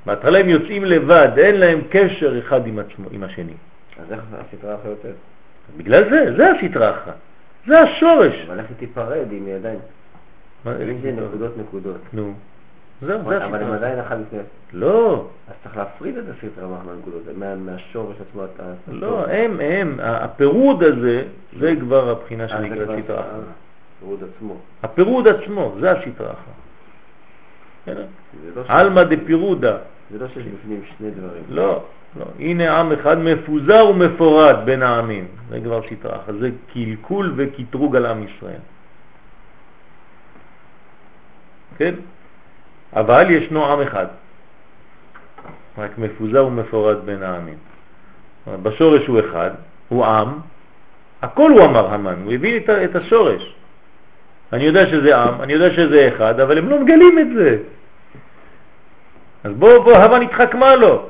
[0.07, 3.52] בהתחלה הם יוצאים לבד, אין להם קשר אחד עם עצמו, עם השני.
[4.01, 5.15] אז איך הסטרה אחת יוצאת?
[5.77, 7.12] בגלל זה, זה הסטרא אחרא.
[7.66, 8.35] זה השורש.
[8.47, 9.27] אבל איך היא תיפרד
[9.59, 9.78] עדיין...
[10.65, 11.97] מה- אם זה נקודות נקודות.
[12.12, 12.32] נו,
[13.02, 13.73] זהו, זה אבל הם.
[13.73, 14.39] עדיין אחד לפני...
[14.73, 18.43] לא, אז צריך להפריד את הסטרה מהנקודות, מה- מהשורש עצמו.
[18.89, 21.24] לא, הם, הם, הפירוד הזה,
[21.59, 23.31] זה כבר הבחינה אה, זה שנקראת כבר סטרא אחרא.
[24.01, 24.55] הפירוד עצמו.
[24.82, 25.93] הפירוד עצמו, זה.
[27.82, 28.06] בסדר?
[28.44, 29.77] זה לא עלמא דפירודה.
[30.10, 31.43] זה לא שיש בפנים שני דברים.
[31.48, 31.82] לא,
[32.16, 32.24] לא.
[32.39, 35.27] הנה עם אחד מפוזר ומפורד בין העמים.
[35.48, 36.35] זה כבר סטרא אחרא.
[36.40, 38.60] זה קלקול וקטרוג על עם ישראל.
[41.77, 41.94] כן?
[42.93, 44.06] אבל ישנו עם אחד.
[45.78, 47.59] רק מפוזר ומפורד בין העמים.
[48.62, 49.51] בשורש הוא אחד,
[49.89, 50.39] הוא עם,
[51.22, 53.55] הכל הוא אמר המן, הוא הביא את השורש.
[54.52, 57.59] אני יודע שזה עם, אני יודע שזה אחד, אבל הם לא מגלים את זה.
[59.44, 61.09] אז בוא, בוא, המן התחכמה לו.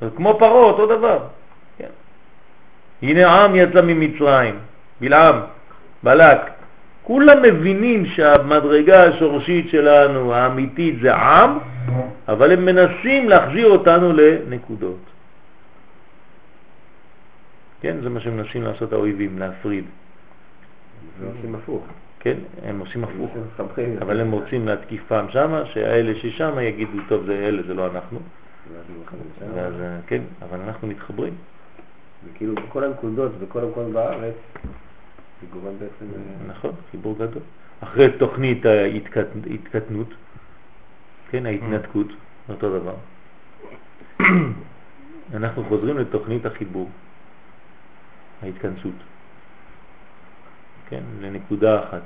[0.00, 1.18] אז כמו פרו, אותו דבר.
[1.78, 1.92] כן.
[3.02, 4.58] הנה עם יצא ממצרים,
[5.00, 5.40] בלעם,
[6.02, 6.40] בלק.
[7.02, 11.58] כולם מבינים שהמדרגה השורשית שלנו, האמיתית, זה עם,
[12.28, 15.04] אבל הם מנסים להחזיר אותנו לנקודות.
[17.80, 19.84] כן, זה מה שמנסים לעשות האויבים, להפריד.
[21.20, 21.84] ועושים הפוך.
[22.20, 23.30] כן, הם עושים הפוך.
[24.02, 28.18] אבל הם רוצים להתקיף פעם שמה, שהאלה ששמה יגידו, טוב, זה אלה, זה לא אנחנו.
[29.54, 31.34] ואז אה, כן, אבל אנחנו מתחברים.
[32.24, 34.34] וכאילו בכל הנקודות וכל המקומות בארץ,
[35.40, 36.12] זה גורם בעצם...
[36.16, 37.42] אה, נכון, חיבור גדול.
[37.80, 40.08] אחרי תוכנית ההתקט- ההתקטנות,
[41.30, 42.06] כן, ההתנתקות,
[42.48, 42.94] אותו דבר.
[45.34, 46.88] אנחנו חוזרים לתוכנית החיבור,
[48.42, 48.94] ההתכנסות,
[50.88, 52.02] כן, לנקודה אחת.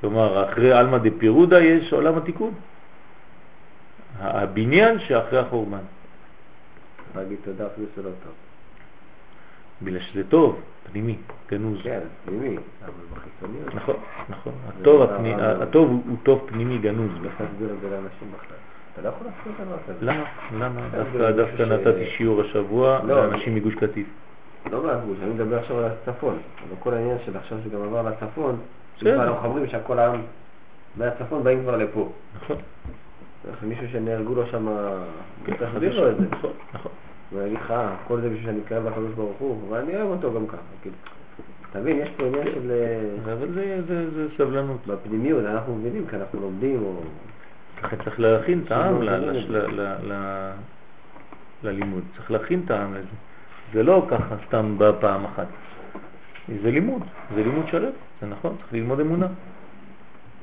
[0.00, 2.54] כלומר, אחרי עלמא דפירודה יש עולם התיקון.
[4.20, 5.78] הבניין שאחרי החורבן.
[7.16, 8.32] להגיד תודה אפילו לא טוב.
[9.82, 11.16] בגלל שזה טוב, פנימי,
[11.50, 11.78] גנוז.
[11.82, 13.74] כן, פנימי, אבל בחיצוניות.
[13.74, 13.96] נכון,
[14.28, 14.52] נכון.
[14.68, 15.34] הטוב, דבר הפני.
[15.34, 17.10] הטוב הוא, טוב פנימי גנוז.
[17.24, 18.56] איך להסביר את זה לאנשים בכלל?
[18.92, 20.06] אתה לא יכול להסביר דבר כזה.
[20.06, 20.24] למה?
[20.58, 21.30] למה?
[21.30, 23.26] דווקא, נתתי שיעור השבוע לא.
[23.26, 24.06] לאנשים מגוש קטיף.
[24.70, 26.38] לא מהגוש, אני מדבר עכשיו על הצפון.
[26.68, 28.56] אבל כל העניין של עכשיו שגם עבר לצפון.
[28.96, 30.20] בכלל אנחנו חברים שהכל העם
[30.96, 32.12] מהצפון באים כבר לפה.
[32.42, 32.56] נכון.
[33.62, 34.68] מישהו שנהרגו לו שם,
[35.44, 36.26] כן, תחזיר לו את זה.
[36.30, 36.92] נכון, נכון.
[37.46, 40.34] יגיד לך, "אה, כל זה בשביל שאני אקרב לקדוש ברוך הוא, אבל אני אוהב אותו
[40.34, 40.56] גם ככה.
[40.82, 40.96] כאילו,
[41.70, 42.70] אתה מבין, יש פה עניין של...
[42.70, 44.86] אה, אבל זה, זה, זה סבלנות.
[44.86, 47.00] בפנימיות, אנחנו מבינים כי אנחנו לומדים, או...
[47.84, 49.02] לכן צריך להכין את העם
[51.62, 52.02] ללימוד.
[52.16, 53.06] צריך להכין את העם לזה.
[53.72, 55.46] זה לא ככה סתם בא פעם אחת.
[56.62, 57.02] זה לימוד,
[57.34, 57.90] זה לימוד שלם,
[58.20, 59.26] זה נכון, צריך ללמוד אמונה.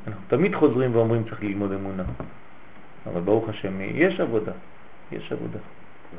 [0.08, 2.04] אנחנו תמיד חוזרים ואומרים צריך ללמוד אמונה.
[3.08, 4.52] אבל ברוך השם, יש עבודה,
[5.12, 5.60] יש עבודה.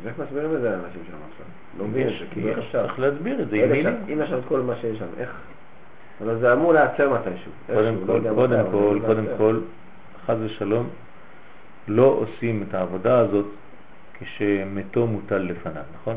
[0.00, 1.46] אז איך מסבירים את זה לאנשים שם עכשיו?
[1.78, 2.86] לא מבין את זה, כאילו איך יש, אפשר?
[2.86, 3.56] צריך להסביר את זה.
[3.56, 3.96] עם מילים.
[4.12, 5.30] אם יש את כל מה שיש שם, איך?
[6.24, 7.52] אבל זה אמור להיעצר מתישהו.
[7.66, 9.24] קודם לא כל, קודם כל, קודם.
[9.38, 9.60] כל,
[10.26, 10.88] חס ושלום,
[11.88, 13.46] לא עושים את העבודה הזאת
[14.14, 16.16] כשמתו מוטל לפניו, נכון?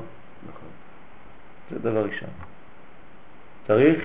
[1.71, 2.29] זה דבר ראשון.
[3.67, 3.99] צריך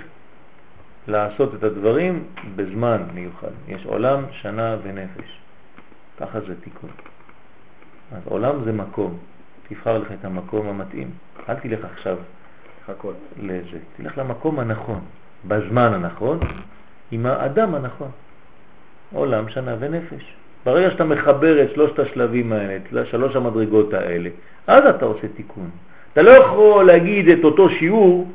[1.09, 2.25] לעשות את הדברים
[2.57, 3.51] בזמן מיוחד.
[3.69, 5.39] יש עולם, שנה ונפש.
[6.21, 6.91] ככה זה תיקון.
[8.13, 9.19] אז עולם זה מקום.
[9.69, 11.11] תבחר לך את המקום המתאים.
[11.49, 12.17] אל תלך עכשיו
[12.83, 13.17] לחכות.
[13.41, 13.79] לזה.
[13.97, 15.01] תלך למקום הנכון,
[15.45, 16.39] בזמן הנכון,
[17.11, 18.11] עם האדם הנכון.
[19.13, 20.35] עולם, שנה ונפש.
[20.65, 24.31] ברגע שאתה מחבר את שלושת השלבים האלה, את שלוש המדרגות האלה,
[24.67, 25.71] אז אתה עושה תיקון.
[26.17, 28.31] אתה לא יכול להגיד את אותו שיעור,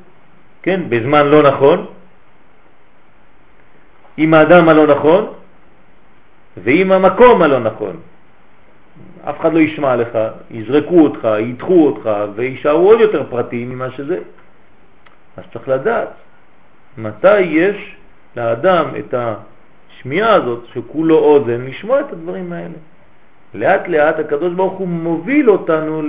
[0.61, 1.85] כן, בזמן לא נכון,
[4.17, 5.33] עם האדם הלא נכון,
[6.57, 7.95] ועם המקום הלא נכון.
[9.29, 10.17] אף אחד לא ישמע לך,
[10.51, 14.19] יזרקו אותך, ידחו אותך, וישארו עוד יותר פרטים ממה שזה.
[15.37, 16.09] אז צריך לדעת
[16.97, 17.95] מתי יש
[18.37, 22.77] לאדם את השמיעה הזאת, שכולו אוזן, לשמוע את הדברים האלה.
[23.53, 26.01] לאט לאט הקדוש ברוך הוא מוביל אותנו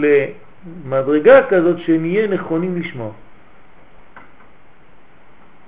[0.66, 3.10] למדרגה כזאת שנהיה נכונים לשמוע.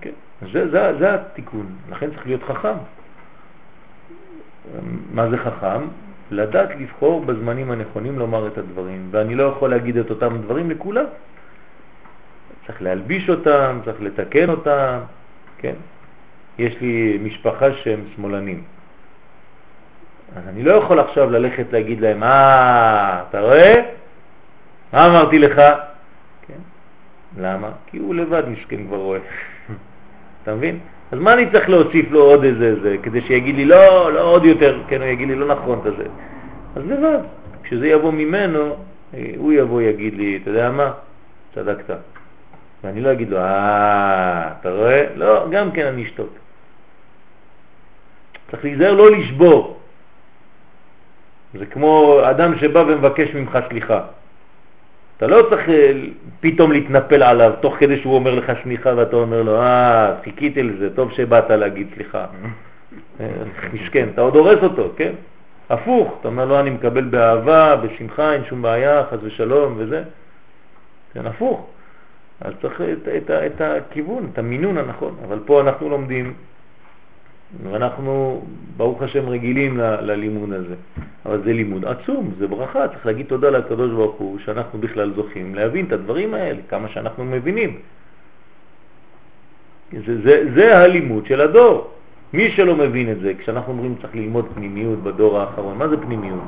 [0.01, 0.11] כן,
[0.53, 2.77] זה, זה, זה התיקון, לכן צריך להיות חכם.
[5.12, 5.81] מה זה חכם?
[6.31, 11.05] לדעת לבחור בזמנים הנכונים לומר את הדברים, ואני לא יכול להגיד את אותם דברים לכולם.
[12.66, 14.99] צריך להלביש אותם, צריך לתקן אותם,
[15.59, 15.75] כן?
[16.59, 18.62] יש לי משפחה שהם שמאלנים.
[20.37, 23.75] אז אני לא יכול עכשיו ללכת להגיד להם, אה, אתה רואה?
[24.95, 25.57] מה אמרתי לך?
[26.47, 26.61] כן?
[27.39, 27.69] למה?
[27.87, 29.19] כי הוא לבד משכן כבר רואה.
[30.43, 30.79] אתה מבין?
[31.12, 34.45] אז מה אני צריך להוסיף לו עוד איזה זה, כדי שיגיד לי לא, לא עוד
[34.45, 36.05] יותר, כן, הוא יגיד לי לא נכון את זה.
[36.77, 37.19] אז לבד,
[37.62, 38.77] כשזה יבוא ממנו,
[39.37, 40.93] הוא יבוא יגיד לי, אתה יודע מה?
[41.55, 41.95] צדקת.
[42.85, 45.07] ואני לא אגיד לו, אה, אתה רואה?
[45.16, 46.31] לא, גם כן אני אשתוק.
[48.51, 49.79] צריך להיזהר לא לשבור.
[51.55, 54.01] זה כמו אדם שבא ומבקש ממך סליחה.
[55.16, 55.93] אתה לא צריך אה,
[56.41, 60.95] פתאום להתנפל עליו תוך כדי שהוא אומר לך סליחה ואתה אומר לו, אה, חיכיתי לזה,
[60.95, 62.27] טוב שבאת להגיד סליחה.
[63.20, 63.27] אה,
[63.73, 65.12] מסכן, אתה עוד הורס אותו, כן?
[65.70, 70.03] הפוך, אתה אומר לו, אני מקבל באהבה, בשמחה, אין שום בעיה, חס ושלום וזה.
[71.15, 71.66] כן, הפוך.
[72.41, 75.16] אז צריך את, את, את הכיוון, את המינון הנכון.
[75.27, 76.35] אבל פה אנחנו לומדים
[77.62, 78.43] ואנחנו,
[78.76, 80.74] ברוך השם, רגילים ל, ללימוד הזה.
[81.26, 85.55] אבל זה לימוד עצום, זה ברכה, צריך להגיד תודה לקדוש ברוך הוא שאנחנו בכלל זוכים
[85.55, 87.78] להבין את הדברים האלה, כמה שאנחנו מבינים.
[90.06, 91.90] זה, זה, זה הלימוד של הדור.
[92.32, 96.43] מי שלא מבין את זה, כשאנחנו אומרים צריך ללמוד פנימיות בדור האחרון, מה זה פנימיות?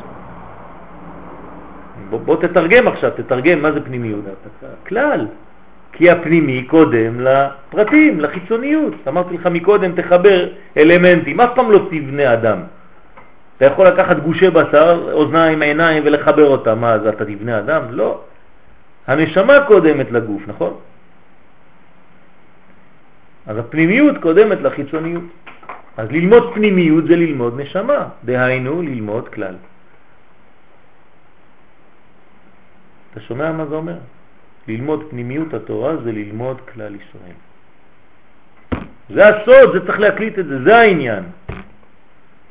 [2.11, 4.25] בוא, בוא תתרגם עכשיו, תתרגם מה זה פנימיות.
[4.87, 5.27] כלל.
[5.97, 8.95] כי הפנימי קודם לפרטים, לחיצוניות.
[9.09, 12.59] אמרתי לך מקודם, תחבר אלמנטים, אף פעם לא תבנה אדם.
[13.57, 17.83] אתה יכול לקחת גושי בשר, אוזניים, עיניים ולחבר אותם, מה, אז אתה תבנה אדם?
[17.91, 18.21] לא.
[19.07, 20.75] הנשמה קודמת לגוף, נכון?
[23.47, 25.25] אז הפנימיות קודמת לחיצוניות.
[25.97, 29.55] אז ללמוד פנימיות זה ללמוד נשמה, דהיינו ללמוד כלל.
[33.13, 33.97] אתה שומע מה זה אומר?
[34.69, 37.39] ללמוד פנימיות התורה זה ללמוד כלל ישראל.
[39.11, 41.25] זה הסוד, זה צריך להקליט את זה, זה העניין.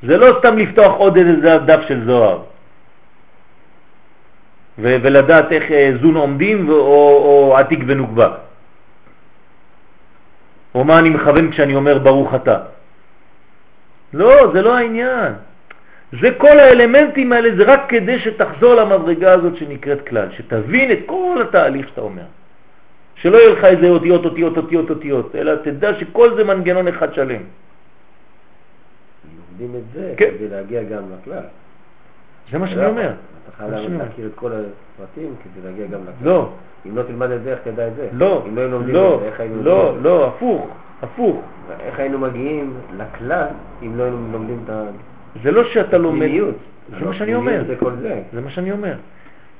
[0.04, 2.44] זה לא סתם לפתוח עוד איזה דף של זוהר
[4.78, 8.30] ולדעת איך אה, זון עומדים או, או עתיק ונוקבה.
[10.76, 12.58] או מה אני מכוון כשאני אומר ברוך אתה.
[14.14, 15.34] לא, זה לא העניין.
[16.12, 21.44] זה כל האלמנטים האלה, זה רק כדי שתחזור למדרגה הזאת שנקראת כלל, שתבין את כל
[21.48, 22.24] התהליך שאתה אומר.
[23.16, 27.42] שלא יהיה לך איזה אותיות, אותיות, אותיות, אותיות, אלא תדע שכל זה מנגנון אחד שלם.
[29.60, 30.30] לומדים את זה כן.
[30.38, 31.44] כדי להגיע גם לכלל.
[32.52, 33.12] זה מה שאני אומר.
[33.12, 33.98] אתה חייב.
[33.98, 36.28] להכיר את כל הפרטים כדי להגיע גם לכלל.
[36.28, 36.50] לא,
[36.86, 38.08] אם לא תלמד את זה, איך תדע את זה?
[38.12, 39.96] לא, אם לא היינו לומדים לא, את זה, איך היינו לא?
[40.02, 40.68] לא, הפוך,
[41.02, 41.42] הפוך.
[41.80, 43.48] איך היינו מגיעים לכלל
[43.82, 44.70] אם לא היינו לומדים את
[45.44, 46.56] זה לא שאתה לומד, הפנימיות?
[47.00, 47.64] זה מה שאני אומר.
[47.68, 48.22] זה כל זה.
[48.34, 48.94] זה מה שאני אומר.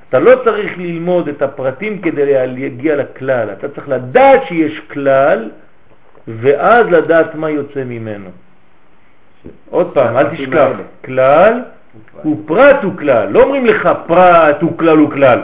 [0.08, 5.50] אתה לא צריך ללמוד את הפרטים כדי להגיע לכלל, אתה צריך לדעת שיש כלל,
[6.28, 8.30] ואז לדעת מה יוצא ממנו.
[9.70, 10.68] עוד פעם, אל תשכח.
[11.04, 11.62] כלל
[12.22, 15.40] הוא פרט הוא כלל, לא אומרים לך פרט הוא כלל הוא כלל.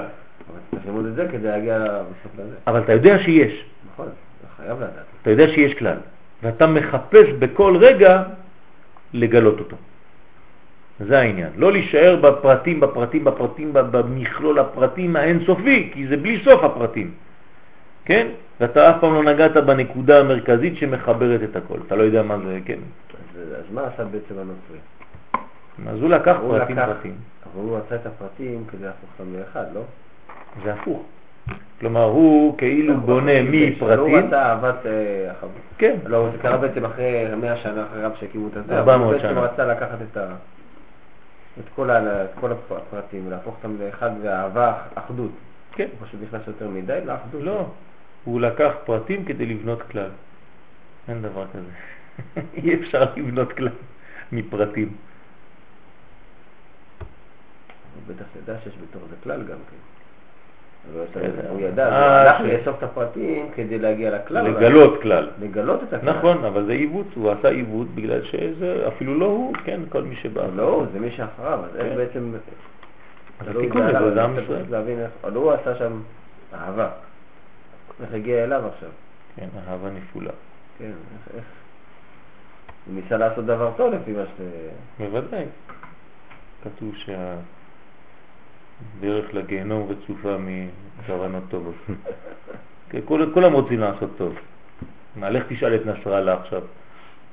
[2.66, 4.92] אבל אתה יודע שיש, נכון, אתה חייב לדעת.
[5.22, 5.96] אתה יודע שיש כלל,
[6.42, 8.22] ואתה מחפש בכל רגע
[9.12, 9.76] לגלות אותו.
[11.00, 11.48] זה העניין.
[11.56, 17.10] לא להישאר בפרטים, בפרטים, בפרטים, במכלול הפרטים האינסופי, כי זה בלי סוף הפרטים.
[18.04, 18.26] כן?
[18.60, 21.78] ואתה אף פעם לא נגעת בנקודה המרכזית שמחברת את הכל.
[21.86, 22.78] אתה לא יודע מה זה, כן.
[23.34, 24.78] אז, אז מה עשה בעצם הנוצרי?
[25.88, 27.14] אז הוא לקח הוא פרטים לקח- פרטים.
[27.52, 29.80] אבל הוא רצה את הפרטים כדי להפוך אותם לאחד, לא?
[30.64, 31.02] זה הפוך.
[31.80, 35.50] כלומר, הוא כאילו בונה הוא מפרטים, רצה אהבת אה, החבר.
[35.78, 38.78] כן, לא, זה קרה בעצם אחרי 100 שנה אחרי רב שהקימו את הזה.
[38.78, 39.40] 400 אבל הוא בעצם שנה.
[39.40, 40.26] רצה לקחת את ה...
[41.60, 42.24] את כל, ה...
[42.24, 45.30] את כל הפרטים ולהפוך אותם לאחד ואהבה, אחדות.
[45.72, 45.88] כן.
[45.98, 47.42] הוא פשוט נכנס יותר מדי לאחדות.
[47.42, 47.70] לא,
[48.24, 50.10] הוא לקח פרטים כדי לבנות כלל.
[51.08, 51.70] אין דבר כזה.
[52.54, 53.68] אי אפשר לבנות כלל
[54.32, 54.96] מפרטים.
[57.94, 59.76] הוא בטח ידע שיש בתוך זה כלל גם כן.
[61.50, 64.48] הוא ידע, אה, הוא הלך ש- לאסוף את הפרטים כדי להגיע לכלל.
[64.48, 65.30] לגלות כלל.
[65.40, 66.10] לגלות את הכלל.
[66.16, 70.16] נכון, אבל זה עיוות, הוא עשה עיוות בגלל שזה אפילו לא הוא, כן, כל מי
[70.16, 70.42] שבא.
[70.54, 71.96] לא, זה מי שאחריו, אז איך כן.
[71.96, 72.32] בעצם...
[73.40, 74.62] אז לא התיקון הזה זה עם ישראל.
[74.70, 75.10] להבין איך...
[75.34, 76.00] הוא עשה שם
[76.54, 76.88] אהבה.
[78.02, 78.88] איך הגיע אליו עכשיו?
[79.36, 80.30] כן, אהבה נפולה.
[80.78, 80.90] כן,
[81.36, 81.44] איך...
[82.86, 84.40] הוא ניסה לעשות דבר טוב לפי מה ש...
[84.98, 85.44] בוודאי.
[86.64, 86.94] כתוב
[89.00, 91.74] שהדרך לגיהנום רצופה מכוונות טובות.
[92.90, 94.34] כן, כל- כולם רוצים לעשות טוב.
[95.16, 96.62] מה, לך תשאל את נסראללה עכשיו,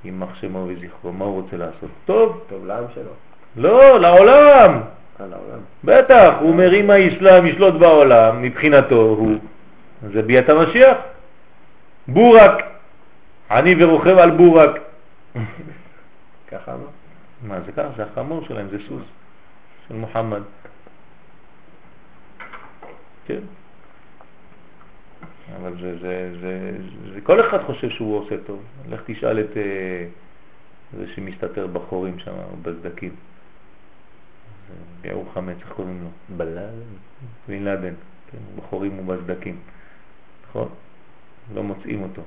[0.04, 1.90] יימח שמו וזכרו, מה הוא רוצה לעשות?
[2.06, 3.12] טוב, טוב לעם שלו.
[3.58, 4.82] לא, לעולם.
[5.20, 5.60] על העולם.
[5.84, 9.38] בטח, הוא אומר אם האסלאם ישלוט בעולם, מבחינתו הוא,
[10.14, 10.98] זה ביאת המשיח.
[12.08, 12.54] בורק,
[13.52, 14.80] אני ורוכב על בורק.
[16.52, 16.88] ככה אמר?
[17.44, 17.88] מה זה ככה?
[17.98, 19.04] זה החמור שלהם, זה סוס
[19.88, 20.42] של מוחמד.
[23.30, 23.40] כן.
[25.56, 26.72] אבל זה, זה, זה,
[27.14, 28.64] זה, כל אחד חושב שהוא עושה טוב.
[28.90, 30.06] לך תשאל את אה,
[30.98, 32.32] זה שמסתתר בחורים שם,
[32.62, 33.16] בסדקים.
[35.02, 36.38] ביאור חמץ, איך קוראים לו?
[36.38, 36.70] בלל.
[37.48, 37.94] בן לאדן,
[38.32, 39.60] כן, בחורים ובסדקים,
[40.50, 40.70] נכון?
[41.54, 42.22] לא מוצאים אותו.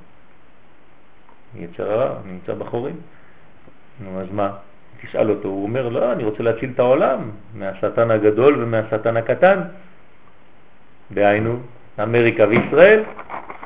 [1.56, 2.96] יצר הרע נמצא בחורים.
[4.00, 4.56] נו, אז מה?
[5.02, 9.60] תשאל אותו, הוא אומר, לא, אני רוצה להציל את העולם מהשטן הגדול ומהשטן הקטן.
[11.14, 11.60] דהיינו,
[12.02, 13.02] אמריקה וישראל,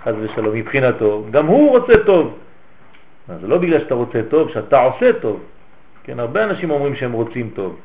[0.04, 2.38] חז ושלום, מבחינתו, גם הוא רוצה טוב.
[3.28, 5.42] אז לא בגלל שאתה רוצה טוב, שאתה עושה טוב.
[6.04, 7.80] כן, הרבה אנשים אומרים שהם רוצים טוב.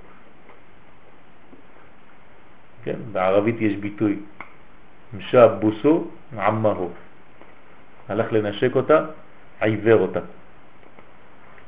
[2.84, 4.20] כן, בערבית יש ביטוי,
[5.14, 6.08] משא בוסו
[6.38, 6.90] עמהו.
[8.10, 9.06] הלך לנשק אותה,
[9.62, 10.20] עיוור אותה.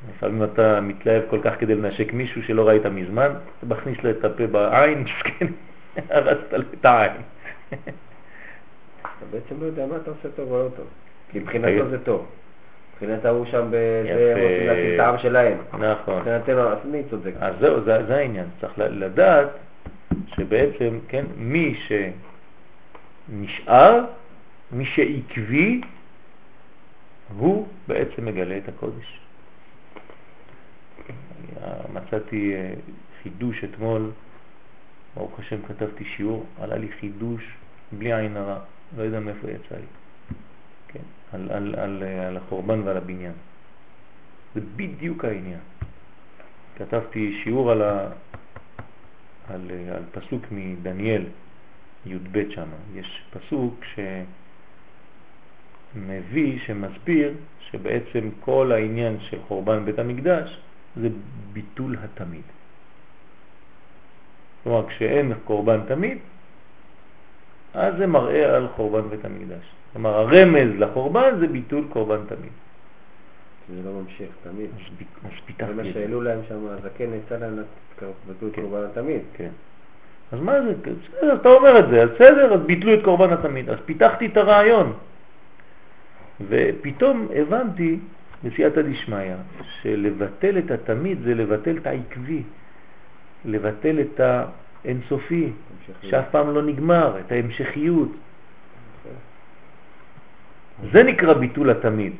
[0.10, 4.26] לפעמים אתה מתלהב כל כך כדי לנשק מישהו שלא ראית מזמן, אתה מכניס לו את
[4.26, 5.48] הפה בעין, מסכן,
[6.10, 7.22] הרסת לו את העין.
[9.02, 10.86] אתה בעצם לא יודע מה אתה עושה טוב או לא טוב.
[11.32, 12.26] כי מבחינתו זה טוב.
[12.94, 15.58] מבחינת ההוא שם, זה הם רוצים להציל את העם שלהם.
[15.74, 16.18] נכון.
[16.18, 17.34] מבחינתנו, אז מי צודק?
[17.40, 18.46] אז זהו, זה, זה העניין.
[18.62, 19.48] צריך לדעת
[20.36, 21.76] שבעצם, כן, מי
[23.30, 24.00] שנשאר,
[24.72, 25.82] מי שעקבי,
[27.38, 29.20] הוא בעצם מגלה את הקודש.
[31.94, 32.74] מצאתי אה,
[33.24, 34.12] חידוש אתמול,
[35.16, 37.44] ברוך השם כתבתי שיעור, עלה לי חידוש
[37.92, 38.60] בלי עין הרע,
[38.98, 39.86] לא יודע מאיפה יצא לי,
[40.88, 41.00] כן,
[41.34, 43.34] על, על, על, על החורבן ועל הבניין.
[44.56, 45.60] זה בדיוק העניין.
[46.76, 48.08] כתבתי שיעור על, ה,
[49.50, 51.26] על, על פסוק מדניאל
[52.06, 52.68] י"ב שם.
[52.94, 53.84] יש פסוק
[55.96, 57.34] שמביא, שמסביר
[57.72, 60.60] שבעצם כל העניין של חורבן בית המקדש
[60.96, 61.10] זה
[61.54, 62.44] ביטול התמיד.
[64.64, 66.18] כלומר, כשאין קורבן תמיד,
[67.74, 69.66] אז זה מראה על חורבן בית המקדש.
[69.94, 72.52] כלומר, הרמז לחורבן זה ביטול קורבן תמיד.
[73.70, 74.70] זה לא ממשיך תמיד.
[75.26, 75.84] אז, זה מה.
[75.94, 77.66] שהעלו להם שם, הזקן יצא להם את
[78.56, 78.62] כן.
[78.62, 79.22] קורבן התמיד.
[79.34, 79.50] כן.
[80.32, 80.74] אז מה זה?
[80.82, 83.70] בסדר, אתה אומר את זה, אז בסדר, אז ביטלו את קורבן התמיד.
[83.70, 84.94] אז פיתחתי את הרעיון.
[86.48, 88.00] ופתאום הבנתי,
[88.44, 89.34] בסייעתא דשמיא,
[89.82, 92.44] שלבטל את התמיד זה לבטל את העקבי,
[93.46, 94.20] לבטל את
[94.86, 95.52] האינסופי.
[96.02, 98.10] שאף פעם לא נגמר, את ההמשכיות.
[100.92, 102.14] זה נקרא ביטול התמיד.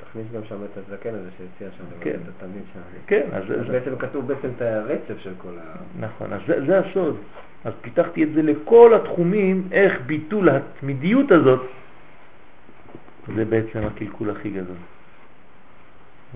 [0.00, 2.10] תכניס גם שם את הזקן הזה שהציע שם, כן.
[2.10, 2.80] את התמיד שם.
[3.06, 5.76] כן, אז אז זה, בעצם כתוב בעצם את הרצף של כל ה...
[6.00, 7.16] נכון, אז זה, זה הסוד.
[7.64, 11.60] אז פיתחתי את זה לכל התחומים, איך ביטול התמידיות הזאת,
[13.36, 14.76] זה בעצם הקלקול הכי גדול.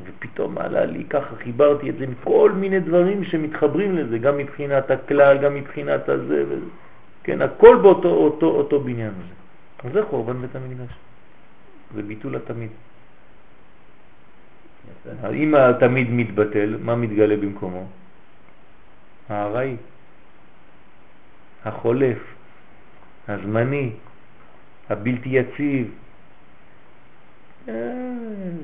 [0.05, 4.91] ופתאום עלה לי, ככה חיברתי את זה עם כל מיני דברים שמתחברים לזה, גם מבחינת
[4.91, 6.67] הכלל, גם מבחינת הזה, וזה.
[7.25, 9.35] כן, הכל באותו אותו, אותו בניין הזה.
[9.85, 10.93] אז זה חורבן בית המקדש.
[11.95, 12.71] זה ביטול התמיד.
[15.23, 17.87] אז אם התמיד מתבטל, מה מתגלה במקומו?
[19.29, 19.77] הארעי,
[21.65, 22.19] החולף,
[23.29, 23.91] הזמני,
[24.91, 25.91] הבלתי יציב.
[27.69, 27.75] אה,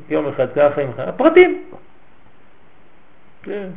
[0.09, 1.65] יום אחד ככה, יום אחד, הפרטים.
[3.43, 3.69] כן,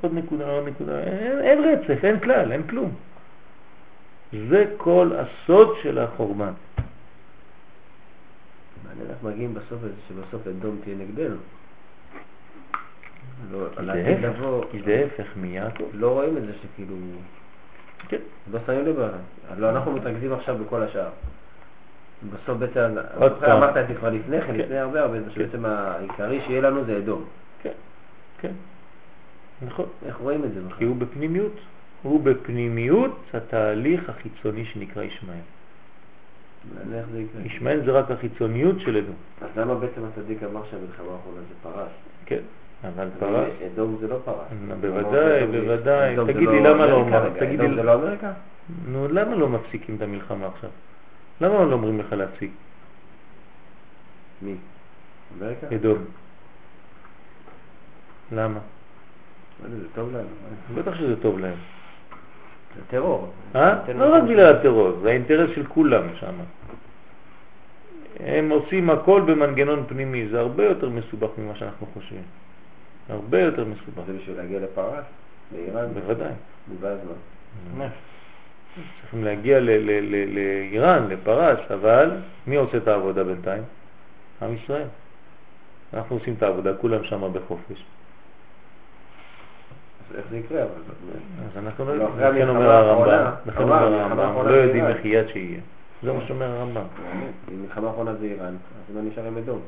[0.00, 2.94] עוד נקודה, עוד נקודה, אין, אין רצף, אין כלל, אין כלום.
[4.48, 6.52] זה כל הסוד של החורבן.
[8.84, 11.36] מעניין איך מגיעים בסוף שבסוף אדום תהיה נגדנו.
[13.52, 15.84] לא, כי זה ההפך מיעקב.
[15.92, 16.96] לא רואים את זה שכאילו,
[18.08, 18.16] כן.
[18.52, 18.96] לא שמים לב,
[19.58, 21.10] לא אנחנו מתרכזים עכשיו בכל השאר.
[22.26, 22.80] בסוף בעצם,
[23.16, 23.50] עוד פעם.
[23.62, 24.54] אמרת את זה כבר לפני כן, כן.
[24.54, 27.24] לפני הרבה הרבה, זה שבעצם העיקרי שיהיה לנו זה אדום.
[27.62, 27.72] כן,
[28.40, 28.52] כן,
[29.66, 29.86] נכון.
[30.06, 30.86] איך רואים את זה כי בכלל?
[30.88, 31.52] הוא בפנימיות.
[32.02, 35.38] הוא בפנימיות התהליך החיצוני שנקרא ישמעאל.
[37.44, 39.14] ישמעאל זה רק החיצוניות של אדום.
[39.42, 41.88] אז למה בעצם הצדיק אמר שהמלחמה האחרונה זה פרס?
[42.26, 42.40] כן,
[42.88, 44.36] אבל פרס, אדום זה לא פרס.
[44.80, 46.16] בוודאי, בוודאי.
[46.26, 48.32] תגיד לי, למה לא רגע, תגיד לי- אדום זה לא אמריקה?
[48.88, 50.70] נו, למה לא מפסיקים את המלחמה עכשיו?
[51.40, 52.50] למה לא אומרים לך להפסיק?
[54.42, 54.54] מי?
[55.38, 55.66] אמריקה?
[55.74, 55.98] אדום.
[58.32, 58.60] למה?
[59.62, 60.26] מה זה, טוב להם.
[60.74, 61.56] בטח שזה טוב להם.
[62.76, 63.32] זה טרור.
[63.54, 63.92] אה?
[63.94, 64.22] לא רק.
[64.22, 66.34] בגלל הטרור, זה האינטרס של כולם שם.
[68.20, 72.22] הם עושים הכל במנגנון פנימי, זה הרבה יותר מסובך ממה שאנחנו חושבים.
[73.08, 74.06] הרבה יותר מסובך.
[74.06, 75.04] זה בשביל להגיע לפרס?
[75.52, 75.88] לאיראן?
[75.94, 76.32] בוודאי.
[77.76, 77.88] מה?
[79.00, 82.10] צריכים להגיע לאיראן, לפרס, אבל
[82.46, 83.62] מי עושה את העבודה בינתיים?
[84.42, 84.86] עם ישראל.
[85.94, 87.84] אנחנו עושים את העבודה, כולם שם בחופש.
[90.16, 90.62] איך זה יקרה?
[90.62, 90.68] אז
[91.56, 94.86] אנחנו לא לא, יודעים, לכן אומר הרמב"ם, לכן אומר הרמב"ם, לא יודעים.
[94.86, 95.60] איך יד שיהיה.
[96.02, 96.82] זה מה שאומר הרמב"ם.
[97.52, 98.54] אם מלחמה האחרונה זה איראן,
[98.90, 99.60] אז לא נשאר עם אדום.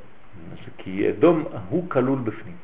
[0.79, 2.55] כי אדום הוא כלול בפנים.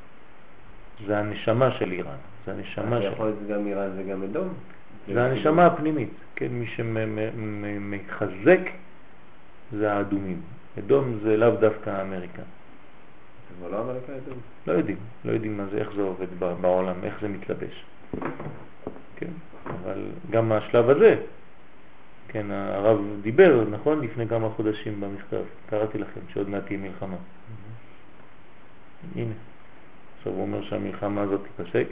[1.06, 2.16] זה הנשמה של איראן,
[2.46, 3.12] זה הנשמה של...
[3.12, 4.48] יכול להיות גם איראן וגם אדום?
[5.14, 8.60] זה הנשמה הפנימית, כן, מי שמחזק
[9.72, 10.40] זה האדומים.
[10.78, 12.42] אדום זה לאו דווקא אמריקה.
[13.58, 14.38] כבר לא אמריקה אדום.
[14.66, 16.26] לא יודעים, לא יודעים מה זה, איך זה עובד
[16.60, 17.84] בעולם, איך זה מתלבש.
[19.16, 19.30] כן,
[19.64, 21.16] אבל גם השלב הזה,
[22.28, 27.16] כן, הרב דיבר, נכון, לפני כמה חודשים במכתב, קראתי לכם שעוד מעט תהיה מלחמה.
[29.16, 29.34] הנה,
[30.18, 31.86] עכשיו הוא אומר שהמלחמה הזאת תיפסק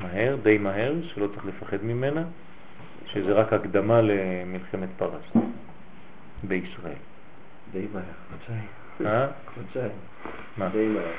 [0.00, 2.22] מהר, די מהר, שלא צריך לפחד ממנה,
[3.06, 5.22] שזה רק הקדמה למלחמת פרס
[6.44, 6.92] בישראל.
[7.72, 8.02] די מהר.
[8.30, 8.66] חודשיים.
[9.06, 9.26] אה?
[9.54, 9.90] חודשיים.
[10.56, 10.68] מה?
[10.68, 11.12] די מהר.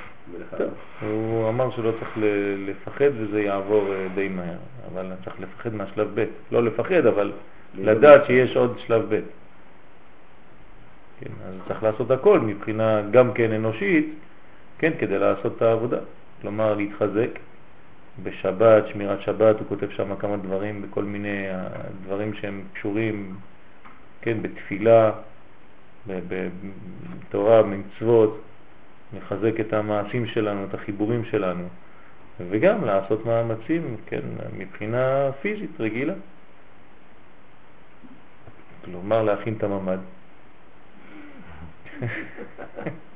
[1.01, 4.57] הוא אמר שלא צריך ל- לפחד וזה יעבור אה, די מהר,
[4.93, 7.31] אבל צריך לפחד מהשלב ב', לא לפחד, אבל
[7.75, 9.19] לדעת שיש עוד שלב ב'.
[11.19, 14.13] כן, אז צריך לעשות הכל מבחינה גם כן אנושית,
[14.77, 15.97] כן, כדי לעשות את העבודה.
[16.41, 17.29] כלומר, להתחזק
[18.23, 21.67] בשבת, שמירת שבת, הוא כותב שם כמה דברים, בכל מיני אה,
[22.03, 23.35] דברים שהם קשורים,
[24.21, 25.11] כן, בתפילה,
[26.07, 28.41] בתורה, במצוות,
[29.17, 31.67] לחזק את המעשים שלנו, את החיבורים שלנו,
[32.49, 34.21] וגם לעשות מאמצים, כן,
[34.57, 36.13] מבחינה פיזית רגילה.
[38.85, 39.99] כלומר, להכין את הממ"ד.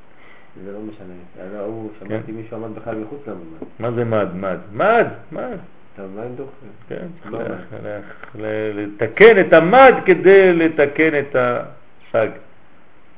[0.62, 1.14] זה לא משנה.
[1.40, 3.66] אז ההוא, שמעתי מישהו עמד בכלל מחוץ לממ"ד.
[3.78, 4.28] מה זה מד?
[4.34, 4.58] מד?
[4.72, 5.06] מד?
[5.32, 5.58] מד.
[5.94, 6.48] אתה מבין דוח?
[6.88, 12.28] כן, צריך לא לתקן את המד כדי לתקן את הסג.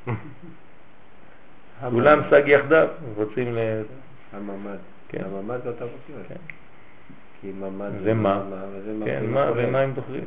[1.91, 3.59] כולם סג יחדיו, רוצים ל...
[4.33, 4.77] הממ"ד.
[5.09, 5.25] כן.
[5.25, 6.27] הממ"ד זה אותה אותיות.
[6.29, 6.35] כן.
[7.41, 8.43] כי ממ"ד זה מה?
[9.05, 9.51] כן, מה.
[9.57, 10.25] ומה הם תוכלים?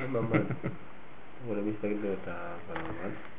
[0.00, 0.40] הממ"ד.
[1.48, 3.37] אולי מסתכל את הממ"ד.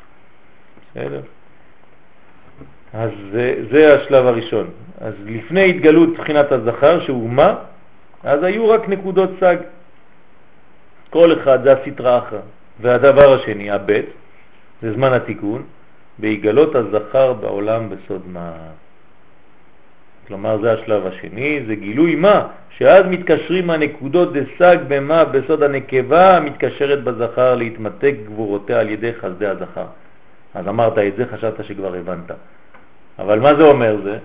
[2.93, 4.69] אז זה, זה השלב הראשון.
[5.01, 7.55] אז לפני התגלות בחינת הזכר, שהוא מה?
[8.23, 9.55] אז היו רק נקודות סג.
[11.09, 12.39] כל אחד זה הסטרה אחרא.
[12.81, 14.05] והדבר השני, הבית,
[14.81, 15.63] זה זמן התיקון,
[16.19, 18.51] בהיגלות הזכר בעולם בסוד מה.
[20.27, 22.47] כלומר זה השלב השני, זה גילוי מה,
[22.77, 29.85] שאז מתקשרים הנקודות דסג במה בסוד הנקבה המתקשרת בזכר להתמתק גבורותיה על ידי חסדי הזכר.
[30.53, 32.31] אז אמרת את זה, חשבת שכבר הבנת.
[33.19, 34.17] אבל מה זה אומר זה?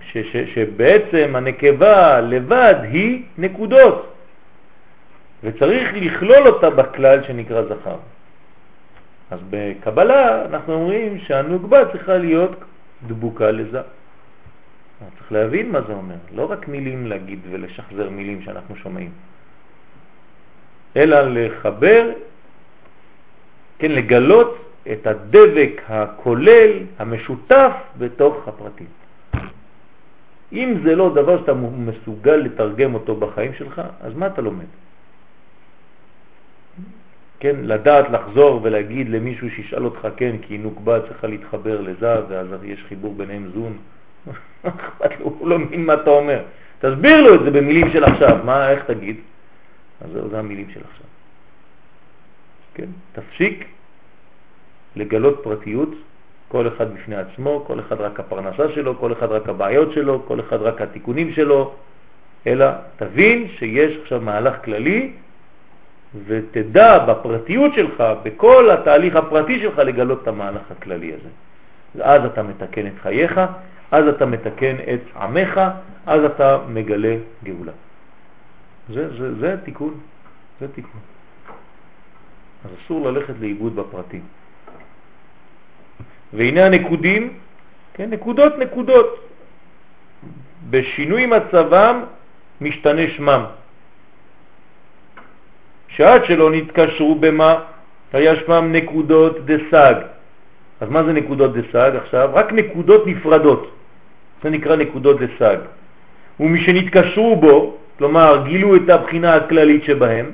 [0.00, 4.14] ש, ש, שבעצם הנקבה לבד היא נקודות,
[5.42, 7.96] וצריך לכלול אותה בכלל שנקרא זכר.
[9.30, 12.56] אז בקבלה אנחנו אומרים שהנוגבה צריכה להיות
[13.06, 13.80] דבוקה לזה.
[15.18, 19.10] צריך להבין מה זה אומר, לא רק מילים להגיד ולשחזר מילים שאנחנו שומעים,
[20.96, 22.10] אלא לחבר,
[23.78, 28.86] כן, לגלות את הדבק הכולל, המשותף, בתוך הפרטים.
[30.52, 34.64] אם זה לא דבר שאתה מסוגל לתרגם אותו בחיים שלך, אז מה אתה לומד?
[37.40, 42.84] כן, לדעת לחזור ולהגיד למישהו שישאל אותך, כן, כי נוקבה צריכה להתחבר לזה, ואז יש
[42.88, 43.76] חיבור ביניהם זון.
[45.24, 46.42] הוא לא מבין מה אתה אומר.
[46.78, 49.16] תסביר לו את זה במילים של עכשיו, מה, איך תגיד?
[50.00, 51.06] אז זה המילים של עכשיו.
[52.74, 53.73] כן, תפסיק
[54.96, 55.90] לגלות פרטיות,
[56.48, 60.40] כל אחד בפני עצמו, כל אחד רק הפרנסה שלו, כל אחד רק הבעיות שלו, כל
[60.40, 61.72] אחד רק התיקונים שלו,
[62.46, 62.66] אלא
[62.96, 65.12] תבין שיש עכשיו מהלך כללי
[66.26, 71.28] ותדע בפרטיות שלך, בכל התהליך הפרטי שלך לגלות את המהלך הכללי הזה.
[72.04, 73.40] אז אתה מתקן את חייך,
[73.90, 75.60] אז אתה מתקן את עמך,
[76.06, 77.72] אז אתה מגלה גאולה.
[78.88, 79.94] זה, זה, זה תיקון,
[80.60, 81.00] זה תיקון.
[82.64, 84.22] אז אסור ללכת לאיבוד בפרטים.
[86.34, 87.32] והנה הנקודים,
[87.94, 89.28] כן, נקודות נקודות,
[90.70, 92.00] בשינוי מצבם
[92.60, 93.44] משתנה שמם.
[95.88, 97.54] שעד שלא נתקשרו במה,
[98.12, 99.94] היה שמם נקודות דסג.
[100.80, 102.30] אז מה זה נקודות דסג עכשיו?
[102.32, 103.70] רק נקודות נפרדות.
[104.42, 105.56] זה נקרא נקודות דסג.
[106.40, 110.30] ומשנתקשרו בו, כלומר גילו את הבחינה הכללית שבהם,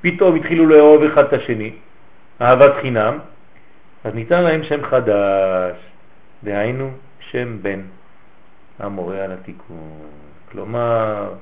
[0.00, 1.70] פתאום התחילו לאהוב אחד את השני,
[2.40, 3.18] אהבת חינם,
[4.04, 5.76] אז ניתן להם שם חדש,
[6.44, 7.80] דהיינו שם בן.
[8.78, 10.08] המורה על התיקון.
[10.50, 11.34] כלומר,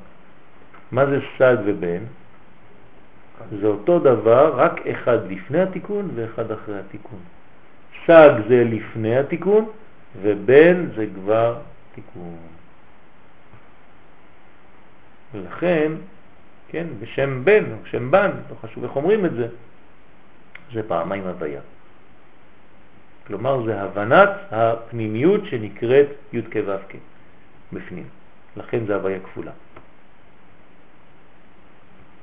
[0.92, 2.02] מה זה סג ובן?
[3.60, 7.18] זה אותו דבר, רק אחד לפני התיקון ואחד אחרי התיקון.
[8.06, 9.70] סג זה לפני התיקון
[10.22, 11.58] ובן זה כבר
[11.94, 12.36] תיקון.
[15.34, 15.92] ולכן,
[16.68, 19.48] כן, בשם בן או שם בן, לא חשוב איך אומרים את זה,
[20.72, 21.60] זה פעמיים הוויה.
[23.30, 26.96] כלומר, זה הבנת הפנימיות שנקראת י' כ' ו' כ'
[27.72, 28.08] בפנים.
[28.56, 29.52] לכן זה הוויה כפולה.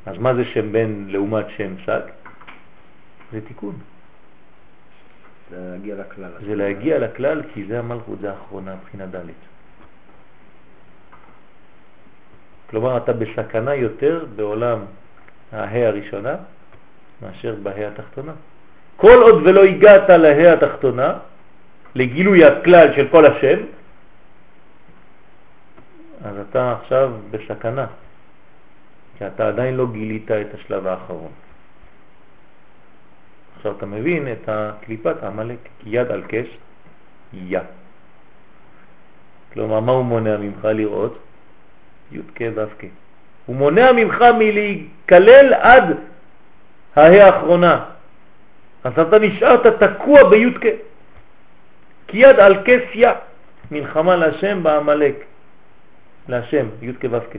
[0.06, 2.02] אז מה זה שם בן לעומת שם סג?
[3.32, 3.76] זה תיקון.
[5.50, 6.32] זה להגיע לכלל.
[6.46, 9.32] זה להגיע לכלל כי זה המלכות, זה האחרונה, מבחינה ד'.
[12.70, 14.80] כלומר, אתה בסכנה יותר בעולם
[15.52, 16.36] ההא הראשונה
[17.22, 18.34] מאשר בהא התחתונה.
[18.98, 21.14] כל עוד ולא הגעת להא התחתונה,
[21.96, 23.60] לגילוי הכלל של כל השם,
[26.26, 27.86] אז אתה עכשיו בסכנה,
[29.18, 31.32] כי אתה עדיין לא גילית את השלב האחרון.
[33.58, 36.48] עכשיו אתה מבין את הקליפת עמלק, יד על קש,
[37.34, 37.60] יא.
[39.54, 41.18] כלומר, מה הוא מונע ממך לראות?
[42.12, 42.42] י' כ'.
[43.46, 45.98] הוא מונע ממך מלהיכלל עד
[46.96, 47.97] ההא האחרונה.
[48.88, 50.66] אז אתה נשארת תקוע בי' כ'.
[52.08, 53.10] כי יד על כס יא,
[53.72, 55.16] מלחמה להשם בעמלק.
[56.28, 57.36] להשם, י' כ' ו' כ'.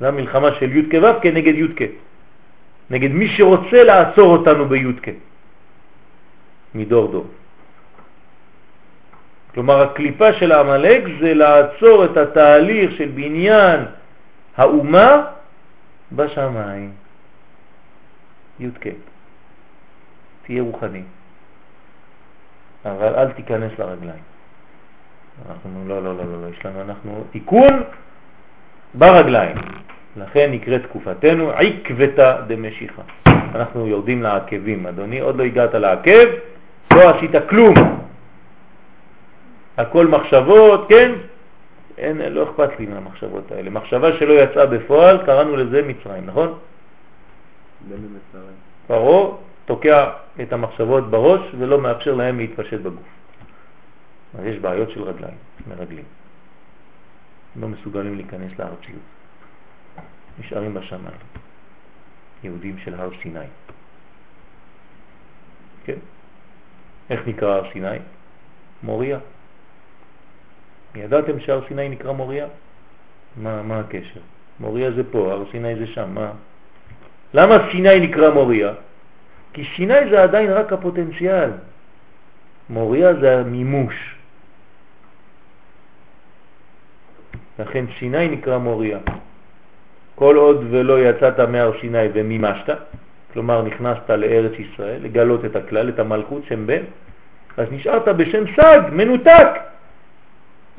[0.00, 1.82] זו המלחמה של י' כ' ו' כ' נגד י' כ'.
[2.90, 5.08] נגד מי שרוצה לעצור אותנו בי' כ'.
[6.74, 7.26] מדור דור.
[9.54, 13.80] כלומר, הקליפה של העמלק זה לעצור את התהליך של בניין
[14.56, 15.24] האומה
[16.12, 16.92] בשמיים.
[18.60, 19.11] י"ק.
[20.42, 21.02] תהיה רוחני.
[22.84, 24.22] אבל אל תיכנס לרגליים.
[25.50, 27.82] אנחנו, לא, לא, לא, לא, לא, יש לנו, אנחנו תיקון
[28.94, 29.56] ברגליים.
[30.16, 33.02] לכן נקראת תקופתנו עקבתא דמשיחה.
[33.26, 36.28] אנחנו יורדים לעקבים, אדוני, עוד לא הגעת לעקב,
[36.92, 37.74] לא עשית כלום.
[39.78, 41.12] הכל מחשבות, כן?
[41.98, 43.70] אין, לא אכפת לי מהמחשבות האלה.
[43.70, 46.58] מחשבה שלא יצאה בפועל, קראנו לזה מצרים, נכון?
[48.86, 49.26] פרעה
[49.64, 50.10] תוקע
[50.42, 53.08] את המחשבות בראש ולא מאפשר להם להתפשט בגוף.
[54.38, 55.36] אז יש בעיות של רגליים,
[55.68, 56.04] מרגלים.
[57.60, 59.02] לא מסוגלים להיכנס לארציות.
[60.40, 61.16] נשארים בשמיים.
[62.44, 63.46] יהודים של הר סיני.
[65.84, 65.98] כן?
[67.10, 67.98] איך נקרא הר סיני?
[68.82, 69.18] מוריה.
[70.94, 72.46] ידעתם שהר סיני נקרא מוריה?
[73.36, 74.20] מה, מה הקשר?
[74.60, 76.32] מוריה זה פה, הר סיני זה שם, מה?
[77.34, 78.72] למה סיני נקרא מוריה?
[79.52, 81.50] כי סיני זה עדיין רק הפוטנציאל.
[82.70, 83.94] מוריה זה המימוש.
[87.58, 88.98] לכן סיני נקרא מוריה.
[90.14, 92.70] כל עוד ולא יצאת מהר סיני ומימשת,
[93.32, 96.82] כלומר נכנסת לארץ ישראל, לגלות את הכלל, את המלכות שם בן,
[97.56, 99.48] אז נשארת בשם סג, מנותק.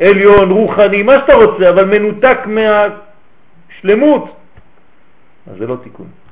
[0.02, 4.36] עליון, רוחני, מה שאתה רוצה, אבל מנותק מהשלמות.
[5.52, 6.23] אז זה לא תיקון.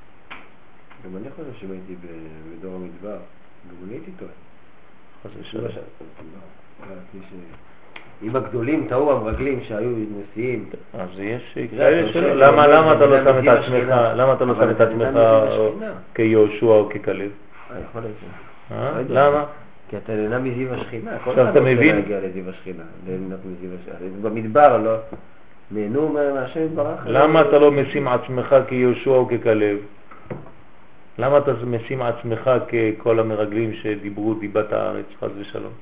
[1.05, 1.95] גם אני חושב שאם הייתי
[2.59, 3.17] בדור המדבר,
[3.69, 4.31] גם אני הייתי טועה.
[5.23, 5.65] חס ושלום.
[8.23, 10.69] אם הגדולים טעו המרגלים שהיו נשיאים.
[10.93, 12.35] אז יש כאלה שלא.
[12.35, 15.19] למה למה אתה לא שם את עצמך, למה אתה לא שם את עצמך
[16.13, 17.31] כיהושע או ככלב?
[17.89, 18.15] יכול להיות.
[18.71, 19.01] אה?
[19.09, 19.45] למה?
[19.89, 21.11] כי אתה נהנה מזיו השכינה.
[21.11, 21.95] כל עכשיו אחד אתה מבין?
[21.95, 22.83] להגיע לזיו השכינה.
[23.07, 24.09] ליהנות מזיו השכינה.
[24.21, 24.95] במדבר לא.
[25.71, 26.99] נהנו מהשם יתברך.
[27.05, 29.77] למה אתה לא משים עצמך כיהושע או ככלב?
[31.17, 35.73] למה אתה משים עצמך ככל המרגלים שדיברו דיבת הארץ, חז ושלום?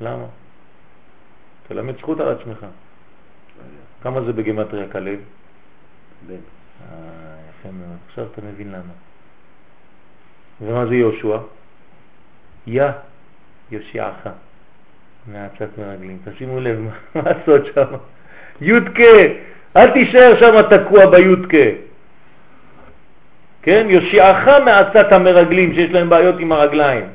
[0.00, 0.26] למה?
[1.68, 2.66] תלמד זכות על עצמך.
[4.02, 5.20] כמה זה בגמטריה כלב?
[6.26, 6.34] בן.
[6.34, 7.98] אה, יפה מאוד.
[8.08, 8.92] עכשיו אתה מבין למה.
[10.60, 11.38] ומה זה יהושע?
[12.66, 12.84] יא,
[13.70, 14.28] יושיעך,
[15.26, 16.18] מעצת מרגלים.
[16.24, 17.96] תשימו לב מה מה הסוד שם.
[18.60, 19.02] יודקה,
[19.76, 21.66] אל תישאר שם תקוע ביודקה.
[23.62, 23.86] כן?
[23.88, 27.06] יושיעך מעצת המרגלים שיש להם בעיות עם הרגליים.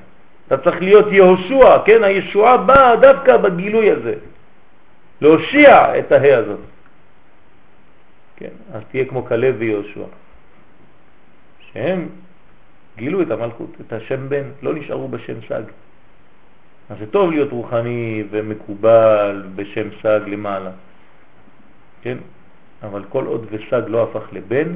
[0.47, 2.03] אתה צריך להיות יהושע, כן?
[2.03, 4.13] הישועה באה דווקא בגילוי הזה.
[5.21, 6.59] להושיע את ההא הזאת.
[8.37, 10.03] כן, אז תהיה כמו כלב ויהושע.
[11.59, 12.07] שהם
[12.97, 15.63] גילו את המלכות, את השם בן, לא נשארו בשם סג.
[16.89, 20.71] אז זה טוב להיות רוחני ומקובל בשם סג למעלה.
[22.01, 22.17] כן?
[22.83, 24.73] אבל כל עוד וסג לא הפך לבן,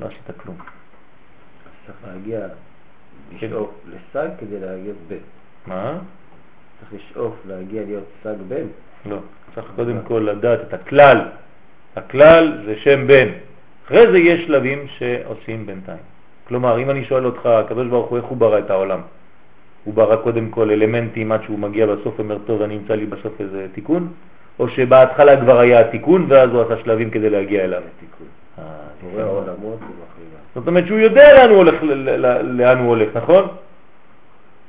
[0.00, 0.56] לא עשית כלום.
[0.58, 2.46] אז צריך להגיע,
[3.32, 5.16] לשאוף לסג כדי להגיע בן.
[5.66, 5.98] מה?
[6.80, 8.66] צריך לשאוף להגיע להיות סג בן.
[9.06, 9.18] לא,
[9.54, 11.20] צריך קודם כל לדעת את הכלל.
[11.96, 13.28] הכלל זה שם בן.
[13.86, 16.04] אחרי זה יש שלבים שעושים בינתיים.
[16.48, 19.00] כלומר, אם אני שואל אותך, הקדוש ברוך הוא, איך הוא ברא את העולם?
[19.84, 23.40] הוא ברא קודם כל אלמנטים עד שהוא מגיע בסוף אומר, טוב, אני אמצא לי בסוף
[23.40, 24.12] איזה תיקון,
[24.58, 27.82] או שבהתחלה כבר היה התיקון ואז הוא עשה שלבים כדי להגיע אליו.
[28.00, 28.26] תיקון.
[28.58, 28.64] אה,
[29.60, 30.36] ומחריבה.
[30.54, 31.74] זאת אומרת שהוא יודע לאן הוא הולך,
[32.42, 33.48] לאן הוא הולך, נכון?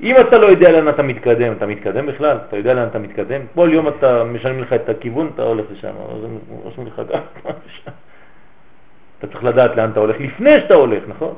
[0.01, 2.37] אם אתה לא יודע לאן אתה מתקדם, אתה מתקדם בכלל?
[2.47, 3.41] אתה יודע לאן אתה מתקדם?
[3.55, 5.93] כל יום אתה משלמים לך את הכיוון, אתה הולך לשם,
[6.63, 7.21] רושמים לך גם
[9.19, 11.33] אתה צריך לדעת לאן אתה הולך לפני שאתה הולך, נכון?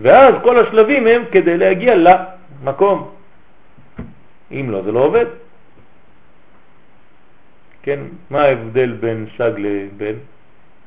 [0.00, 3.10] ואז כל השלבים הם כדי להגיע למקום.
[4.52, 5.26] אם לא, זה לא עובד.
[7.88, 8.00] כן,
[8.30, 10.18] מה ההבדל בין שג לבין,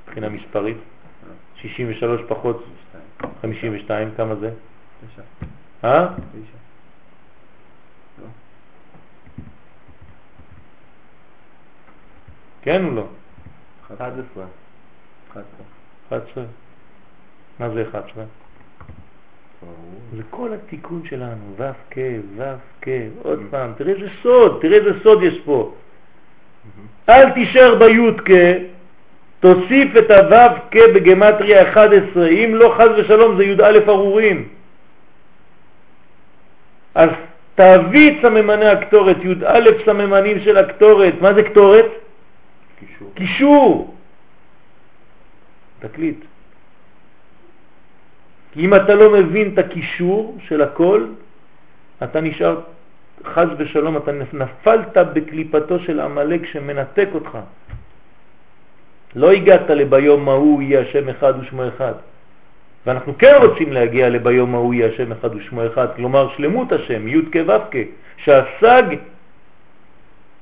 [0.05, 0.77] מבחינה מספרית?
[1.55, 2.65] 63 פחות
[3.41, 4.49] 52, כמה זה?
[5.83, 6.07] אה?
[12.61, 13.07] כן או לא?
[13.95, 14.45] 11.
[16.09, 16.43] 11.
[17.59, 18.23] מה זה 11?
[20.15, 21.97] זה כל התיקון שלנו, ו' כ',
[22.37, 22.43] ו'
[22.81, 22.87] כ',
[23.23, 25.75] עוד פעם, תראה איזה סוד, תראה איזה סוד יש פה.
[27.09, 28.31] אל תישאר בי' כ',
[29.39, 34.47] תוסיף את הו' כ' בגמטריה 11, אם לא חז ושלום זה י"א ארורים.
[36.95, 37.09] אז
[37.55, 41.85] תביא את סממני הקטורת, י"א סממנים של הקטורת, מה זה קטורת?
[42.79, 43.11] קישור.
[43.13, 43.95] קישור.
[45.79, 46.25] תקליט.
[48.51, 51.05] כי אם אתה לא מבין את הקישור של הכל,
[52.03, 52.59] אתה נשאר,
[53.25, 57.37] חז ושלום, אתה נפלת בקליפתו של עמלק שמנתק אותך.
[59.15, 61.93] לא הגעת לביום ההוא יהיה השם אחד ושמו אחד.
[62.85, 67.21] ואנחנו כן רוצים להגיע לביום ההוא יהיה השם אחד ושמו אחד, כלומר שלמות השם, י'
[67.31, 67.77] כ' ו' כ',
[68.17, 68.83] שהסג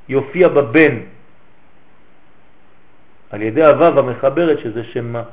[0.10, 0.96] יופיע בבן,
[3.32, 5.24] על ידי הוו המחברת שזה שם מה.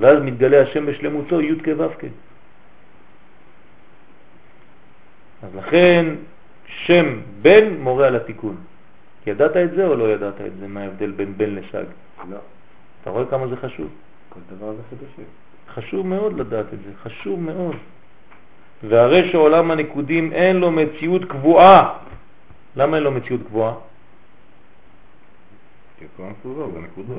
[0.00, 2.04] ואז מתגלה השם בשלמותו י' כ' ו' כ'.
[5.42, 6.06] אז לכן
[6.66, 8.56] שם בן מורה על התיקון.
[9.26, 10.68] ידעת את זה או לא ידעת את זה?
[10.68, 11.84] מה ההבדל בין בן לשג?
[12.30, 12.36] לא.
[13.02, 13.88] אתה רואה כמה זה חשוב?
[14.28, 15.24] כל דבר זה חידושים.
[15.74, 17.76] חשוב מאוד לדעת את זה, חשוב מאוד.
[18.88, 21.98] והרי שעולם הנקודים אין לו מציאות קבועה.
[22.76, 23.74] למה אין לו מציאות קבועה?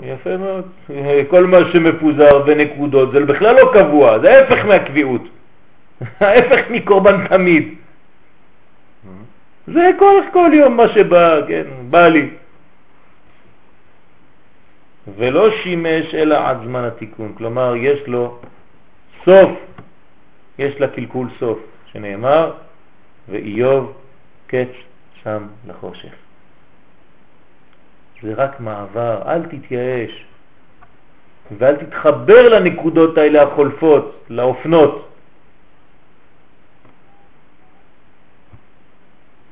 [0.04, 0.66] יפה מאוד.
[1.32, 5.22] כל מה שמפוזר בנקודות זה בכלל לא קבוע, זה ההפך מהקביעות.
[6.20, 7.76] ההפך מקורבן תמיד.
[9.74, 12.30] זה כל, כל יום מה שבא, כן, בא לי.
[15.18, 18.38] ולא שימש אלא עד זמן התיקון, כלומר יש לו
[19.26, 19.52] סוף,
[20.60, 21.60] יש לה קלקול סוף,
[21.92, 22.52] שנאמר,
[23.30, 23.94] ואיוב
[24.48, 24.72] קץ
[25.24, 26.14] שם לחושך.
[28.22, 30.26] זה רק מעבר, אל תתייאש
[31.58, 35.08] ואל תתחבר לנקודות האלה החולפות, לאופנות,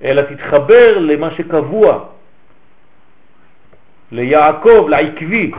[0.03, 2.05] אלא תתחבר למה שקבוע,
[4.11, 5.51] ליעקב, לעקבי,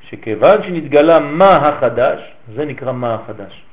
[0.00, 2.20] שכיוון שנתגלה מה החדש,
[2.54, 3.64] זה נקרא מה החדש.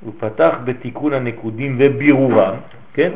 [0.00, 2.54] הוא פתח בתיקון הנקודים ובירורם,
[2.94, 3.12] כן?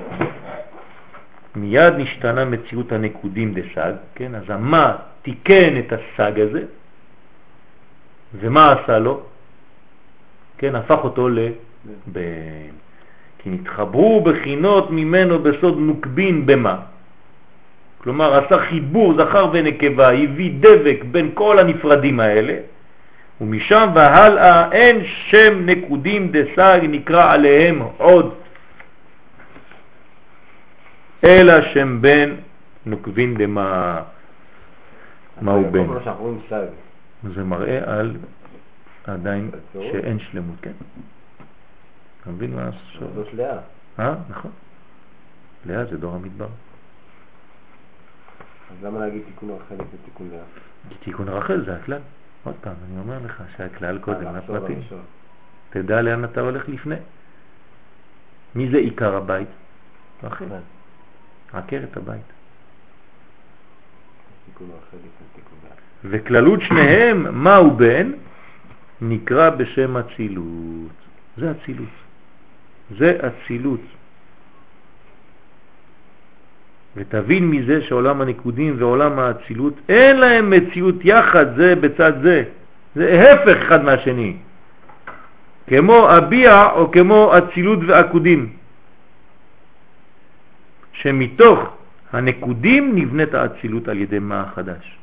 [1.56, 4.34] מיד נשתנה מציאות הנקודים דסג, כן?
[4.34, 6.62] אז המה תיקן את הסג הזה,
[8.34, 9.22] ומה עשה לו?
[10.58, 12.83] כן, הפך אותו לבן.
[13.44, 16.76] כי נתחברו בחינות ממנו בסוד נוקבין במה.
[17.98, 22.56] כלומר, עשה חיבור זכר ונקבה, הביא דבק בין כל הנפרדים האלה,
[23.40, 28.34] ומשם והלאה אין שם נקודים דסג נקרא עליהם עוד
[31.24, 32.30] אלא שם בן
[32.86, 34.00] נוקבין דמה
[35.42, 35.86] מהו בן.
[37.34, 38.16] זה מראה על
[39.04, 40.72] עדיין שאין שלמות, כן?
[42.24, 43.10] אתה מבין מה השאלה?
[43.14, 43.58] זאת לאה.
[43.98, 44.50] אה, נכון.
[45.66, 46.46] לאה זה דור המדבר.
[48.70, 50.42] אז למה להגיד תיקון רחל זה תיקון לאה?
[51.04, 52.00] תיקון רחל זה הכלל.
[52.44, 54.80] עוד פעם, אני אומר לך שהכלל קודם לפרטים.
[55.70, 56.96] תדע לאן אתה הולך לפני.
[58.54, 59.48] מי זה עיקר הבית?
[60.22, 60.44] רחל.
[61.52, 62.32] עקרת הבית.
[66.04, 68.12] וכללות שניהם, מה הוא בן?
[69.00, 70.92] נקרא בשם אצילות.
[71.36, 72.03] זה אצילות.
[72.98, 73.80] זה אצילות.
[76.96, 82.44] ותבין מזה שעולם הנקודים ועולם האצילות אין להם מציאות יחד זה בצד זה.
[82.94, 84.36] זה הפך אחד מהשני.
[85.66, 88.52] כמו אביע או כמו אצילות ועקודים.
[90.92, 91.58] שמתוך
[92.12, 94.98] הנקודים נבנית האצילות על ידי מה החדש,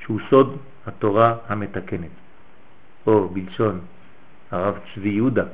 [0.00, 0.56] שהוא סוד
[0.86, 2.14] התורה המתקנת,
[3.06, 3.80] או בלשון
[4.50, 5.44] הרב צבי יהודה,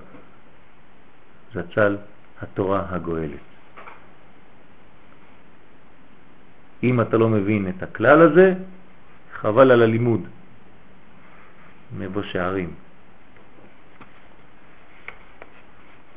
[1.57, 1.97] זצ"ל
[2.43, 3.47] התורה הגואלת.
[6.83, 8.55] אם אתה לא מבין את הכלל הזה,
[9.41, 10.21] חבל על הלימוד.
[11.99, 12.71] מבוא שערים.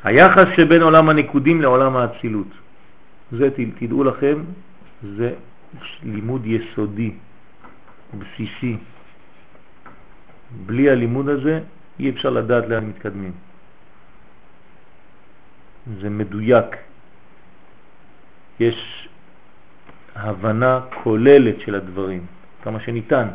[0.04, 2.48] היחס שבין עולם הנקודים לעולם האצילות.
[3.32, 3.50] זה,
[3.80, 4.44] תדעו לכם,
[5.04, 5.34] זה
[6.04, 7.12] לימוד יסודי,
[8.18, 8.78] בסיסי.
[10.66, 11.60] בלי הלימוד הזה
[12.00, 13.32] אי אפשר לדעת לאן מתקדמים.
[16.02, 16.66] זה מדויק.
[18.60, 19.10] יש
[20.16, 22.26] הבנה כוללת של הדברים,
[22.64, 23.28] כמה שניתן.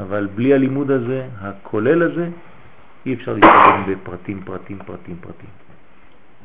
[0.00, 2.28] אבל בלי הלימוד הזה, הכולל הזה,
[3.06, 5.50] אי אפשר להתקדם בפרטים, פרטים, פרטים, פרטים.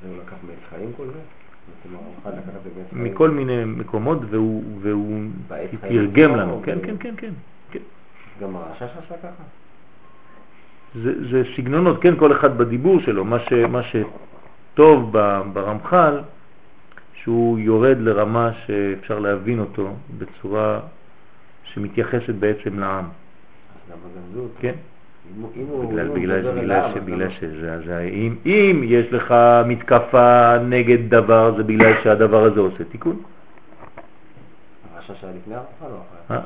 [0.02, 1.20] זה הוא לקח מעץ חיים כל זה?
[2.92, 5.24] מכל מיני מקומות והוא, והוא
[5.82, 7.34] תרגם לנו, כן, כן, כן, כן,
[7.72, 7.80] כן.
[8.42, 9.44] גם הרשש עשה ככה?
[11.04, 15.18] זה, זה סגנונות, כן, כל אחד בדיבור שלו, מה, ש, מה שטוב
[15.54, 16.20] ברמח"ל,
[17.14, 20.80] שהוא יורד לרמה שאפשר להבין אותו בצורה
[21.64, 23.06] שמתייחסת בעצם לעם.
[24.60, 24.74] כן.
[25.90, 29.36] בגלל, בגלל, בגלל, בגלל שזה, זה, אם, אם יש לך
[29.66, 33.22] מתקפה נגד דבר, זה בגלל שהדבר הזה עושה תיקון.
[34.96, 35.98] הרשש היה לפני הרמח"ל או
[36.30, 36.38] אחרי?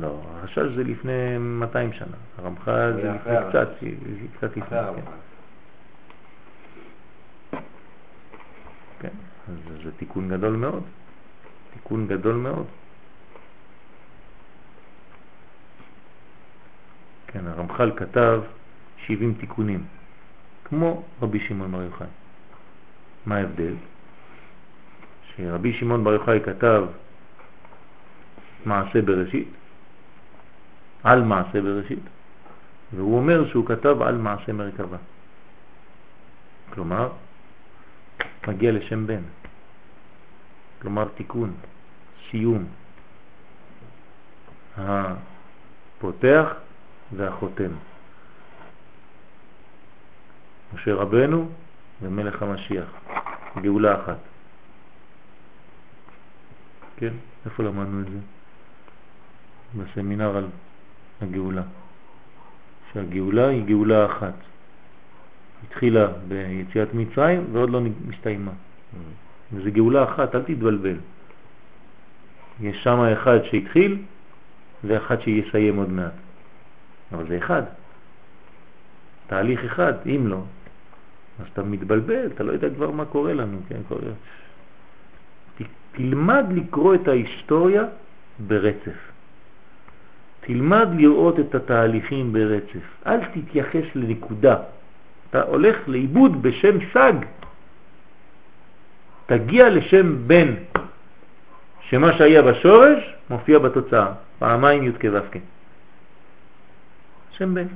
[0.00, 3.68] לא, הרשש זה לפני 200 שנה, הרמח"ל זה לפני קצת,
[4.36, 4.78] קצת לפני.
[7.50, 7.58] כן.
[9.00, 9.08] כן,
[9.48, 10.82] אז זה תיקון גדול מאוד,
[11.72, 12.66] תיקון גדול מאוד.
[17.26, 18.40] כן, הרמח"ל כתב
[19.06, 19.84] 70 תיקונים,
[20.64, 22.06] כמו רבי שמעון בר יוחאי.
[23.26, 23.74] מה ההבדל?
[25.36, 26.84] שרבי שמעון בר יוחאי כתב
[28.64, 29.48] מעשה בראשית,
[31.04, 32.02] על מעשה בראשית,
[32.92, 34.96] והוא אומר שהוא כתב על מעשה מרכבה.
[36.74, 37.08] כלומר,
[38.48, 39.22] מגיע לשם בן.
[40.82, 41.52] כלומר, תיקון,
[42.30, 42.64] סיום.
[44.76, 46.46] הפותח
[47.16, 47.70] והחותם.
[50.74, 51.48] משה רבנו
[52.02, 52.88] ומלך המשיח,
[53.62, 54.18] גאולה אחת.
[56.96, 57.12] כן?
[57.44, 58.18] איפה למדנו את זה?
[59.76, 60.46] בסמינר על
[61.22, 61.62] הגאולה.
[62.92, 64.34] שהגאולה היא גאולה אחת.
[65.66, 68.52] התחילה ביציאת מצרים ועוד לא מסתיימה.
[69.52, 70.96] וזה גאולה אחת, אל תתבלבל.
[72.60, 74.02] יש שם אחד שהתחיל
[74.84, 76.12] ואחד שיסיים עוד מעט.
[77.12, 77.62] אבל זה אחד.
[79.26, 80.42] תהליך אחד, אם לא,
[81.40, 83.80] אז אתה מתבלבל, אתה לא יודע כבר מה קורה לנו, כן?
[83.88, 84.00] קורה.
[85.92, 87.84] תלמד לקרוא את ההיסטוריה
[88.46, 89.09] ברצף.
[90.40, 93.06] תלמד לראות את התהליכים ברצף.
[93.06, 94.56] אל תתייחס לנקודה.
[95.30, 97.12] אתה הולך לאיבוד בשם סג.
[99.26, 100.54] תגיע לשם בן,
[101.80, 105.38] שמה שהיה בשורש מופיע בתוצאה, פעמיים י' כו'
[107.30, 107.66] שם בן.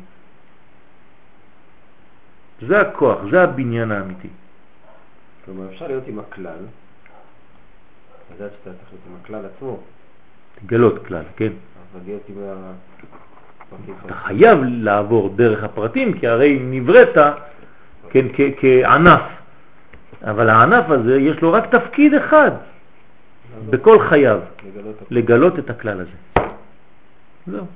[2.69, 4.29] זה הכוח, זה הבניין האמיתי.
[5.45, 6.59] כלומר, אפשר להיות עם הכלל,
[8.35, 9.81] לדעת שאתה צריך להיות עם הכלל עצמו.
[10.55, 11.53] תגלות כלל, כן.
[12.29, 12.37] עם.
[14.07, 17.17] אתה חייב לעבור דרך הפרטים, כי הרי נבראת
[18.11, 18.27] כן,
[18.61, 19.21] כענף.
[20.23, 22.51] אבל הענף הזה יש לו רק תפקיד אחד
[23.71, 24.41] בכל חייו,
[25.11, 26.47] לגלות את הכלל הזה.
[27.47, 27.67] זהו.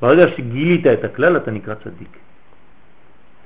[0.00, 2.18] ברגע שגילית את הכלל אתה נקרא צדיק.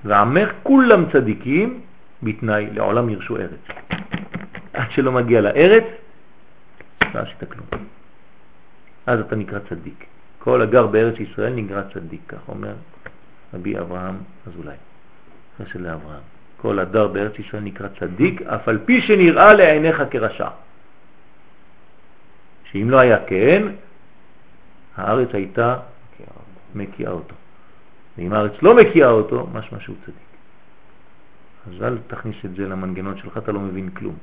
[0.04, 1.80] ועמך כולם צדיקים
[2.22, 3.64] בתנאי לעולם ירשו ארץ.
[4.72, 5.84] עד שלא מגיע לארץ,
[7.14, 7.66] לא עשית כלום.
[9.06, 10.04] אז אתה נקרא צדיק.
[10.38, 12.74] כל הגר בארץ ישראל נקרא צדיק, כך אומר
[13.54, 14.16] רבי אברהם
[14.46, 14.76] אזולאי,
[15.58, 16.22] חסד לאברהם.
[16.56, 20.48] כל הדר בארץ ישראל נקרא צדיק, אף על פי שנראה לעיניך כרשע.
[22.64, 23.62] שאם לא היה כן,
[24.96, 25.76] הארץ הייתה
[26.74, 27.34] מקיאה אותו.
[28.18, 30.30] ואם הארץ לא מקיאה אותו, משמע שהוא צדיק.
[31.66, 34.16] אז אל תכניס את זה למנגנון שלך, אתה לא מבין כלום.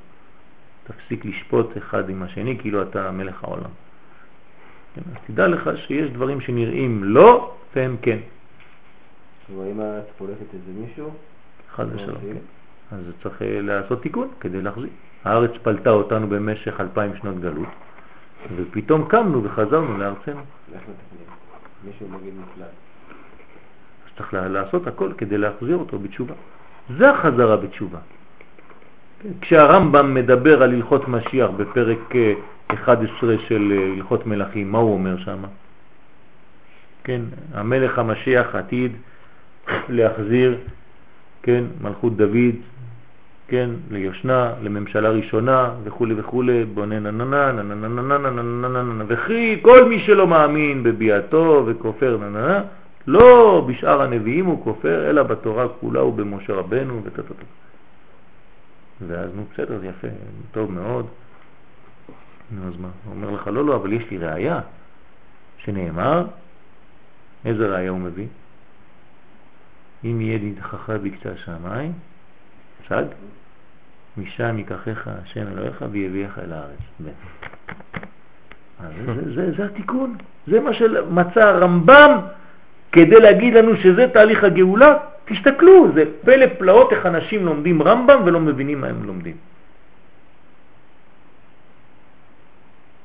[0.84, 3.70] תפסיק לשפוט אחד עם השני כאילו אתה מלך העולם.
[4.98, 8.18] כן, אז תדע לך שיש דברים שנראים לא והם כן.
[9.48, 11.12] כלומר, אם את פולטת איזה מישהו,
[11.76, 12.38] חד ושלום, כן.
[12.92, 14.90] אז צריך אה, לעשות תיקון כדי להחזיר.
[15.24, 17.68] הארץ פלטה אותנו במשך אלפיים שנות גלות,
[18.56, 20.42] ופתאום קמנו וחזרנו לארצנו.
[21.84, 22.68] מישהו מגיד נפלט.
[22.68, 26.34] אז צריך לעשות הכל כדי להחזיר אותו בתשובה.
[26.98, 28.00] זה החזרה בתשובה.
[29.42, 32.14] כשהרמב"ם מדבר על הלכות משיח בפרק
[32.74, 35.44] 11 אה, של אה, הלכות מלכים, מה הוא אומר שם?
[37.04, 37.22] כן,
[37.54, 38.92] המלך המשיח עתיד
[39.90, 40.58] להחזיר,
[41.44, 42.56] כן, מלכות דוד,
[43.48, 50.84] כן, ליושנה, לממשלה ראשונה וכו' וכו', בונה נננה, נננה, נננה, וכי כל מי שלא מאמין
[50.84, 52.62] בביאתו וכופר נננה,
[53.08, 57.46] לא בשאר הנביאים הוא כופר, אלא בתורה כולה ובמשה רבנו ותתתת.
[59.08, 60.08] ואז נו בסדר, יפה,
[60.52, 61.06] טוב מאוד.
[62.52, 62.88] נו אז מה?
[63.06, 64.60] הוא אומר לך, לא, לא, אבל יש לי ראייה
[65.58, 66.26] שנאמר,
[67.46, 68.28] איזה ראייה הוא מביא?
[70.06, 71.92] אם יהיה נדחך בקצה השמיים,
[72.88, 73.04] שג,
[74.18, 76.80] משם ייקחך השם אלוהיך ויביאך אל הארץ.
[77.00, 77.12] זה,
[79.36, 80.16] זה, זה התיקון,
[80.48, 82.12] זה מה שמצא הרמב"ם
[82.92, 84.98] כדי להגיד לנו שזה תהליך הגאולה.
[85.26, 89.36] תסתכלו, זה פלא פלאות איך אנשים לומדים רמב"ם ולא מבינים מה הם לומדים.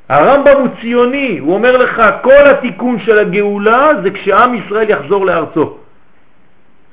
[0.08, 5.76] הרמב"ם הוא ציוני, הוא אומר לך כל התיקון של הגאולה זה כשעם ישראל יחזור לארצו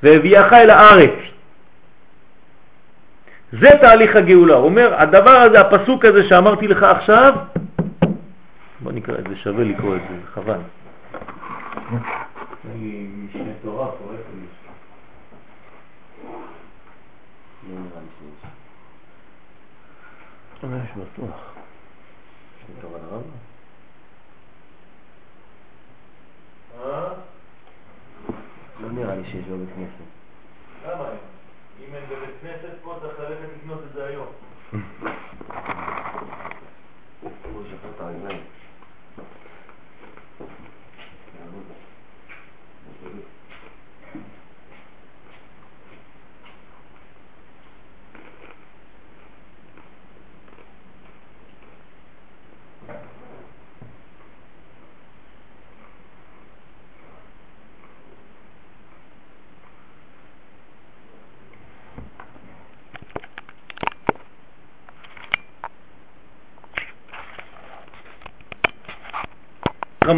[0.02, 1.14] והביאך אל הארץ.
[3.52, 4.54] זה תהליך הגאולה.
[4.54, 7.34] הוא אומר, הדבר הזה, הפסוק הזה שאמרתי לך עכשיו,
[8.80, 10.58] בוא נקרא את זה, שווה לקרוא את זה, חבל.
[12.74, 14.60] אני משנה תורה פה, איפה יש?
[17.68, 18.50] לא נראה לי שיש.
[20.84, 21.40] יש בטוח.
[22.56, 23.50] משנה תורה לרמב"ם?
[28.80, 30.10] לא נראה לי שיש בבית כנסת.
[30.86, 31.18] למה אין?
[31.88, 34.26] אם אין בבית כנסת פה צריך ללכת לקנות את זה היום.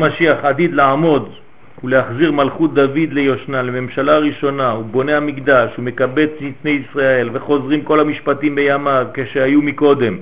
[0.03, 1.29] המשיח עתיד לעמוד
[1.85, 8.01] ולהחזיר מלכות דוד ליושנה, לממשלה ראשונה, הוא בונה המקדש, הוא מקבץ נתני ישראל וחוזרים כל
[8.01, 10.16] המשפטים בימיו כשהיו מקודם.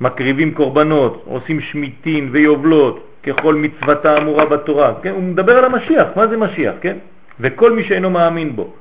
[0.00, 4.94] מקריבים קורבנות, עושים שמיטין ויובלות ככל מצוותה אמורה בתורה.
[5.02, 5.10] כן?
[5.10, 6.74] הוא מדבר על המשיח, מה זה משיח?
[6.80, 6.96] כן?
[7.40, 8.72] וכל מי שאינו מאמין בו,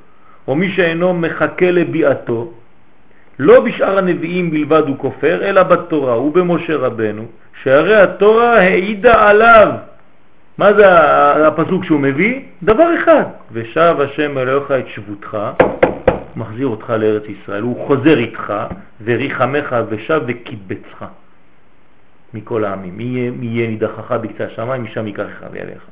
[0.47, 2.51] או מי שאינו מחכה לביאתו,
[3.43, 7.25] לא בשאר הנביאים בלבד הוא כופר, אלא בתורה ובמשה רבנו,
[7.63, 9.67] שהרי התורה העידה עליו.
[10.57, 10.85] מה זה
[11.47, 12.39] הפסוק שהוא מביא?
[12.63, 15.37] דבר אחד, ושב השם אלוהיך את שבותך,
[16.35, 18.53] מחזיר אותך לארץ ישראל, הוא חוזר איתך,
[19.03, 21.05] וריחמך ושב וקיבצך
[22.33, 22.97] מכל העמים.
[22.97, 25.83] מי יהיה נידחך בקצה השמיים, משם ייקחך ויעליך.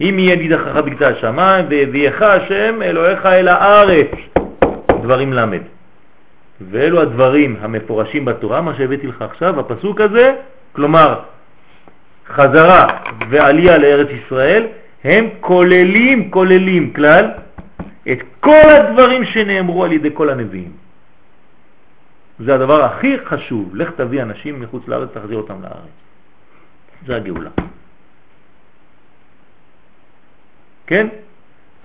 [0.00, 4.10] אם יהיה נידחך בקצה השמיים, והביאך השם אלוהיך אל הארץ.
[5.02, 5.75] דברים למד.
[6.60, 10.34] ואלו הדברים המפורשים בתורה, מה שהבאתי לך עכשיו, הפסוק הזה,
[10.72, 11.20] כלומר
[12.26, 12.86] חזרה
[13.30, 14.66] ועלייה לארץ ישראל,
[15.04, 17.30] הם כוללים, כוללים כלל,
[18.12, 20.72] את כל הדברים שנאמרו על ידי כל הנביאים.
[22.38, 25.94] זה הדבר הכי חשוב, לך תביא אנשים מחוץ לארץ, תחזיר אותם לארץ.
[27.06, 27.50] זה הגאולה.
[30.86, 31.06] כן?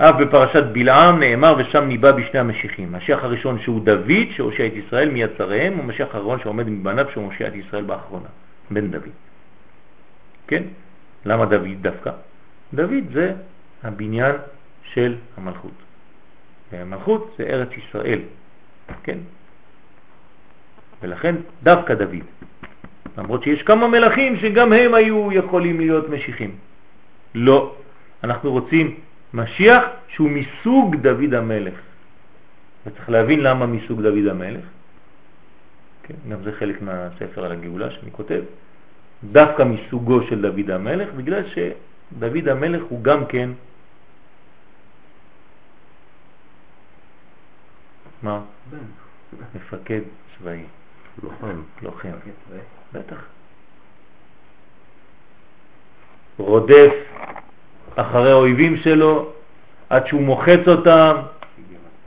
[0.02, 2.92] אף בפרשת בלעם נאמר ושם ניבא בשני המשיחים.
[2.92, 7.48] משיח הראשון שהוא דוד שהושיע את ישראל מיד צריהם, ומשיח האחרון שעומד מבניו שהוא מושיע
[7.48, 8.28] את ישראל באחרונה,
[8.72, 9.14] בן דוד.
[10.48, 10.64] כן?
[11.26, 12.12] למה דוד דווקא?
[12.74, 13.34] דוד זה
[13.84, 14.36] הבניין
[14.84, 15.78] של המלכות.
[16.72, 18.20] והמלכות זה ארץ ישראל,
[19.04, 19.18] כן?
[21.02, 22.26] ולכן דווקא דוד.
[23.18, 26.56] למרות שיש כמה מלכים שגם הם היו יכולים להיות משיחים.
[27.36, 27.76] לא,
[28.24, 28.96] אנחנו רוצים
[29.34, 31.74] משיח שהוא מסוג דוד המלך.
[32.86, 34.66] וצריך להבין למה מסוג דוד המלך.
[36.04, 38.42] כן, גם זה חלק מהספר על הגאולה שאני כותב.
[39.24, 43.50] דווקא מסוגו של דוד המלך, בגלל שדוד המלך הוא גם כן
[48.24, 48.42] מה?
[49.56, 50.02] מפקד
[50.38, 50.64] צבאי.
[51.24, 51.62] לוחם.
[51.82, 52.10] לוחם.
[52.94, 53.26] בטח.
[56.38, 56.94] רודף
[57.96, 59.30] אחרי האויבים שלו
[59.90, 61.16] עד שהוא מוחץ אותם,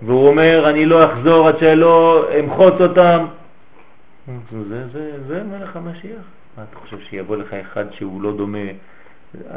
[0.02, 3.26] והוא אומר, אני לא אחזור עד שלא אמחוץ אותם.
[4.68, 6.22] זה, זה, זה מלך המשיח.
[6.56, 8.58] מה אתה חושב שיבוא לך אחד שהוא לא דומה?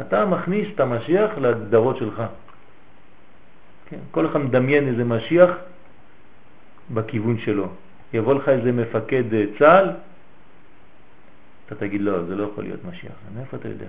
[0.00, 2.22] אתה מכניס את המשיח להגדרות שלך.
[3.88, 5.50] כן, כל אחד מדמיין איזה משיח
[6.90, 7.66] בכיוון שלו.
[8.12, 9.90] יבוא לך איזה מפקד אה, צה"ל,
[11.66, 13.12] אתה תגיד לא, זה לא יכול להיות משיח.
[13.34, 13.86] מאיפה אתה יודע?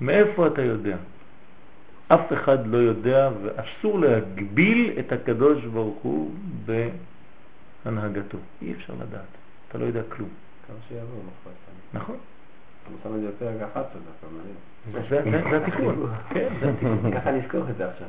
[0.00, 0.96] מאיפה אתה יודע?
[2.08, 6.30] אף אחד לא יודע ואסור להגביל את הקדוש ברוך הוא
[7.84, 8.38] בהנהגתו.
[8.62, 9.20] אי אפשר לדעת.
[9.68, 10.28] אתה לא יודע כלום.
[10.66, 11.54] כמה שיבוא, מחפש.
[11.94, 12.16] נכון.
[12.88, 14.54] הוא שם את זה בפרק 11, זה מעניין.
[15.10, 16.06] זה זה התיקון.
[16.34, 17.12] כן, זה התיקון.
[17.14, 18.08] ככה נזכור את זה עכשיו.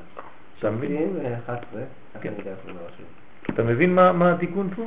[0.59, 1.07] אתה מבין?
[1.13, 1.81] שופטים 11,
[2.13, 2.33] ככה כן.
[3.53, 4.83] אתה מבין מה, מה התיקון פה?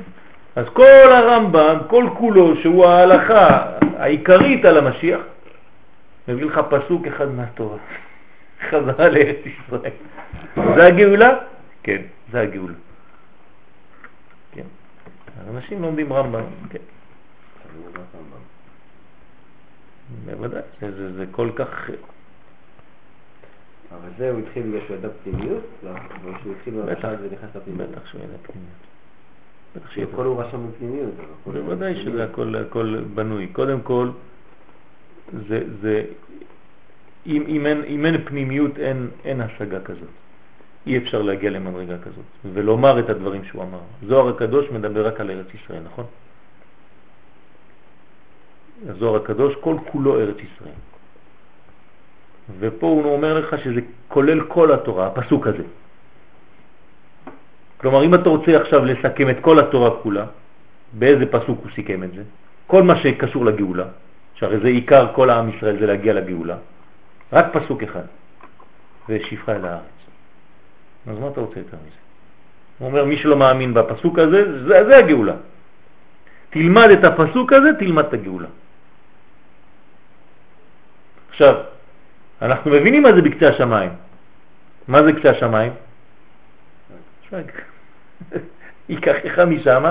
[0.57, 3.67] אז כל הרמב"ם, כל כולו, שהוא ההלכה
[3.97, 5.21] העיקרית על המשיח,
[6.29, 7.77] מביא לך פסוק אחד מהתורה.
[8.71, 9.93] חזרה לארץ ישראל.
[10.55, 11.39] זה הגאולה?
[11.83, 12.03] כן,
[12.33, 12.75] זה הגאולה.
[14.53, 14.67] כן.
[15.51, 16.79] אנשים לומדים רמב"ם, כן.
[20.25, 21.91] בוודאי, זה, זה, זה כל כך...
[23.93, 25.63] אבל זה הוא התחיל בגלל שהוא ידע פנימיות?
[25.83, 27.91] לא, אבל כשהוא התחיל במשל זה נכנס לפנימיות.
[27.91, 28.73] בטח שהוא ידע פנימיות.
[29.77, 30.23] בטח שהכל שידע.
[30.23, 31.15] הוא רשם בפנימיות.
[31.41, 31.97] הכל בוודאי.
[32.05, 33.47] שזה הכל, הכל בנוי.
[33.47, 34.11] קודם כל,
[35.49, 36.05] זה, זה,
[37.29, 40.09] אם, אם, אין, אם אין פנימיות אין, אין השגה כזאת.
[40.87, 43.79] אי אפשר להגיע למדרגה כזאת ולומר את הדברים שהוא אמר.
[44.07, 46.05] זוהר הקדוש מדבר רק על ארץ ישראל, נכון?
[48.89, 50.79] הזוהר הקדוש כל כולו ארץ ישראל.
[52.59, 55.63] ופה הוא אומר לך שזה כולל כל התורה, הפסוק הזה.
[57.77, 60.27] כלומר, אם אתה רוצה עכשיו לסכם את כל התורה כולה,
[60.93, 62.23] באיזה פסוק הוא סיכם את זה?
[62.67, 63.87] כל מה שקשור לגאולה,
[64.35, 66.57] שהרי זה עיקר כל העם ישראל, זה להגיע לגאולה,
[67.33, 68.05] רק פסוק אחד,
[69.09, 69.83] ושפחה אל הארץ.
[71.07, 71.97] אז מה אתה רוצה יותר מזה?
[72.79, 75.35] הוא אומר, מי שלא מאמין בפסוק הזה, זה, זה הגאולה.
[76.51, 78.49] תלמד את הפסוק הזה, תלמד את הגאולה.
[81.31, 81.55] עכשיו,
[82.43, 83.91] אנחנו מבינים מה זה בקצה השמיים.
[84.89, 85.73] מה זה קצה השמיים?
[88.89, 89.85] ייקחך משם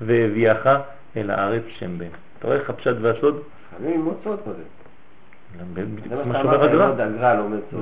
[0.00, 0.68] והביאך
[1.16, 2.06] אל הארץ שם בן.
[2.38, 3.42] אתה רואה איך הפשט והסוד?
[3.70, 4.83] חייבים ללמוד סוד קודם.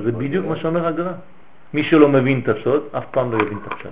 [0.03, 0.11] זה.
[0.11, 1.11] בדיוק מה שאומר הגר"א.
[1.73, 3.89] מי שלא מבין את הסוד, אף פעם לא יבין את הפשט.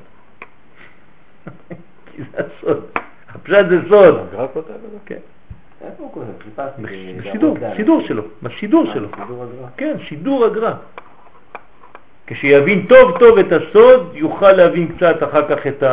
[2.05, 2.83] כי זה הסוד.
[3.29, 4.15] הפשט זה סוד.
[4.19, 4.97] הגר"א כותב את זה?
[5.05, 5.17] כן.
[5.81, 6.63] איפה הוא כותב?
[6.81, 7.57] בשידור.
[7.75, 9.07] שידור שלו, בשידור אה, שלו.
[9.15, 9.67] שידור הגר"א.
[9.77, 10.73] כן, שידור הגר"א.
[12.27, 15.83] כשיבין טוב טוב את הסוד, יוכל להבין קצת אחר כך את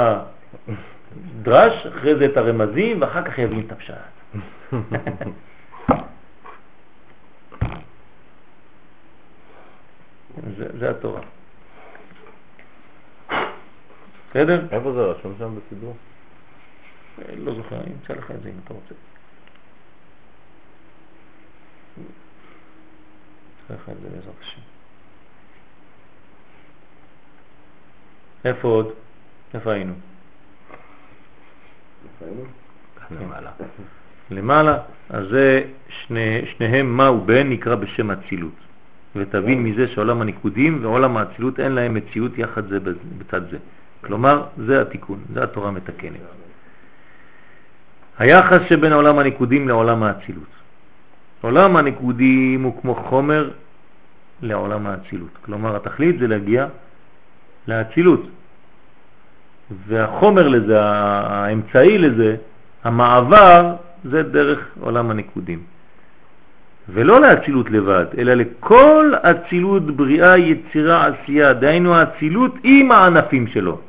[1.40, 3.94] הדרש, אחרי זה את הרמזים, ואחר כך יבין את הפשט.
[10.56, 11.20] זה, זה התורה.
[14.31, 14.66] בסדר?
[14.70, 15.97] איפה זה רשום שם בסידור?
[17.36, 18.94] לא זוכר, אני אמצא לך את זה אם אתה רוצה.
[21.98, 24.60] אמצא לך את זה בעזרת השם.
[28.44, 28.93] איפה עוד?
[29.55, 29.94] איפה היינו?
[33.10, 33.51] למעלה.
[34.31, 34.78] למעלה,
[35.10, 38.68] אז זה שני, שניהם מה הוא בן נקרא בשם אצילות.
[39.19, 42.78] ותבין מזה שעולם הניקודים ועולם האצילות אין להם מציאות יחד זה
[43.19, 43.59] בצד זה.
[44.05, 46.20] כלומר, זה התיקון, זה התורה מתקנת.
[48.19, 50.53] היחס שבין עולם הניקודים לעולם האצילות.
[51.40, 53.51] עולם הניקודים הוא כמו חומר
[54.43, 55.39] לעולם האצילות.
[55.45, 56.66] כלומר, התכלית זה להגיע
[57.69, 58.27] לאצילות.
[59.86, 62.36] והחומר לזה, האמצעי לזה,
[62.85, 63.74] המעבר,
[64.05, 65.62] זה דרך עולם הניקודים.
[66.89, 73.81] ולא לאצילות לבד, אלא לכל אצילות, בריאה, יצירה, עשייה, דהיינו האצילות עם הענפים שלו.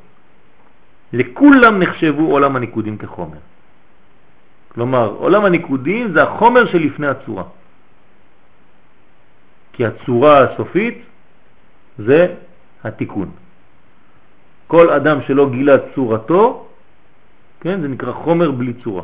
[1.14, 3.38] לכולם נחשבו עולם הניקודים כחומר.
[4.74, 7.44] כלומר, עולם הניקודים זה החומר שלפני הצורה.
[9.74, 10.98] כי הצורה הסופית
[11.98, 12.36] זה
[12.84, 13.30] התיקון.
[14.68, 16.68] כל אדם שלא גילה צורתו,
[17.60, 19.04] כן, זה נקרא חומר בלי צורה.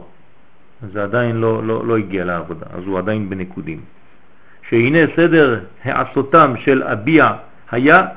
[0.82, 3.82] זה עדיין לא, לא, לא הגיע לעבודה, אז הוא עדיין בנקודים.
[4.70, 7.32] שהנה סדר העשותם של אביע
[7.72, 8.08] היה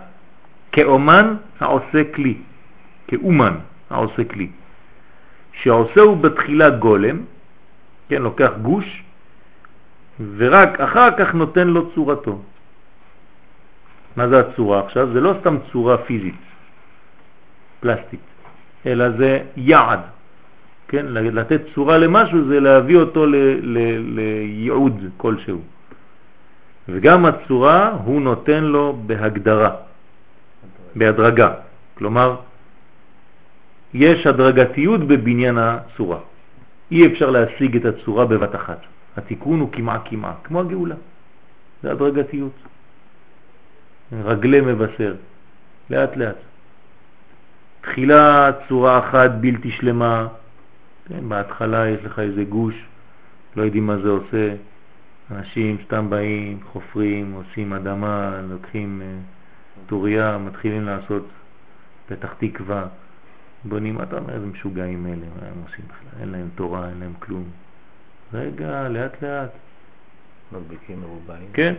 [0.72, 2.36] כאומן העושה כלי,
[3.08, 3.54] כאומן
[3.90, 4.48] העושה כלי.
[5.52, 7.24] שעושה הוא בתחילה גולם,
[8.08, 9.02] כן, לוקח גוש,
[10.36, 12.42] ורק אחר כך נותן לו צורתו.
[14.16, 15.12] מה זה הצורה עכשיו?
[15.12, 16.42] זה לא סתם צורה פיזית,
[17.80, 18.20] פלסטית,
[18.86, 20.00] אלא זה יעד.
[20.88, 25.60] כן, לתת צורה למשהו זה להביא אותו לייעוד כלשהו.
[26.88, 29.70] וגם הצורה הוא נותן לו בהגדרה,
[30.96, 31.50] בהדרגה.
[31.94, 32.36] כלומר,
[33.94, 36.18] יש הדרגתיות בבניין הצורה.
[36.90, 38.80] אי אפשר להשיג את הצורה בבת אחת.
[39.16, 40.94] התיקון הוא כמעה כמעה, כמו הגאולה.
[41.82, 42.52] זה הדרגתיות.
[44.24, 45.14] רגלי מבשר,
[45.90, 46.36] לאט לאט.
[47.80, 50.26] תחילה צורה אחת בלתי שלמה,
[51.08, 52.74] כן, בהתחלה יש לך איזה גוש,
[53.56, 54.54] לא יודעים מה זה עושה,
[55.30, 59.18] אנשים סתם באים, חופרים, עושים אדמה, לוקחים אה,
[59.86, 61.26] טוריה, מתחילים לעשות
[62.08, 62.86] פתח תקווה,
[63.64, 66.20] בונים, אתה אומר, איזה משוגעים אלה, מה הם עושים בכלל?
[66.20, 67.44] אין להם תורה, אין להם כלום.
[68.34, 69.50] רגע, לאט לאט.
[70.52, 71.48] מדביקים מרובעים.
[71.52, 71.74] כן.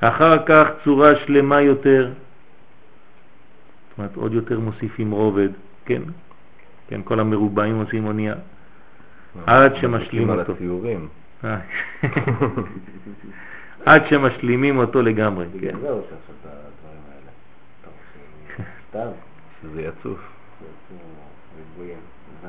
[0.00, 2.12] אחר כך צורה שלמה יותר,
[3.88, 5.48] זאת אומרת עוד יותר מוסיפים רובד,
[5.84, 6.02] כן?
[6.88, 8.34] כן, כל המרובעים עושים אונייה.
[9.46, 10.52] עד שמשלים על אותו.
[10.52, 11.08] הציורים.
[11.44, 11.58] אה.
[13.86, 15.58] עד שמשלימים אותו לגמרי, כן.
[15.58, 17.30] בגלל זה עושה עכשיו את הדברים האלה.
[18.88, 19.08] סתם,
[19.62, 20.18] שזה יצוף.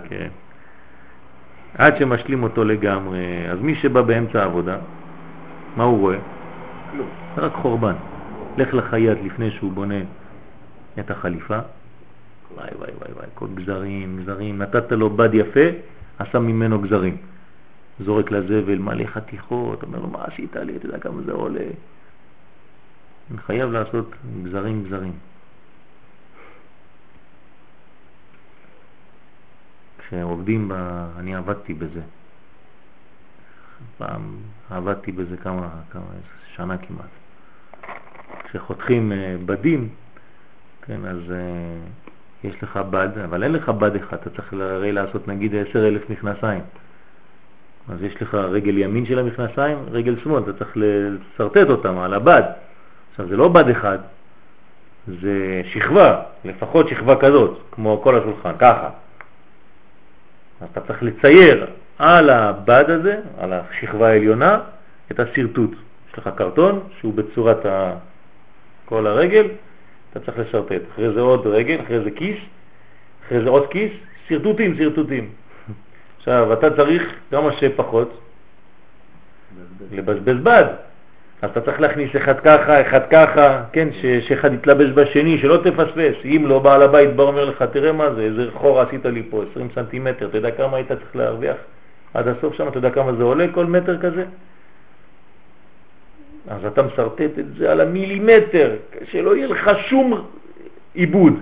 [0.09, 0.27] כן.
[1.77, 3.49] עד שמשלים אותו לגמרי.
[3.51, 4.77] אז מי שבא באמצע העבודה,
[5.75, 6.17] מה הוא רואה?
[6.91, 7.09] כלום.
[7.37, 7.95] רק חורבן.
[8.57, 9.99] לך לחייט לפני שהוא בונה
[10.99, 11.59] את החליפה.
[12.55, 14.57] וואי וואי וואי וואי, כל גזרים, גזרים.
[14.57, 15.67] נתת לו בד יפה,
[16.19, 17.17] עשה ממנו גזרים.
[17.99, 20.75] זורק לזבל מלא חתיכות, אומר לו, מה עשית לי?
[20.75, 21.67] אתה יודע כמה זה עולה?
[23.31, 25.13] אני חייב לעשות גזרים גזרים.
[29.97, 30.73] כשעובדים, ב...
[31.17, 32.01] אני עבדתי בזה.
[33.97, 34.37] פעם
[34.69, 36.03] עבדתי בזה כמה, כמה,
[36.55, 37.09] שנה כמעט.
[38.43, 39.89] כשחותכים אה, בדים,
[40.81, 41.77] כן, אז אה,
[42.43, 46.61] יש לך בד, אבל אין לך בד אחד, אתה צריך הרי לעשות נגיד 10,000 מכנסיים.
[47.89, 52.43] אז יש לך רגל ימין של המכנסיים, רגל שמאל, אתה צריך לסרטט אותם על הבד.
[53.11, 53.97] עכשיו זה לא בד אחד,
[55.07, 58.89] זה שכבה, לפחות שכבה כזאת, כמו כל השולחן, ככה.
[60.61, 61.65] אז אתה צריך לצייר
[61.97, 64.59] על הבד הזה, על השכבה העליונה,
[65.11, 65.71] את השרטוט.
[66.11, 67.65] יש לך קרטון שהוא בצורת.
[68.85, 69.47] כל הרגל,
[70.11, 70.81] אתה צריך לשרטט.
[70.93, 72.37] אחרי זה עוד רגל, אחרי זה כיס,
[73.27, 73.91] אחרי זה עוד כיס,
[74.27, 75.29] שרטוטים, שרטוטים.
[76.17, 78.21] עכשיו, אתה צריך כמה שפחות
[79.91, 80.65] לבזבז בד.
[81.41, 86.15] אז אתה צריך להכניס אחד ככה, אחד ככה, כן, ש- שאחד יתלבש בשני, שלא תפספס.
[86.25, 89.43] אם לא, בעל הבית בא אומר לך, תראה מה זה, איזה חור עשית לי פה,
[89.51, 91.55] 20 סנטימטר, אתה יודע כמה היית צריך להרוויח
[92.13, 94.25] עד הסוף שם, אתה יודע כמה זה עולה כל מטר כזה?
[96.49, 100.25] אז אתה מסרטט את זה על המילימטר, שלא יהיה לך שום
[100.93, 101.33] עיבוד.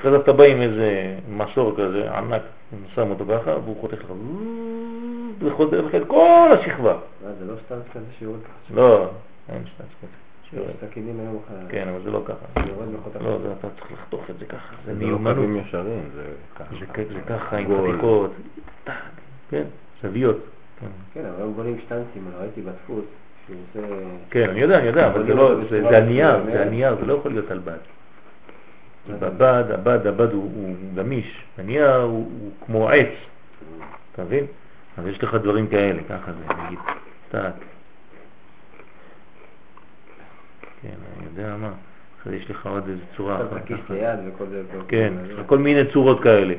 [0.00, 0.90] אחרי זה אתה בא עם איזה
[1.30, 2.42] מסור כזה ענק,
[2.94, 4.12] שם אותו ככה, והוא חותך לך,
[5.38, 6.96] וחוזר לך את כל השכבה.
[7.38, 8.74] זה לא סתם כזה שיורד ככה?
[8.74, 9.08] לא,
[9.48, 10.62] אין שטנץ כזה.
[10.90, 11.38] סכינים היום.
[11.68, 12.62] כן, אבל זה לא ככה.
[13.20, 15.36] לא, זה אתה צריך לחתוך את זה ככה, זה זה לא מיומנות.
[15.36, 16.22] קווים ישרים, זה
[16.56, 16.74] ככה.
[16.80, 17.66] זה כ- זה ככה עם.
[17.92, 18.30] חתיקות,
[19.50, 19.62] כן,
[20.02, 20.36] זוויות.
[21.14, 21.20] כן.
[21.24, 23.04] אבל היום בונים שטנצים, ראיתי בדפוס.
[24.30, 27.14] כן, אני יודע, אני יודע, אבל זה לא, זה זה הנייר, זה הנייר, זה לא
[27.14, 27.78] יכול להיות על בד.
[29.06, 33.08] כי בבד, הבד, הבד הוא גמיש, הנייר הוא כמו עץ,
[34.12, 34.46] אתה מבין?
[34.98, 36.78] אז יש לך דברים כאלה, ככה זה, נגיד,
[37.30, 37.38] טק.
[40.82, 41.70] כן, אני יודע מה.
[42.24, 43.66] זה יש לך עוד איזה צורה אחת.
[44.88, 45.12] כן.
[45.26, 46.54] יש לך כל מיני צורות כאלה.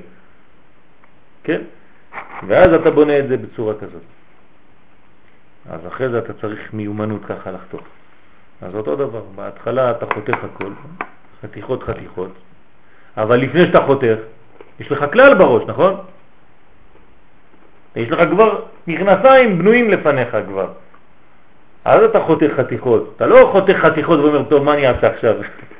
[1.43, 1.61] כן?
[2.47, 4.01] ואז אתה בונה את זה בצורה כזאת.
[5.69, 7.81] אז אחרי זה אתה צריך מיומנות ככה לחתוך.
[8.61, 10.71] אז אותו דבר, בהתחלה אתה חותך הכל,
[11.41, 12.31] חתיכות חתיכות,
[13.17, 14.15] אבל לפני שאתה חותך,
[14.79, 15.95] יש לך כלל בראש, נכון?
[17.95, 20.67] יש לך כבר מכנסיים בנויים לפניך כבר.
[21.85, 23.13] אז אתה חותך חתיכות.
[23.15, 25.35] אתה לא חותך חתיכות ואומר, טוב, מה אני אעשה עכשיו?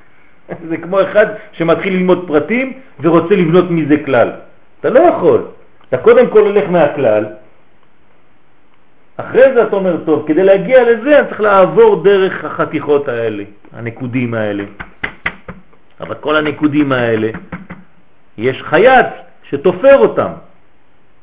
[0.69, 4.31] זה כמו אחד שמתחיל ללמוד פרטים ורוצה לבנות מזה כלל.
[4.79, 5.41] אתה לא יכול.
[5.89, 7.25] אתה קודם כל הולך מהכלל,
[9.21, 13.43] אחרי זה אתה אומר, טוב, כדי להגיע לזה אני צריך לעבור דרך החתיכות האלה,
[13.73, 14.63] הנקודים האלה.
[15.99, 17.29] אבל כל הנקודים האלה,
[18.37, 19.07] יש חייט
[19.43, 20.31] שתופר אותם.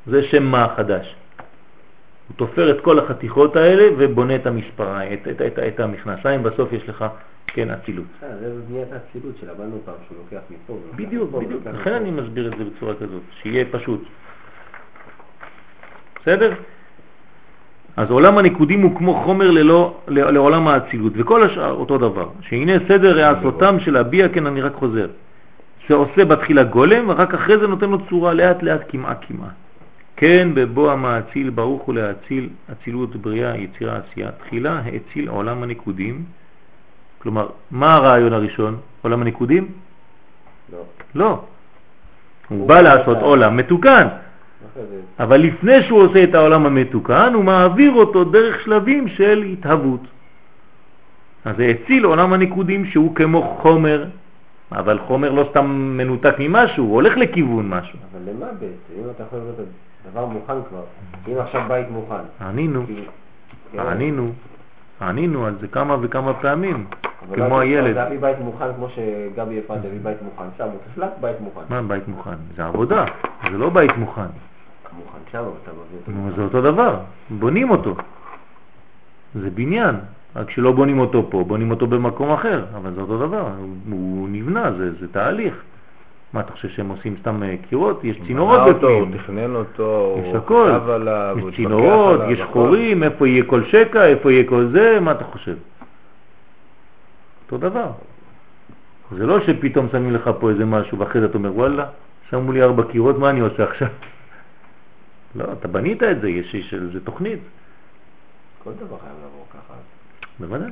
[0.06, 1.14] זה שם מה החדש.
[2.28, 6.72] הוא תופר את כל החתיכות האלה ובונה את המספריים, את, את, את, את המכנסיים, בסוף
[6.72, 7.04] יש לך,
[7.46, 8.06] כן, אצילות.
[8.20, 10.78] זה בניית האצילות שלמדנו פעם, שהוא לוקח מפה.
[10.96, 11.66] בדיוק, בדיוק.
[11.66, 11.92] לכן.
[11.92, 14.04] אני מסביר את זה בצורה כזאת, שיהיה פשוט.
[16.20, 16.54] בסדר?
[17.98, 22.28] אז עולם הנקודים הוא כמו חומר ללא, לעולם האצילות, וכל השאר אותו דבר.
[22.40, 25.06] שהנה סדר העשותם של הביע, כן, אני רק חוזר.
[25.88, 29.48] זה עושה בתחילה גולם, ורק אחרי זה נותן לו צורה לאט לאט כמעה כמעה.
[30.16, 34.30] כן, בבוא המאציל ברוך הוא להציל אצילות בריאה, יצירה, עשייה.
[34.30, 36.22] תחילה האציל עולם הנקודים.
[37.18, 38.76] כלומר, מה הרעיון הראשון?
[39.02, 39.68] עולם הנקודים?
[40.72, 40.78] לא.
[41.14, 41.28] לא.
[42.48, 43.16] הוא הוא בא לעשות.
[43.20, 44.06] עולם מתוקן,
[45.20, 50.00] אבל לפני שהוא עושה את העולם המתוקן, הוא מעביר אותו דרך שלבים של התהוות.
[51.44, 54.04] אז זה הציל עולם הנקודים שהוא כמו חומר,
[54.72, 55.66] אבל חומר לא סתם
[55.96, 57.98] מנותק ממשהו, הוא הולך לכיוון משהו.
[58.12, 58.64] אבל למה בעצם?
[59.04, 59.64] אם אתה יכול לראות את
[60.12, 60.82] דבר מוכן כבר.
[61.28, 62.14] אם עכשיו בית מוכן.
[62.40, 63.04] ענינו, כי-
[63.72, 63.78] כן.
[63.78, 64.32] ענינו,
[65.02, 66.84] ענינו על זה כמה וכמה פעמים,
[67.30, 67.94] לא כמו הייתי- הילד.
[67.94, 70.44] זה להביא בית מוכן, כמו שגבי יפת הביא בית מוכן.
[70.58, 71.60] שם הוא תפלק בית מוכן.
[71.68, 72.34] מה בית מוכן?
[72.56, 73.04] זה עבודה,
[73.50, 74.22] זה לא בית מוכן.
[74.98, 76.36] מוכן שם, אבל אתה מביא אותו.
[76.36, 76.96] זה אותו דבר,
[77.30, 77.94] בונים אותו.
[79.34, 79.94] זה בניין,
[80.36, 84.28] רק שלא בונים אותו פה, בונים אותו במקום אחר, אבל זה אותו דבר, הוא, הוא
[84.28, 85.54] נבנה, זה, זה תהליך.
[86.32, 88.04] מה אתה חושב שהם עושים סתם אה, קירות?
[88.04, 91.54] יש צינורות בנה אותו, הוא בפנים, תכנן אותו, יש הוא הכל, חשב עליו, הוא יש
[91.54, 92.40] התווכח צינורות, עליו, יש.
[92.52, 95.56] חורים, איפה יהיה כל שקע, איפה יהיה כל זה, מה אתה חושב?
[97.44, 97.90] אותו דבר.
[99.10, 101.86] זה לא שפתאום שמים לך פה איזה משהו ואחרי זה אתה אומר וואלה,
[102.30, 103.88] שמו לי ארבע קירות, מה אני עושה עכשיו?
[105.34, 107.40] לא, אתה בנית את זה, יש, איזה תוכנית.
[108.64, 109.74] כל דבר חייב לעבור ככה.
[110.40, 110.70] בוודאי.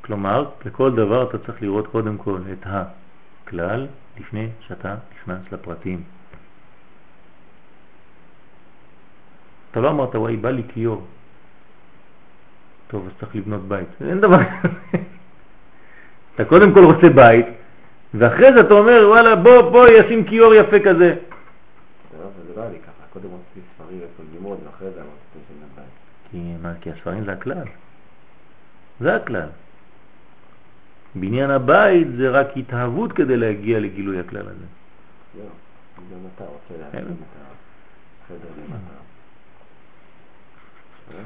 [0.00, 3.86] כלומר, לכל דבר אתה צריך לראות קודם כל את הכלל
[4.20, 6.02] לפני שאתה נכנס לפרטים.
[9.70, 11.06] אתה לא אמרת, וואי, בא לי כיור.
[12.88, 13.88] טוב, אז צריך לבנות בית.
[14.08, 14.36] אין דבר.
[16.34, 17.46] אתה קודם כל רוצה בית,
[18.14, 21.14] ואחרי זה אתה אומר, וואלה, בוא, בוא, ישים כיור יפה כזה.
[22.12, 22.92] זה לא- זה לא היה לי ככה.
[23.12, 25.84] קודם רציתי ספרים איפה ללמוד, ואחרי זה אמרתי שאני שם בית.
[26.30, 27.66] כי, מה, כי הספרים זה הכלל.
[29.00, 29.48] זה הכלל.
[31.14, 34.66] בניין הבית זה רק התאהבות כדי להגיע לגילוי הכלל הזה.
[35.36, 35.44] זהו.
[36.12, 36.98] גם אתה רוצה כן.
[36.98, 37.26] להקים את
[38.24, 38.48] החדר.
[41.14, 41.22] אה?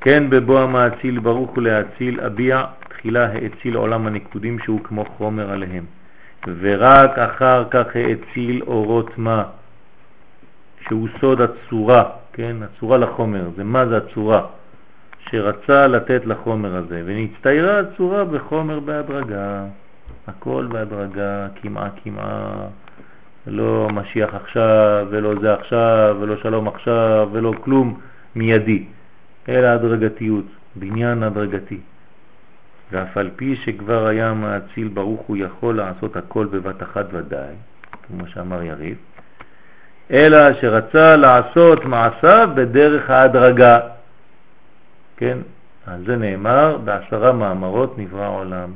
[0.00, 5.84] כן בבוא המאציל ברוך הוא להציל אביע תחילה האציל עולם הנקודים שהוא כמו חומר עליהם
[6.46, 9.44] ורק אחר כך האציל אורות מה
[10.80, 14.46] שהוא סוד הצורה, כן, הצורה לחומר, זה מה זה הצורה?
[15.30, 19.64] שרצה לתת לחומר הזה ונצטיירה הצורה בחומר בהדרגה,
[20.26, 22.66] הכל בהדרגה, כמעה כמעה,
[23.46, 28.00] לא משיח עכשיו ולא זה עכשיו ולא שלום עכשיו ולא כלום
[28.36, 28.84] מיידי.
[29.48, 30.44] אלא הדרגתיות,
[30.76, 31.80] בניין הדרגתי.
[32.92, 37.54] ואף על פי שכבר היה מאציל ברוך הוא יכול לעשות הכל בבת אחת ודאי,
[38.02, 38.96] כמו שאמר יריב,
[40.10, 43.80] אלא שרצה לעשות מעשיו בדרך ההדרגה.
[45.16, 45.38] כן,
[45.86, 48.70] על זה נאמר, בעשרה מאמרות נברא עולם.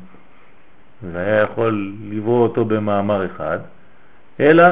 [1.12, 3.58] והיה יכול לברוא אותו במאמר אחד,
[4.40, 4.64] אלא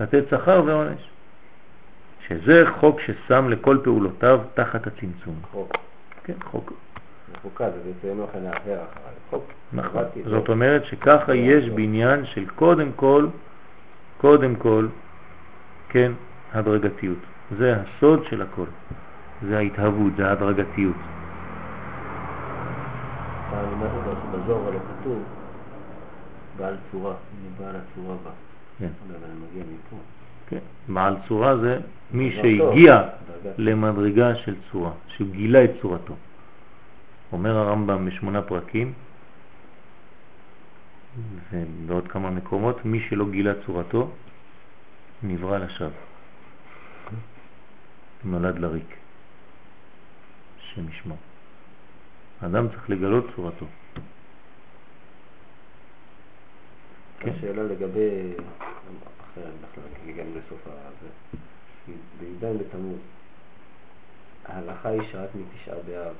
[0.00, 1.08] לתת שכר ועונש.
[2.28, 5.34] שזה חוק ששם לכל פעולותיו תחת הצמצום.
[5.50, 5.76] חוק.
[6.24, 6.72] כן, חוק.
[7.42, 8.78] חוקה, זה בעצם לא אחריי.
[9.30, 9.44] חוק.
[9.72, 10.04] נכון.
[10.24, 11.68] זאת אומרת שככה יש.
[11.68, 13.26] בניין של קודם כל,
[14.18, 14.86] קודם כל,
[15.92, 16.12] כן,
[16.52, 17.18] הדרגתיות.
[17.58, 18.66] זה הסוד של הכל.
[19.48, 20.96] זה ההתהוות, זה ההדרגתיות.
[24.32, 25.22] בזוהר לא כתוב
[26.56, 28.30] בעל צורה, הנה בעל הצורה בא.
[28.78, 28.88] כן.
[29.08, 29.96] אבל אני מגיע מפה.
[30.48, 30.58] כן.
[30.88, 31.78] בעל צורה זה
[32.12, 33.02] מי שהגיע.
[33.58, 36.14] למדרגה של צורה, שהוא גילה את צורתו.
[37.32, 38.92] אומר הרמב"ם בשמונה פרקים,
[41.52, 44.10] ובעוד כמה מקומות, מי שלא גילה צורתו,
[45.22, 45.90] נברא לשווא.
[48.24, 48.96] נולד לריק.
[50.58, 51.18] השם ישמור.
[52.40, 53.66] האדם צריך לגלות צורתו.
[57.18, 57.30] כן.
[57.30, 58.32] השאלה לגבי,
[59.20, 61.08] אחרי אנחנו הגענו לסוף הזה,
[62.18, 62.98] בי"ז בתמוז,
[64.44, 66.14] ההלכה היא שרק מתשעה באב,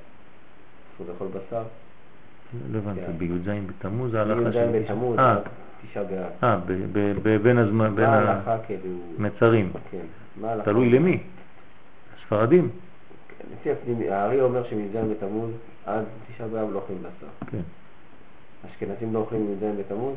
[0.94, 1.64] אסור לאכול בשר,
[2.70, 3.18] לא הבנתי, כן.
[3.18, 5.36] בי"ז בתמוז ההלכה בי"ז של בתמוז, אה,
[5.90, 6.60] תשעה באב.
[7.26, 9.72] אה, בין הזמן, בין ההלכה כאילו, המצרים.
[9.90, 9.98] כן?
[10.64, 11.22] תלוי למי.
[12.18, 12.68] הספרדים.
[13.52, 15.50] לפי הפנימי, הארי אומר שמ"ז בתמוז
[15.86, 16.04] עד
[16.34, 17.46] תשעה באב לא אוכלים בשר.
[17.50, 17.60] כן.
[18.70, 20.16] אשכנזים לא אוכלים מ"ז בתמוז,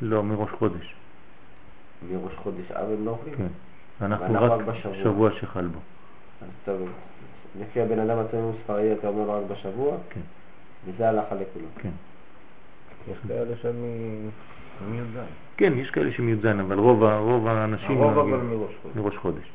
[0.00, 0.94] לא, מראש חודש.
[2.12, 3.34] מראש חודש אב הם לא אוכלים.
[3.34, 3.46] כן.
[4.00, 4.94] אנחנו רק בשבוע.
[5.02, 5.78] שבוע שחל בו.
[6.42, 6.88] אז טוב,
[7.60, 10.20] לפי הבן אדם עצמו ספרדי אתה אומר רק בשבוע, כן.
[10.86, 11.66] וזה הלכה לכולם.
[11.78, 11.88] כן.
[13.12, 13.74] יש כאלה שהם
[14.90, 15.18] מי"ז.
[15.56, 18.96] כן, יש כאלה שמי"ז, אבל רוב, רוב האנשים הרוב אבל מראש חודש.
[18.96, 19.50] מראש חודש.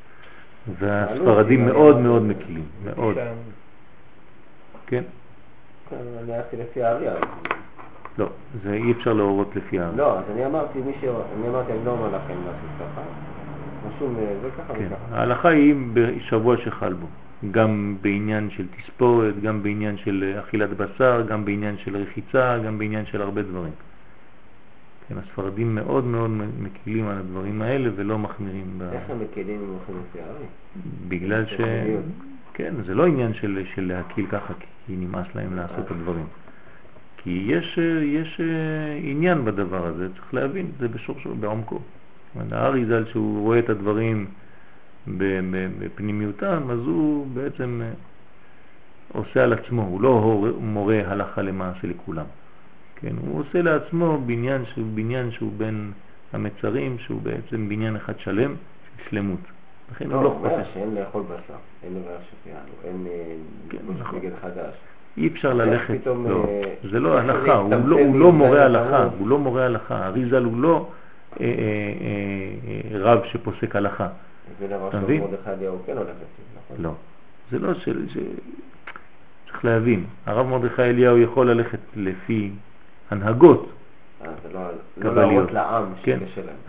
[0.79, 3.15] והספרדים מאוד מאוד מקילים, מאוד.
[4.87, 5.03] כן?
[5.89, 7.09] כן, אני הלכתי לפי הארי.
[7.09, 7.17] אז-
[8.17, 8.29] לא,
[8.63, 9.89] זה אי אפשר להורות לפי ה...
[9.95, 11.03] לא, אז אני אמרתי, מי ש...
[11.03, 13.01] אני אמרתי, אני לא אומר לכם לעשות ככה.
[13.95, 14.85] רשום זה ככה כן.
[14.87, 15.17] וככה.
[15.17, 17.07] ההלכה היא בשבוע שחל בו.
[17.51, 23.05] גם בעניין של תספורת, גם בעניין של אכילת בשר, גם בעניין של רחיצה, גם בעניין
[23.05, 23.73] של הרבה דברים.
[25.07, 26.29] כן, הספרדים מאוד מאוד
[26.59, 28.81] מקילים על הדברים האלה ולא מחמירים.
[28.91, 30.45] איך הם אם הולכים לפי הארי?
[31.07, 31.61] בגלל ש...
[32.53, 34.53] כן, זה לא עניין של, של להקיל ככה
[34.85, 36.25] כי נמאס להם לעשות את הדברים.
[37.17, 41.79] כי יש, אה, יש אה, עניין בדבר הזה, צריך להבין, זה בשורשו, בעומקו.
[42.51, 44.25] האריזל שהוא רואה את הדברים
[45.79, 47.91] בפנימיותם, אז הוא בעצם אה,
[49.13, 52.25] עושה על עצמו, הוא לא מורה הלכה למעשה לכולם.
[52.95, 55.91] כן, הוא עושה לעצמו בניין שהוא בניין שהוא בין
[56.33, 58.55] המצרים, שהוא בעצם בניין אחד שלם
[58.85, 59.39] של שלמות.
[59.91, 60.73] לכן הוא לא, לא חושב.
[60.73, 61.53] שאין לאכול בשר,
[61.83, 63.07] אין לבעיה שפיאנו, אין
[63.69, 64.19] כן, נכון.
[64.19, 64.73] נגד חדש.
[65.17, 69.27] אי אפשר ללכת, לא, אה, זה לא הלכה, הוא לא, הוא לא מורה הלכה, הוא
[69.27, 70.87] לא מורה הלכה, אריזל הוא לא
[71.41, 74.07] אה, אה, רב שפוסק הלכה.
[74.59, 76.83] זה דבר שמרדכי אליהו כן הולך לפי, נכון?
[76.83, 76.93] לא,
[77.51, 77.89] זה לא ש...
[79.45, 82.51] צריך להבין, הרב מרדכי אליהו יכול ללכת לפי
[83.11, 83.69] הנהגות
[84.53, 84.61] לא,
[84.97, 86.19] לא להראות לעם כן,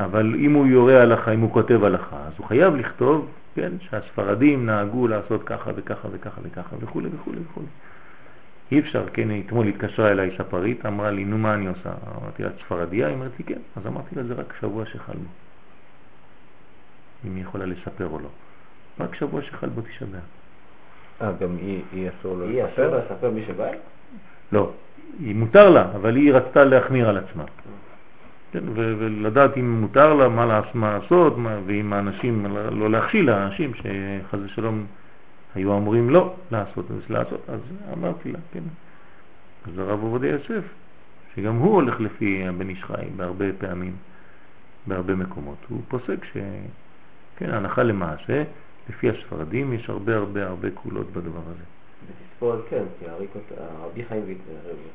[0.00, 4.66] אבל אם הוא יורה הלכה, אם הוא כותב הלכה, אז הוא חייב לכתוב, כן, שהספרדים
[4.66, 7.62] נהגו לעשות ככה וככה וככה וככה וכו' וכו' וכו'.
[8.72, 11.92] אי אפשר, כן, אתמול התקשרה אליי ספרית, אמרה לי, נו מה אני עושה?
[12.22, 13.06] אמרתי לה, ספרדיה?
[13.06, 13.60] היא אמרת לי, כן.
[13.76, 15.28] אז אמרתי לה, זה רק שבוע שחלמו.
[17.26, 18.28] אם היא יכולה לספר או לא.
[19.00, 20.08] רק שבוע שחל בו תשעה
[21.22, 22.56] אה, גם היא, היא אסור לה לספר?
[22.56, 23.68] היא אסור לספר מי שבא?
[24.52, 24.70] לא,
[25.20, 27.44] היא מותר לה, אבל היא רצתה להחמיר על עצמה.
[28.52, 34.86] כן, ולדעת אם מותר לה מה לעשות, מה, ואם האנשים, לא להכשיל לאנשים שחז ושלום
[35.54, 37.60] היו אמורים לא לעשות, אז לעשות, אז
[37.92, 38.62] אמרתי לה, כן.
[39.66, 40.64] אז הרב עובדיה יוסף,
[41.34, 43.92] שגם הוא הולך לפי הבן איש חי בהרבה פעמים,
[44.86, 46.36] בהרבה מקומות, הוא פוסק ש...
[47.36, 48.42] כן, הנחה למעשה,
[48.88, 51.64] לפי הספרדים יש הרבה הרבה הרבה קולות בדבר הזה.
[52.08, 53.06] בתספורת כן, כי
[53.84, 54.40] רבי חיים ויטל,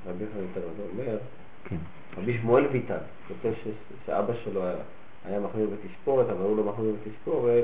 [0.08, 1.18] רבי חיים ויטל אומר,
[1.66, 1.76] כן.
[2.18, 2.98] רבי שמואל ויטל,
[3.28, 3.52] כותב
[4.06, 4.62] שאבא שלו
[5.26, 7.64] היה מחמיר בתספורת, אבל הוא לא מחמיר בתספורת,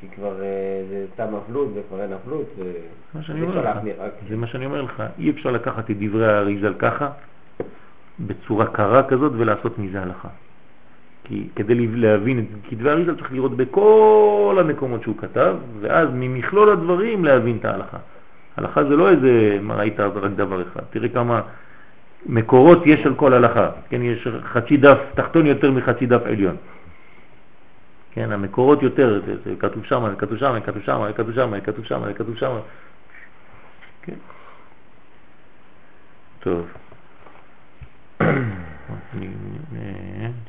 [0.00, 2.46] כי כבר אה, זה תם אבלות וכבר אין אבלות,
[4.28, 7.10] זה מה שאני אומר לך, אי אפשר לקחת את דברי האריזל ככה,
[8.20, 10.28] בצורה קרה כזאת ולעשות מזה הלכה.
[11.28, 17.24] כי כדי להבין את כתבי אריזל צריך לראות בכל המקומות שהוא כתב, ואז ממכלול הדברים
[17.24, 17.98] להבין את ההלכה.
[18.56, 21.40] הלכה זה לא איזה, מה ראית רק דבר אחד, תראה כמה
[22.26, 26.56] מקורות יש על כל הלכה, כן, יש חצי דף תחתון יותר מחצי דף עליון.
[28.10, 32.12] כן, המקורות יותר, זה, זה כתוב שם, כתוב שם, כתוב שם, כתוב שם, כתוב שם,
[32.14, 32.56] כתוב שם.
[34.02, 34.14] כן.
[36.40, 36.66] טוב.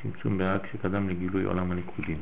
[0.01, 2.17] צמצום באק שקדם לגילוי עולם הניקודים.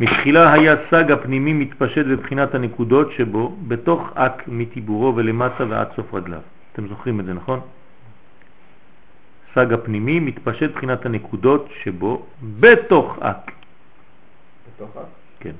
[0.00, 6.40] מתחילה היה סג הפנימי מתפשט בבחינת הנקודות שבו, בתוך אק מטיבורו ולמטה ועד סוף רגליו.
[6.72, 7.60] אתם זוכרים את זה, נכון?
[9.54, 12.26] סג הפנימי מתפשט בחינת הנקודות שבו,
[12.60, 13.52] בתוך אק.
[14.76, 15.06] בתוך אק?
[15.40, 15.54] כן.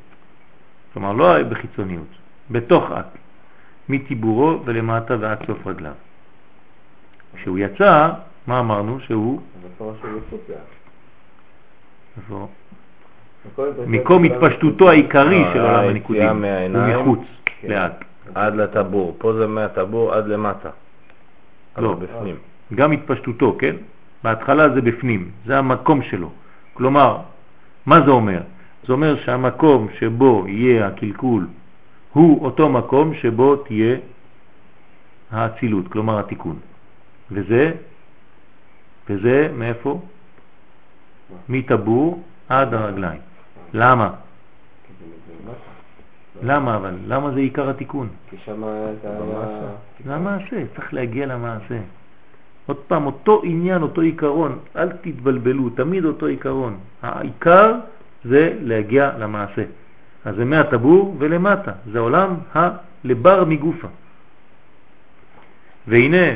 [0.92, 2.08] כלומר, לא בחיצוניות,
[2.50, 3.23] בתוך אק.
[3.88, 5.92] מטיבורו ולמטה ועד סוף רגליו.
[7.34, 8.10] כשהוא יצא,
[8.46, 9.00] מה אמרנו?
[9.00, 9.40] שהוא...
[13.86, 16.44] מקום התפשטותו העיקרי אה, של עולם הניקודים,
[16.74, 17.68] הוא מחוץ כן.
[17.68, 18.04] לאט.
[18.34, 20.70] עד לטבור, פה זה מהטבור עד למטה.
[21.78, 22.36] לא, בפנים.
[22.74, 23.76] גם התפשטותו, כן?
[24.24, 26.30] בהתחלה זה בפנים, זה המקום שלו.
[26.74, 27.18] כלומר,
[27.86, 28.40] מה זה אומר?
[28.86, 31.46] זה אומר שהמקום שבו יהיה הקלקול
[32.14, 33.96] הוא אותו מקום שבו תהיה
[35.30, 36.58] האצילות, כלומר התיקון.
[37.30, 37.72] וזה,
[39.08, 40.00] וזה מאיפה?
[41.48, 43.20] מטבור עד הרגליים.
[43.74, 44.10] למה?
[46.42, 46.94] למה אבל?
[47.06, 48.08] למה זה עיקר התיקון?
[48.30, 48.62] כי שם
[49.02, 49.70] זה היה...
[50.06, 51.78] למעשה, צריך להגיע למעשה.
[52.66, 56.78] עוד פעם, אותו עניין, אותו עיקרון, אל תתבלבלו, תמיד אותו עיקרון.
[57.02, 57.74] העיקר
[58.24, 59.62] זה להגיע למעשה.
[60.24, 63.88] אז זה מהטבור ולמטה, זה עולם הלבר מגופה.
[65.86, 66.26] והנה,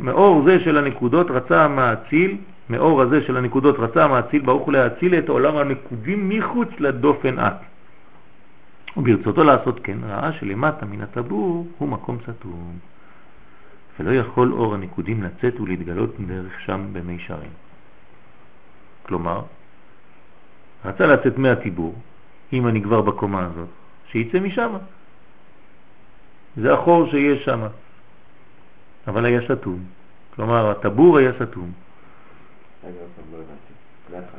[0.00, 2.36] מאור זה של הנקודות רצה המאציל,
[2.70, 7.56] מאור הזה של הנקודות רצה המאציל, ברוך הוא להציל את עולם הנקודים מחוץ לדופן את.
[8.96, 12.72] וברצותו לעשות כן, ראה שלמטה מן הטבור הוא מקום סתום,
[14.00, 17.50] ולא יכול אור הנקודים לצאת ולהתגלות דרך שם במי שרים.
[19.02, 19.42] כלומר,
[20.84, 21.94] רצה לצאת מהטיבור,
[22.52, 23.68] אם אני כבר בקומה הזאת,
[24.06, 24.72] שיצא משם.
[26.56, 27.60] זה החור שיש שם.
[29.08, 29.78] אבל היה סתום.
[30.36, 31.72] כלומר, הטבור היה סתום.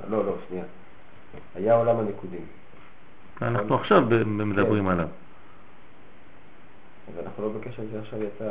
[0.09, 0.63] לא, לא, שנייה.
[1.55, 2.41] היה עולם הנקודים.
[3.41, 5.07] אנחנו עכשיו מדברים עליו.
[7.07, 8.45] אז אנחנו לא בקשר לזה עכשיו יצא...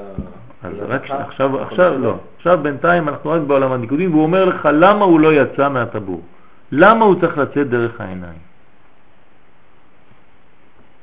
[0.62, 2.16] אז רק עכשיו, עכשיו לא.
[2.36, 6.22] עכשיו בינתיים אנחנו רק בעולם הנקודים, והוא אומר לך למה הוא לא יצא מהטבור.
[6.72, 8.49] למה הוא צריך לצאת דרך העיניים?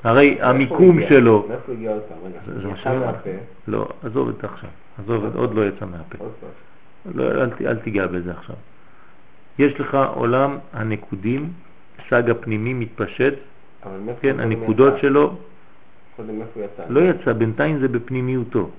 [0.07, 0.99] הרי המיקום?
[1.09, 2.17] שלו, מאיפה הגיע עוד פעם?
[2.57, 2.99] רגע, יצא.
[2.99, 3.29] מהפה,
[3.67, 4.69] לא, עזוב את זה עכשיו,
[4.99, 6.17] עזוב, עוד לא יצא מהפה.
[6.17, 6.49] פעם.
[7.15, 8.55] לא, אל, תיגע בזה עכשיו.
[9.59, 11.49] יש לך עולם הנקודים,
[12.09, 13.34] סג הפנימי מתפשט,
[14.21, 14.93] כן, הנקודות?
[15.01, 15.35] שלו
[16.15, 16.84] קודם מאיפה יצא?
[16.89, 18.69] לא יצא, בינתיים זה בפנימיותו.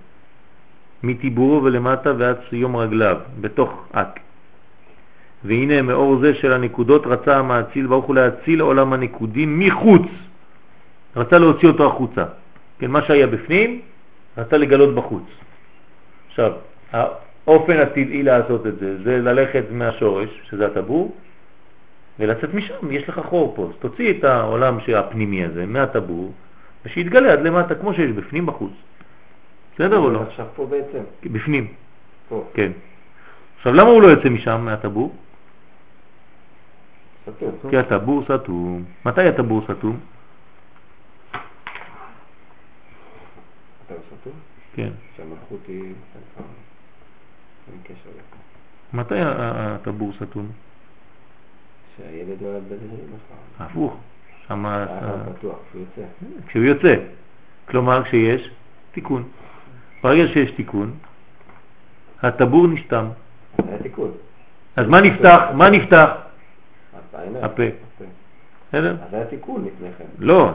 [1.03, 4.21] מטיבורו ולמטה ועד סיום רגליו, בתוך אק.
[5.45, 10.09] והנה מאור זה של הנקודות רצה המאציל ברוך הוא להציל עולם הנקודים מחוץ.
[11.17, 12.25] רצה להוציא אותו החוצה.
[12.79, 13.81] כן, מה שהיה בפנים,
[14.39, 15.25] רצה לגלות בחוץ.
[16.29, 16.53] עכשיו,
[16.93, 21.17] האופן הטבעי לעשות את זה, זה ללכת מהשורש, שזה הטבור,
[22.19, 23.69] ולצאת משם, יש לך חור פה.
[23.71, 26.33] אז תוציא את העולם הפנימי הזה מהטבור,
[26.85, 28.73] ושיתגלה עד למטה, כמו שיש בפנים בחוץ.
[29.75, 30.23] בסדר או לא?
[30.23, 30.99] עכשיו פה בעצם,
[31.33, 31.67] בפנים,
[32.29, 32.73] פה, כן.
[33.57, 35.15] עכשיו, למה הוא לא יוצא משם, מהטבור?
[37.23, 37.71] סתום.
[37.71, 38.85] כי הטבור סתום.
[39.05, 40.01] מתי הטבור סתום?
[44.21, 44.33] סתום?
[44.75, 44.89] כן.
[45.17, 45.83] שהמלכות היא...
[47.73, 48.21] אין קשר לזה.
[48.93, 50.49] מתי הטבור סתום?
[51.97, 53.61] שהילד נולד בזה אמא שלך.
[53.71, 53.97] הפוך.
[54.49, 56.09] שם ה- היה פתוח, הוא יוצא.
[56.47, 56.95] כשהוא יוצא.
[57.69, 58.51] כלומר, כשיש
[58.93, 59.29] תיקון.
[60.03, 60.95] ברגע שיש תיקון,
[62.23, 63.07] הטבור נסתם.
[63.59, 64.11] אז היה תיקון.
[64.77, 65.41] אז מה נפתח?
[65.55, 66.11] מה נפתח?
[67.43, 67.63] הפה.
[68.69, 68.97] בסדר?
[69.03, 70.05] אז היה תיקון לפני כן.
[70.19, 70.53] לא,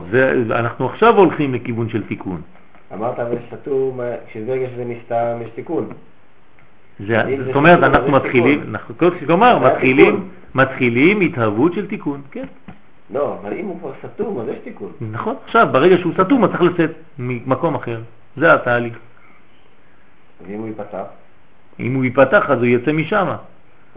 [0.51, 2.41] אנחנו עכשיו הולכים לכיוון של תיקון.
[2.93, 5.89] אמרת אבל סתום, כשברגע שזה נסתם יש תיקון.
[6.99, 8.75] זאת אומרת, אז אנחנו מתחילים,
[9.25, 10.29] כלומר, מתחילים.
[10.55, 12.45] מתחילים התהוות של תיקון, כן.
[13.13, 14.91] לא, אבל אם הוא כבר סתום אז יש תיקון.
[15.11, 18.01] נכון, עכשיו, ברגע שהוא סתום, הוא צריך לצאת ממקום אחר.
[18.37, 18.97] זה התהליך.
[20.47, 21.03] ואם הוא ייפתח?
[21.79, 23.27] אם הוא ייפתח, אז הוא יצא משם.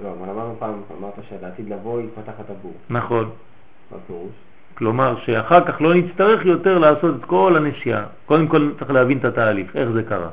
[0.02, 2.74] לא, אבל אמרנו פעם, אמרת שלעתיד לבוא יתפתח הטבור.
[2.90, 3.30] נכון.
[3.90, 4.30] מה הפירוש?
[4.78, 8.04] כלומר, שאחר כך לא נצטרך יותר לעשות את כל הנסיעה.
[8.26, 10.28] קודם כל צריך להבין את התהליך, איך זה קרה.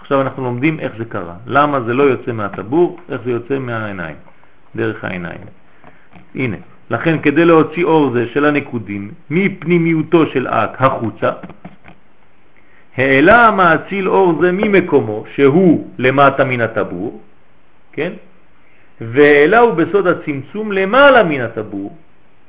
[0.00, 1.34] עכשיו אנחנו לומדים איך זה קרה.
[1.46, 4.16] למה זה לא יוצא מהטבור, איך זה יוצא מהעיניים,
[4.76, 5.40] דרך העיניים.
[6.34, 6.56] הנה,
[6.90, 11.30] לכן כדי להוציא אור זה של הנקודים מפנימיותו של אק החוצה,
[12.96, 17.20] העלה המאציל אור זה ממקומו, שהוא למטה מן הטבור,
[17.92, 18.12] כן?
[19.00, 21.96] והעלהו בסוד הצמצום למעלה מן הטבור,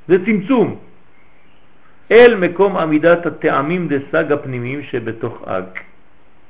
[0.08, 0.76] זה צמצום,
[2.12, 5.80] אל מקום עמידת הטעמים דסג הפנימיים שבתוך אק.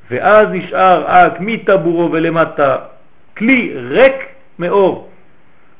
[0.09, 2.77] ואז נשאר אק מטבורו ולמטה
[3.37, 4.15] כלי ריק
[4.59, 5.09] מאור.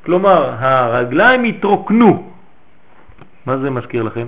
[0.04, 2.32] כלומר, הרגליים התרוקנו.
[3.46, 4.26] מה זה מזכיר לכם?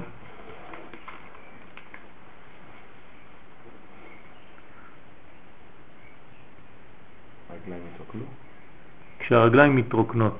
[9.24, 10.38] כשהרגליים מתרוקנות,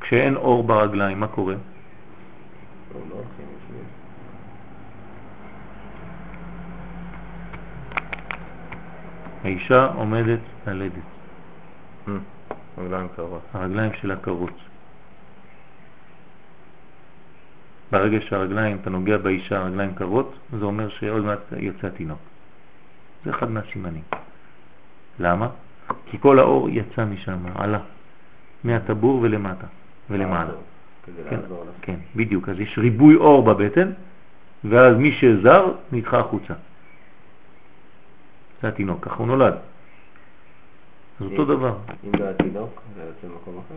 [0.00, 1.54] כשאין אור ברגליים, מה קורה?
[1.54, 3.84] לא, לא הולכים, יושבים.
[9.44, 10.92] האישה עומדת ללדת,
[13.16, 13.42] קרות.
[13.52, 14.54] הרגליים שלה קרות.
[17.90, 22.18] ברגע שהרגליים, אתה נוגע באישה, הרגליים קרות, זה אומר שעוד מעט יוצא התינוק.
[23.24, 24.02] זה אחד מהסימנים.
[25.18, 25.48] למה?
[26.10, 27.78] כי כל האור יצא משם, עלה,
[28.64, 29.66] מהטבור ולמטה,
[30.10, 30.52] ולמעלה.
[31.30, 31.40] כן.
[31.82, 32.48] כן, בדיוק.
[32.48, 33.90] אז יש ריבוי אור בבטן,
[34.64, 36.54] ואז מי שזר נדחה החוצה.
[38.62, 39.54] זה התינוק, ככה הוא נולד.
[41.20, 41.76] אז אותו דבר.
[42.04, 43.74] אם לא היה תינוק, זה יוצא במקום אחר.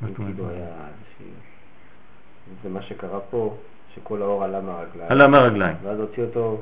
[0.00, 0.34] מה זאת אומרת?
[0.34, 1.26] כאילו איזושהי...
[2.62, 3.56] זה מה שקרה פה,
[3.94, 5.12] שכל האור עלה מהרגליים.
[5.12, 5.76] עלה מהרגליים.
[5.82, 6.60] ואז הוציא אותו.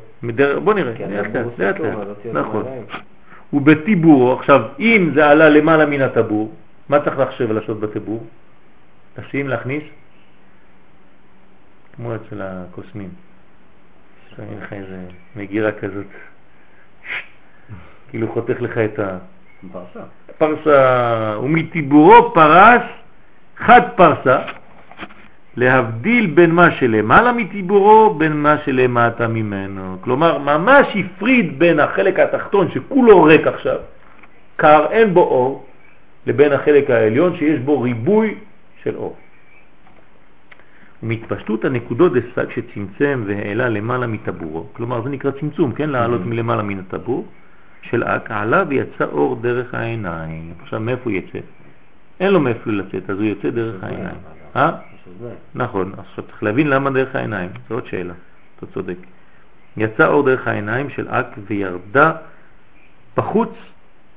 [0.65, 1.27] בוא נראה, כי לאט
[1.59, 1.77] לאט,
[2.33, 2.63] נכון.
[2.63, 2.87] מהעיניים.
[3.53, 6.55] ובטיבורו, עכשיו, אם זה עלה למעלה מן הטבור,
[6.89, 8.27] מה צריך לחשב ולעשות בטיבור?
[9.19, 9.83] לשים, להכניס?
[11.97, 13.11] כמו אצל הקוסמים.
[14.37, 15.07] שמים לך איזה
[15.37, 16.07] מגירה כזאת,
[18.13, 19.19] כאילו חותך לך את ה...
[19.73, 20.01] פרסה.
[20.39, 22.83] פרסה, ומטיבורו פרס
[23.57, 24.39] חד פרסה,
[25.57, 29.97] להבדיל בין מה שלמעלה מטיבורו בין מה שלמטה ממנו.
[30.01, 33.79] כלומר, ממש הפריד בין החלק התחתון שכולו ריק עכשיו,
[34.57, 35.67] קר, אין בו אור,
[36.27, 38.35] לבין החלק העליון שיש בו ריבוי
[38.83, 39.17] של אור.
[41.03, 45.91] ומתפשטות הנקודות דסק שצמצם והעלה למעלה מטבורו, כלומר זה נקרא צמצום, כן?
[45.91, 47.27] לעלות מלמעלה מן הטבור
[47.83, 50.55] של אק, עלה ויצא אור דרך העיניים.
[50.63, 51.39] עכשיו מאיפה הוא יצא?
[52.21, 54.17] אין לו מאיפה לצאת, אז הוא יוצא דרך העיניים.
[54.57, 54.71] אה?
[55.55, 58.15] נכון, עכשיו צריך להבין למה דרך העיניים, זו עוד שאלה,
[58.57, 58.97] אתה צודק.
[59.77, 62.13] יצא אור דרך העיניים של אק וירדה
[63.17, 63.51] בחוץ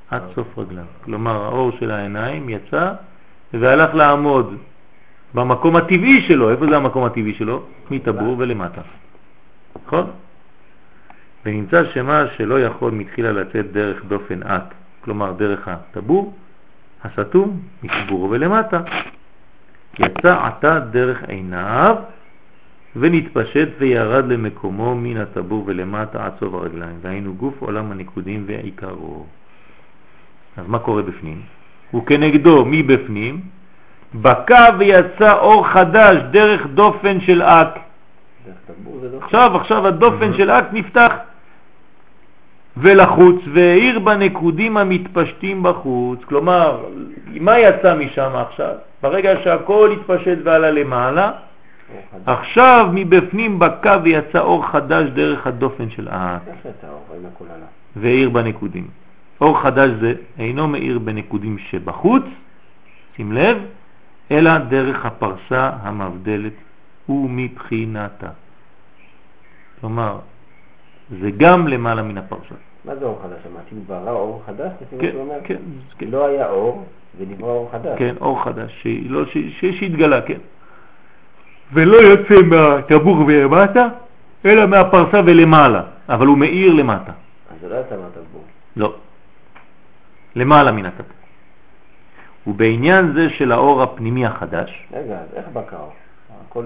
[0.10, 0.86] עד סוף רגליו.
[1.04, 2.94] כלומר, האור של העיניים יצא
[3.54, 4.58] והלך לעמוד
[5.34, 6.50] במקום הטבעי שלו.
[6.50, 7.64] איפה זה המקום הטבעי שלו?
[7.92, 8.82] מטבור ולמטה.
[9.86, 10.12] נכון?
[11.46, 16.34] ונמצא שמה שלא יכול מתחילה לצאת דרך דופן את, כלומר דרך הטבור,
[17.04, 18.82] הסתום, מחיבור ולמטה,
[20.00, 21.96] יצא עתה דרך עיניו
[22.96, 29.26] ונתפשט וירד למקומו מן הטבור ולמטה עד סוף הרגליים, והיינו גוף עולם הניקודים ועיקרו.
[30.58, 31.42] אז מה קורה בפנים?
[31.92, 33.42] הוא כנגדו מבפנים,
[34.16, 37.80] בקע ויצא אור חדש דרך דופן של אק.
[39.22, 41.14] עכשיו, עכשיו הדופן של אק נפתח
[42.78, 46.20] ולחוץ והאיר בנקודים המתפשטים בחוץ.
[46.24, 46.86] כלומר,
[47.40, 48.76] מה יצא משם עכשיו?
[49.02, 51.32] ברגע שהכל התפשט ועלה למעלה,
[52.26, 56.42] עכשיו מבפנים בקע ויצא אור חדש דרך הדופן של האק.
[57.96, 58.88] והאיר בנקודים.
[59.42, 62.24] אור חדש זה אינו מאיר בנקודים שבחוץ,
[63.16, 63.58] שים לב,
[64.32, 66.54] אלא דרך הפרסה המבדלת
[67.10, 68.30] ומבחינתה.
[69.82, 70.18] כלומר,
[71.10, 72.56] זה גם למעלה מן הפרשה.
[72.86, 73.40] מה זה אור חדש?
[73.52, 74.72] אמרתי, ברא אור חדש?
[75.00, 75.12] כן,
[75.44, 75.58] כן,
[75.98, 76.08] כן.
[76.08, 76.86] לא היה אור
[77.18, 78.00] ונברא אור חדש.
[78.00, 79.26] כן, אור חדש, לא,
[79.60, 80.40] שהתגלה, כן.
[81.74, 83.88] ולא יוצא מהטבור ולמטה,
[84.46, 87.12] אלא מהפרסה ולמעלה, אבל הוא מאיר למטה.
[87.52, 88.44] אז זה לא יצא מהטבור.
[88.76, 88.96] לא.
[90.36, 91.18] למעלה מן הטבור.
[92.48, 94.88] ובעניין זה של האור הפנימי החדש...
[94.94, 95.88] רגע, אז איך בקר?
[96.48, 96.64] הכל,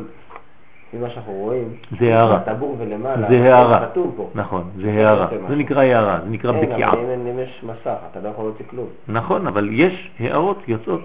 [0.89, 2.37] לפי מה שאנחנו רואים, זה הערה.
[2.37, 3.85] הטבור ולמעלה, זה הערה.
[3.85, 4.29] כתוב פה.
[4.35, 5.27] נכון, זה הערה.
[5.49, 6.91] זה נקרא הערה, זה נקרא בקיעה.
[6.91, 8.87] כן, אבל אם יש מסך, אתה לא יכול להוציא כלום.
[9.07, 11.01] נכון, אבל יש הערות יוצאות.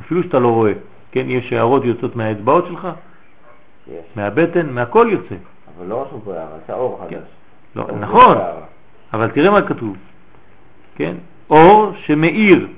[0.00, 0.72] אפילו שאתה לא רואה.
[1.12, 2.88] כן, יש הערות יוצאות מהאצבעות שלך.
[4.16, 5.34] מהבטן, מהכל יוצא.
[5.78, 7.16] אבל לא רשום פה הערה, זה האור כן.
[7.16, 7.28] חדש.
[7.76, 8.36] לא, אור נכון.
[9.14, 9.96] אבל תראה מה כתוב,
[10.96, 11.14] כן?
[11.50, 12.68] אור שמאיר.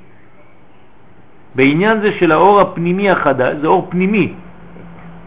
[1.55, 4.35] בעניין זה של האור הפנימי החדש, זה אור פנימי.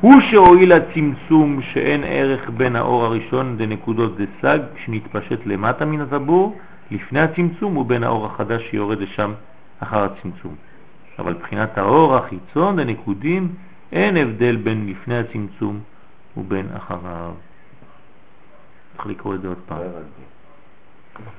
[0.03, 6.59] הוא שהועיל הצמצום שאין ערך בין האור הראשון לנקודות דסג שנתפשט למטה מן הטבור
[6.91, 9.33] לפני הצמצום ובין האור החדש שיורד לשם
[9.79, 10.55] אחר הצמצום.
[11.19, 13.55] אבל מבחינת האור החיצון לנקודים
[13.91, 15.79] אין הבדל בין לפני הצמצום
[16.37, 17.33] ובין אחריו.
[18.95, 19.79] צריך לקרוא את זה עוד פעם.
[19.79, 21.31] לא.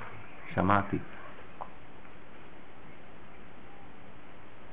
[0.55, 0.99] שמעתי.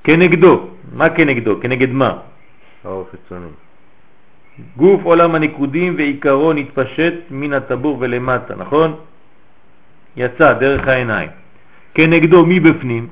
[0.04, 1.60] כנגדו, מה כנגדו?
[1.60, 2.18] כנגד מה?
[2.84, 3.48] האור חיצוני.
[4.76, 8.96] גוף עולם הניקודים ועיקרו נתפשט מן הטבור ולמטה, נכון?
[10.16, 11.30] יצא דרך העיניים.
[11.94, 13.08] כנגדו מבפנים,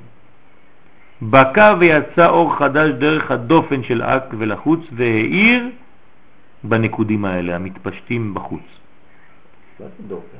[1.22, 5.68] בקע ויצא אור חדש דרך הדופן של אק ולחוץ והאיר
[6.64, 8.62] בנקודים האלה המתפשטים בחוץ.
[10.08, 10.38] דופן?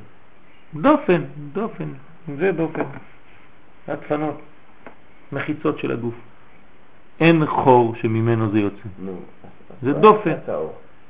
[0.73, 1.21] דופן,
[1.53, 1.89] דופן,
[2.37, 2.83] זה דופן.
[3.87, 4.41] הדפנות,
[5.31, 6.13] מחיצות של הגוף.
[7.19, 8.87] אין חור שממנו זה יוצא.
[8.99, 9.21] נו.
[9.81, 10.33] זה דופן.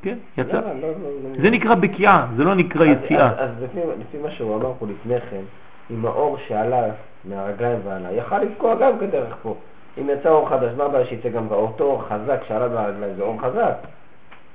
[0.02, 0.52] כן, יצא.
[0.54, 1.42] לא, לא, לא.
[1.42, 3.30] זה נקרא בקיעה, זה לא נקרא יציאה.
[3.38, 3.80] אז- לפי-
[4.24, 5.42] מה שהוא אמר פה לפני כן,
[5.90, 6.84] עם האור שעלה
[7.26, 9.56] מהרגליים ועלה, יכל לפגוע גם כדרך פה.
[10.02, 13.14] אם יצא אור חדש, מה הבעיה שיצא גם באותו אור חזק שעלה מהרגליים?
[13.18, 13.76] זה אור חזק.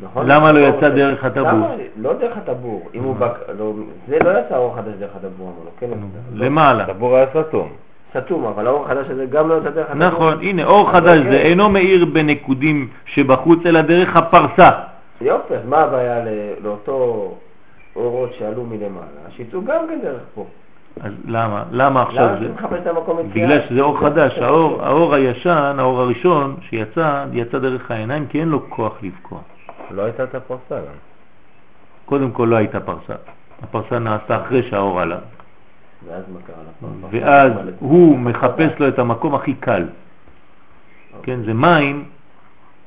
[0.00, 0.26] נכון?
[0.26, 1.48] למה לא יצא דרך הטבור?
[1.48, 1.68] למה?
[1.96, 2.88] לא דרך הטבור.
[2.94, 3.30] אם הוא בק...
[3.58, 3.72] לא,
[4.08, 5.86] זה לא יצא אור חדש דרך הטבור, אמרנו, כן?
[5.90, 6.46] לא.
[6.46, 6.84] למעלה.
[6.84, 7.68] הטבור היה סתום.
[8.18, 10.06] סתום, אבל האור החדש הזה גם לא יצא דרך הטבור.
[10.06, 11.30] נכון, הנה, אור חדש אוקיי.
[11.32, 14.70] זה אינו מאיר בנקודים שבחוץ, אלא דרך הפרסה.
[15.20, 16.24] יופי, אז מה הבעיה
[16.62, 17.34] לאותו
[17.96, 19.30] אורות שעלו מלמעלה?
[19.30, 20.46] שיצאו גם כן דרך פה.
[21.00, 21.64] אז למה?
[21.70, 22.46] למה עכשיו למה זה?
[22.46, 23.46] צריך לחפש את המקום יציאה?
[23.46, 28.48] בגלל שזה אור חדש, האור, האור הישן, האור הראשון שיצא, יצא דרך העיניים כי אין
[28.48, 29.38] לו כוח לבקוע.
[29.90, 30.96] לא הייתה את הפרסה גם.
[32.06, 33.14] קודם כל לא הייתה פרסה.
[33.62, 35.18] הפרסה נעשתה אחרי שהאור עלה.
[36.06, 37.10] ואז מה קרה?
[37.10, 39.84] ואז הוא מחפש לו את המקום הכי קל.
[41.22, 42.04] כן, זה מים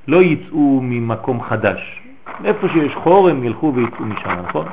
[0.07, 2.01] לא יצאו ממקום חדש.
[2.45, 4.65] איפה שיש חור הם ילכו ויצאו משם, נכון?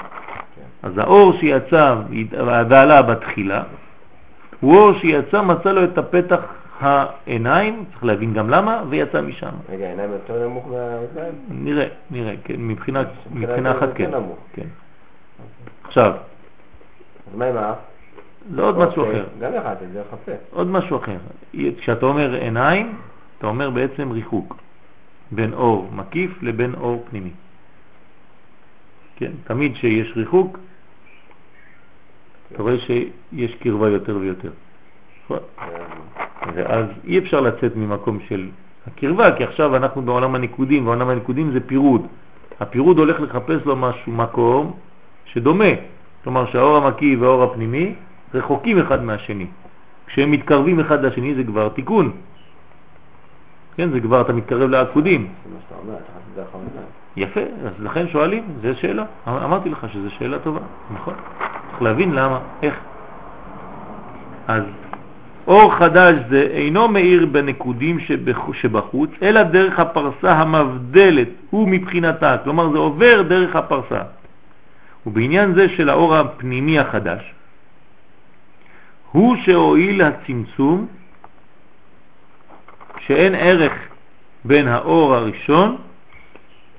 [0.83, 1.95] אז האור שיצא
[2.69, 3.63] ועלה בתחילה,
[4.61, 6.41] הוא אור שיצא, מצא לו את הפתח
[6.81, 9.51] העיניים, צריך להבין גם למה, ויצא משם.
[9.69, 11.35] רגע, העיניים יותר נמוך מהרגליים?
[11.49, 13.03] נראה, נראה, כן, מבחינה,
[13.33, 14.11] מבחינה אחת כן.
[14.53, 14.67] כן.
[15.85, 16.13] עכשיו,
[17.31, 17.77] אז מה עם האף?
[18.55, 19.25] זה עוד משהו אוקיי, אחר.
[19.41, 20.33] גם אחד, זה הפה.
[20.51, 21.17] עוד משהו אחר.
[21.79, 22.99] כשאתה אומר עיניים,
[23.39, 24.57] אתה אומר בעצם ריחוק
[25.31, 27.31] בין אור מקיף לבין אור פנימי.
[29.17, 30.59] כן, תמיד כשיש ריחוק,
[32.53, 34.51] אתה רואה שיש קרבה יותר ויותר.
[36.55, 38.49] ואז אי אפשר לצאת ממקום של
[38.87, 42.07] הקרבה, כי עכשיו אנחנו בעולם הניקודים, ועולם הניקודים זה פירוד.
[42.61, 44.73] הפירוד הולך לחפש לו משהו, מקום
[45.25, 45.73] שדומה.
[46.25, 47.95] כלומר שהאור המקיא והאור הפנימי
[48.35, 49.47] רחוקים אחד מהשני.
[50.07, 52.13] כשהם מתקרבים אחד לשני זה כבר תיקון.
[53.77, 55.29] כן, זה כבר אתה מתקרב לעקודים.
[55.45, 57.06] זה מה שאתה אומר, אתה חושב שזה.
[57.17, 59.05] יפה, אז לכן שואלים, זו שאלה.
[59.29, 60.61] אמ- אמרתי לך שזו שאלה טובה,
[60.95, 61.15] נכון?
[61.71, 62.75] צריך להבין למה, איך.
[64.49, 64.63] אז
[65.47, 72.71] אור חדש זה אינו מאיר בנקודים שבח- שבחוץ, אלא דרך הפרסה המבדלת, הוא מבחינתה, כלומר
[72.73, 74.03] זה עובר דרך הפרסה.
[75.07, 77.33] ובעניין זה של האור הפנימי החדש,
[79.13, 80.87] הוא שהועיל הצמצום
[83.07, 83.73] שאין ערך
[84.45, 85.77] בין האור הראשון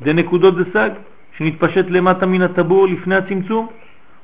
[0.01, 0.89] דנקודות דסג,
[1.37, 3.67] שנתפשט למטה מן הטבור לפני הצמצום,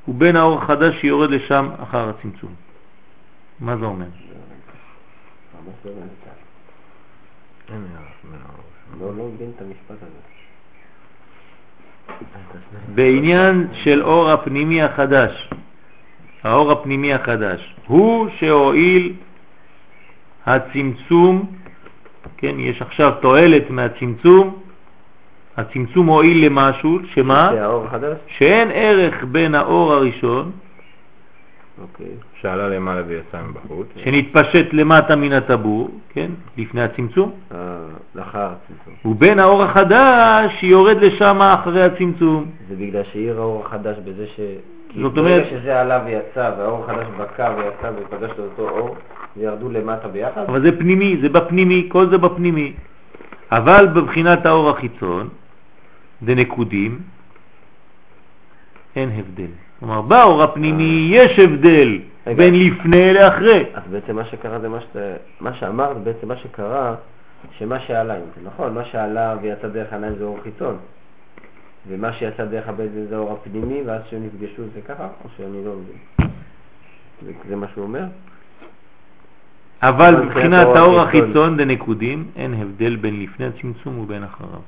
[0.07, 2.53] ובין האור החדש שיורד לשם אחר הצמצום.
[3.59, 4.05] מה זה אומר?
[12.95, 15.49] בעניין של אור הפנימי החדש,
[16.43, 19.13] האור הפנימי החדש, הוא שהועיל
[20.45, 21.51] הצמצום,
[22.37, 24.62] כן, יש עכשיו תועלת מהצמצום,
[25.57, 27.51] הצמצום הועיל למשהו, שמה?
[28.27, 30.51] שאין ערך בין האור הראשון,
[31.81, 32.05] אוקיי.
[32.41, 33.87] שעלה למעלה ויצא מבחוץ.
[34.03, 37.57] שנתפשט למטה מן הטבור, כן, לפני הצמצום, אה,
[38.15, 39.11] לאחר הצמצום.
[39.11, 42.45] ובין האור החדש שיורד לשם אחרי הצמצום.
[42.69, 44.39] זה בגלל שעיר האור החדש בזה ש...
[45.01, 48.95] זאת ברגע אומרת- שזה עלה ויצא, והאור החדש בקע ויצא ופגש את אותו אור,
[49.37, 50.43] וירדו למטה ביחד?
[50.47, 52.73] אבל זה פנימי, זה בפנימי, כל זה בפנימי.
[53.51, 55.29] אבל בבחינת האור החיצון,
[56.25, 56.99] דנקודים,
[58.95, 59.51] אין הבדל.
[59.79, 62.37] כלומר, באור הפנימי יש הבדל רגע.
[62.37, 63.65] בין לפני לאחרי.
[63.73, 64.99] אז בעצם מה שקרה זה מה, שאתה,
[65.39, 66.95] מה שאמרת, בעצם מה שקרה,
[67.57, 70.77] שמה שעלה, נכון, מה שעלה ויצא דרך העיניים זה אור חיצון,
[71.87, 75.71] ומה שיצא דרך הבטן זה האור הפנימי, ואז שהם נפגשו זה ככה, או שאני לא
[75.71, 76.29] מבין?
[77.25, 78.03] זה, זה מה שהוא אומר?
[79.81, 80.99] אבל מבחינת האור.
[81.01, 84.59] החיצון דנקודים, אין הבדל בין לפני הצמצום ובין אחריו.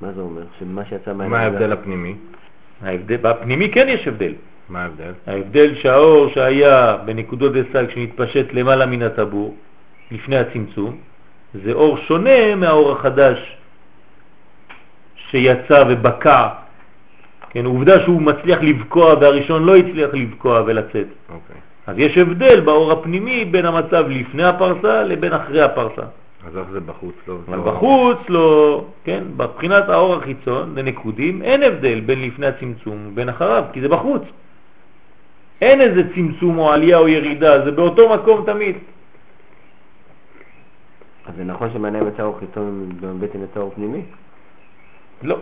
[0.00, 0.42] מה זה אומר?
[0.58, 1.30] שמה שיצא מהעיניים...
[1.30, 2.14] מה ההבדל הפנימי?
[2.82, 4.32] ההבדל, בפנימי כן יש הבדל.
[4.68, 5.12] מה ההבדל?
[5.26, 9.54] ההבדל שהאור שהיה בנקודות דסג שנתפשט למעלה מן הטבור,
[10.10, 10.96] לפני הצמצום,
[11.64, 13.56] זה אור שונה מהאור החדש
[15.16, 16.48] שיצא ובקע.
[17.50, 21.06] כן, עובדה שהוא מצליח לבקוע והראשון לא הצליח לבקוע ולצאת.
[21.28, 21.56] אוקיי.
[21.86, 26.02] אז יש הבדל באור הפנימי בין המצב לפני הפרסה לבין אחרי הפרסה.
[26.46, 27.14] אז איך זה בחוץ?
[27.28, 33.08] לא, אבל לא- בחוץ לא, כן, בבחינת האור החיצון, לנקודים, אין הבדל בין לפני הצמצום
[33.08, 34.22] ובין אחריו, כי זה בחוץ.
[35.60, 38.76] אין איזה צמצום או עלייה או ירידה, זה באותו מקום תמיד.
[41.26, 44.02] אז זה נכון שמעיניים יצא אור חיצון ובבטן יצא אור פנימי?
[45.22, 45.38] לא,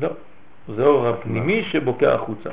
[0.00, 0.08] לא.
[0.68, 2.50] זה אור הפנימי שבוקע החוצה.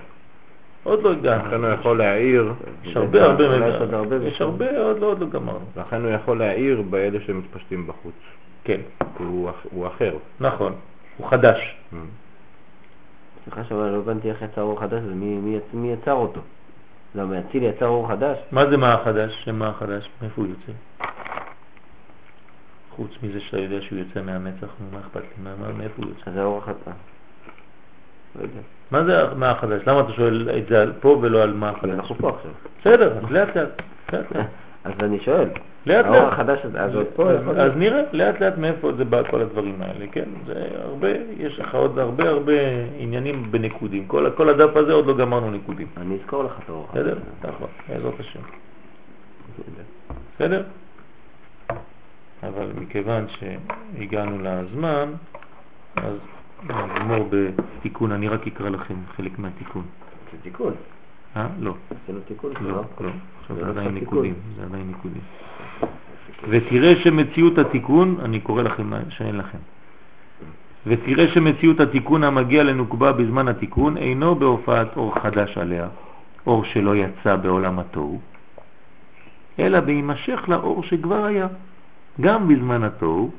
[0.84, 1.48] עוד לא הגענו.
[1.48, 2.54] לכן הוא יכול להעיר,
[2.84, 3.68] יש הרבה הרבה מידע.
[3.68, 5.66] יש עוד הרבה עוד לא, עוד לא גמרנו.
[5.78, 8.14] לכן הוא יכול להעיר באלה שמתפשטים בחוץ.
[8.64, 8.82] כן,
[9.18, 10.14] כי הוא, אח- הוא אחר.
[10.40, 10.76] נכון.
[11.18, 11.76] הוא חדש.
[11.94, 11.96] Mm.
[13.44, 16.42] סליחה שאומר, לא הבנתי איך יצא אור חדש, ומי מי, יצ- מי יצר אותו?
[17.16, 18.38] למה אצילי יצר אור חדש?
[18.52, 19.42] מה זה מה החדש?
[19.46, 20.10] שמה החדש?
[20.22, 20.72] מאיפה הוא יוצא?
[22.96, 25.44] חוץ מזה שאתה יודע שהוא יוצא מהמצח, מה אכפת לי?
[25.44, 26.22] מה- מה- מאיפה הוא יוצא?
[26.30, 26.78] אז זה האור החדש.
[28.36, 28.60] לא יודע.
[28.94, 29.82] מה זה מה החדש?
[29.88, 31.92] למה אתה שואל את זה פה ולא על מה החדש?
[31.92, 32.52] אנחנו פה עכשיו.
[32.82, 33.82] בסדר, אז לאט לאט.
[34.86, 35.50] אז אני שואל,
[35.86, 36.34] לאט האור לאט.
[36.34, 37.72] החדש הזה, אז עוד פה אז.
[37.76, 40.30] נראה לאט לאט מאיפה זה בא כל הדברים האלה, כן?
[40.46, 41.08] זה הרבה,
[41.38, 42.54] יש לך עוד הרבה הרבה
[42.98, 44.08] עניינים בנקודים.
[44.08, 45.88] כל כל הדף הזה עוד לא גמרנו נקודים.
[45.98, 47.02] אני אזכור לך את האור החדש.
[47.02, 47.18] בסדר?
[47.44, 48.40] נכון, בעזרת השם.
[50.36, 50.64] בסדר?
[52.44, 55.10] אבל מכיוון שהגענו לזמן,
[55.96, 56.18] אז
[56.70, 59.84] נגמור בתיקון, אני רק אקרא לכם חלק מהתיקון.
[60.32, 60.74] זה תיקון.
[61.36, 61.48] אה?
[61.60, 62.52] לא, עשינו תיקון.
[62.62, 62.84] לא, לא?
[63.02, 63.10] לא.
[63.42, 63.94] עכשיו זה עדיין.
[63.94, 65.22] ניקודים, זה עדיין ניקודים.
[66.50, 69.58] ותראה שמציאות התיקון, אני קורא לכם מה שאין לכם.
[70.88, 75.88] ותראה שמציאות התיקון המגיע לנוקבה בזמן התיקון אינו בהופעת אור חדש עליה,
[76.48, 78.20] אור שלא יצא בעולם התוהו,
[79.60, 81.48] אלא בהימשך לאור שכבר היה,
[82.22, 83.32] גם בזמן התוהו,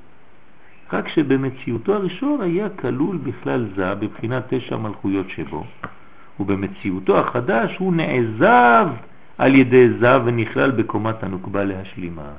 [0.92, 5.64] רק שבמציאותו הראשון היה כלול בכלל זה בבחינת תשע מלכויות שבו,
[6.40, 8.88] ובמציאותו החדש הוא נעזב
[9.38, 12.30] על ידי זה ונכלל בקומת הנוקבה להשלימה.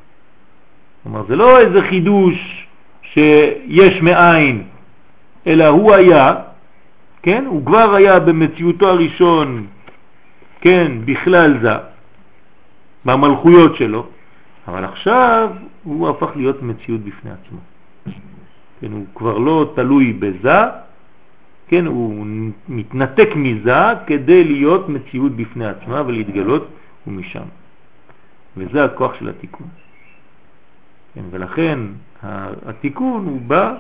[1.03, 2.67] כלומר, זה לא איזה חידוש
[3.01, 4.63] שיש מאין,
[5.47, 6.35] אלא הוא היה,
[7.23, 7.45] כן?
[7.47, 9.67] הוא כבר היה במציאותו הראשון,
[10.61, 11.73] כן, בכלל זה,
[13.05, 14.05] במלכויות שלו,
[14.67, 15.49] אבל עכשיו
[15.83, 17.59] הוא הפך להיות מציאות בפני עצמו.
[18.85, 20.59] כן, הוא כבר לא תלוי בזה,
[21.67, 22.25] כן, הוא
[22.67, 23.73] מתנתק מזה
[24.07, 26.67] כדי להיות מציאות בפני עצמה ולהתגלות
[27.07, 27.43] ומשם.
[28.57, 29.67] וזה הכוח של התיקון.
[31.13, 31.79] כן, ולכן
[32.65, 33.75] התיקון הוא בא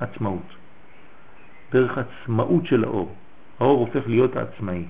[0.00, 0.48] בעצמאות,
[1.72, 3.14] דרך עצמאות של האור.
[3.60, 4.84] האור הופך להיות העצמאי.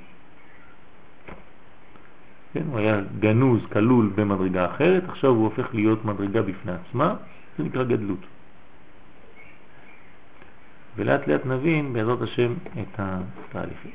[2.53, 7.15] כן, הוא היה גנוז, כלול במדרגה אחרת, עכשיו הוא הופך להיות מדרגה בפני עצמה,
[7.59, 8.19] זה נקרא גדלות.
[10.97, 13.91] ולאט לאט נבין בעזרת השם את התהליכים.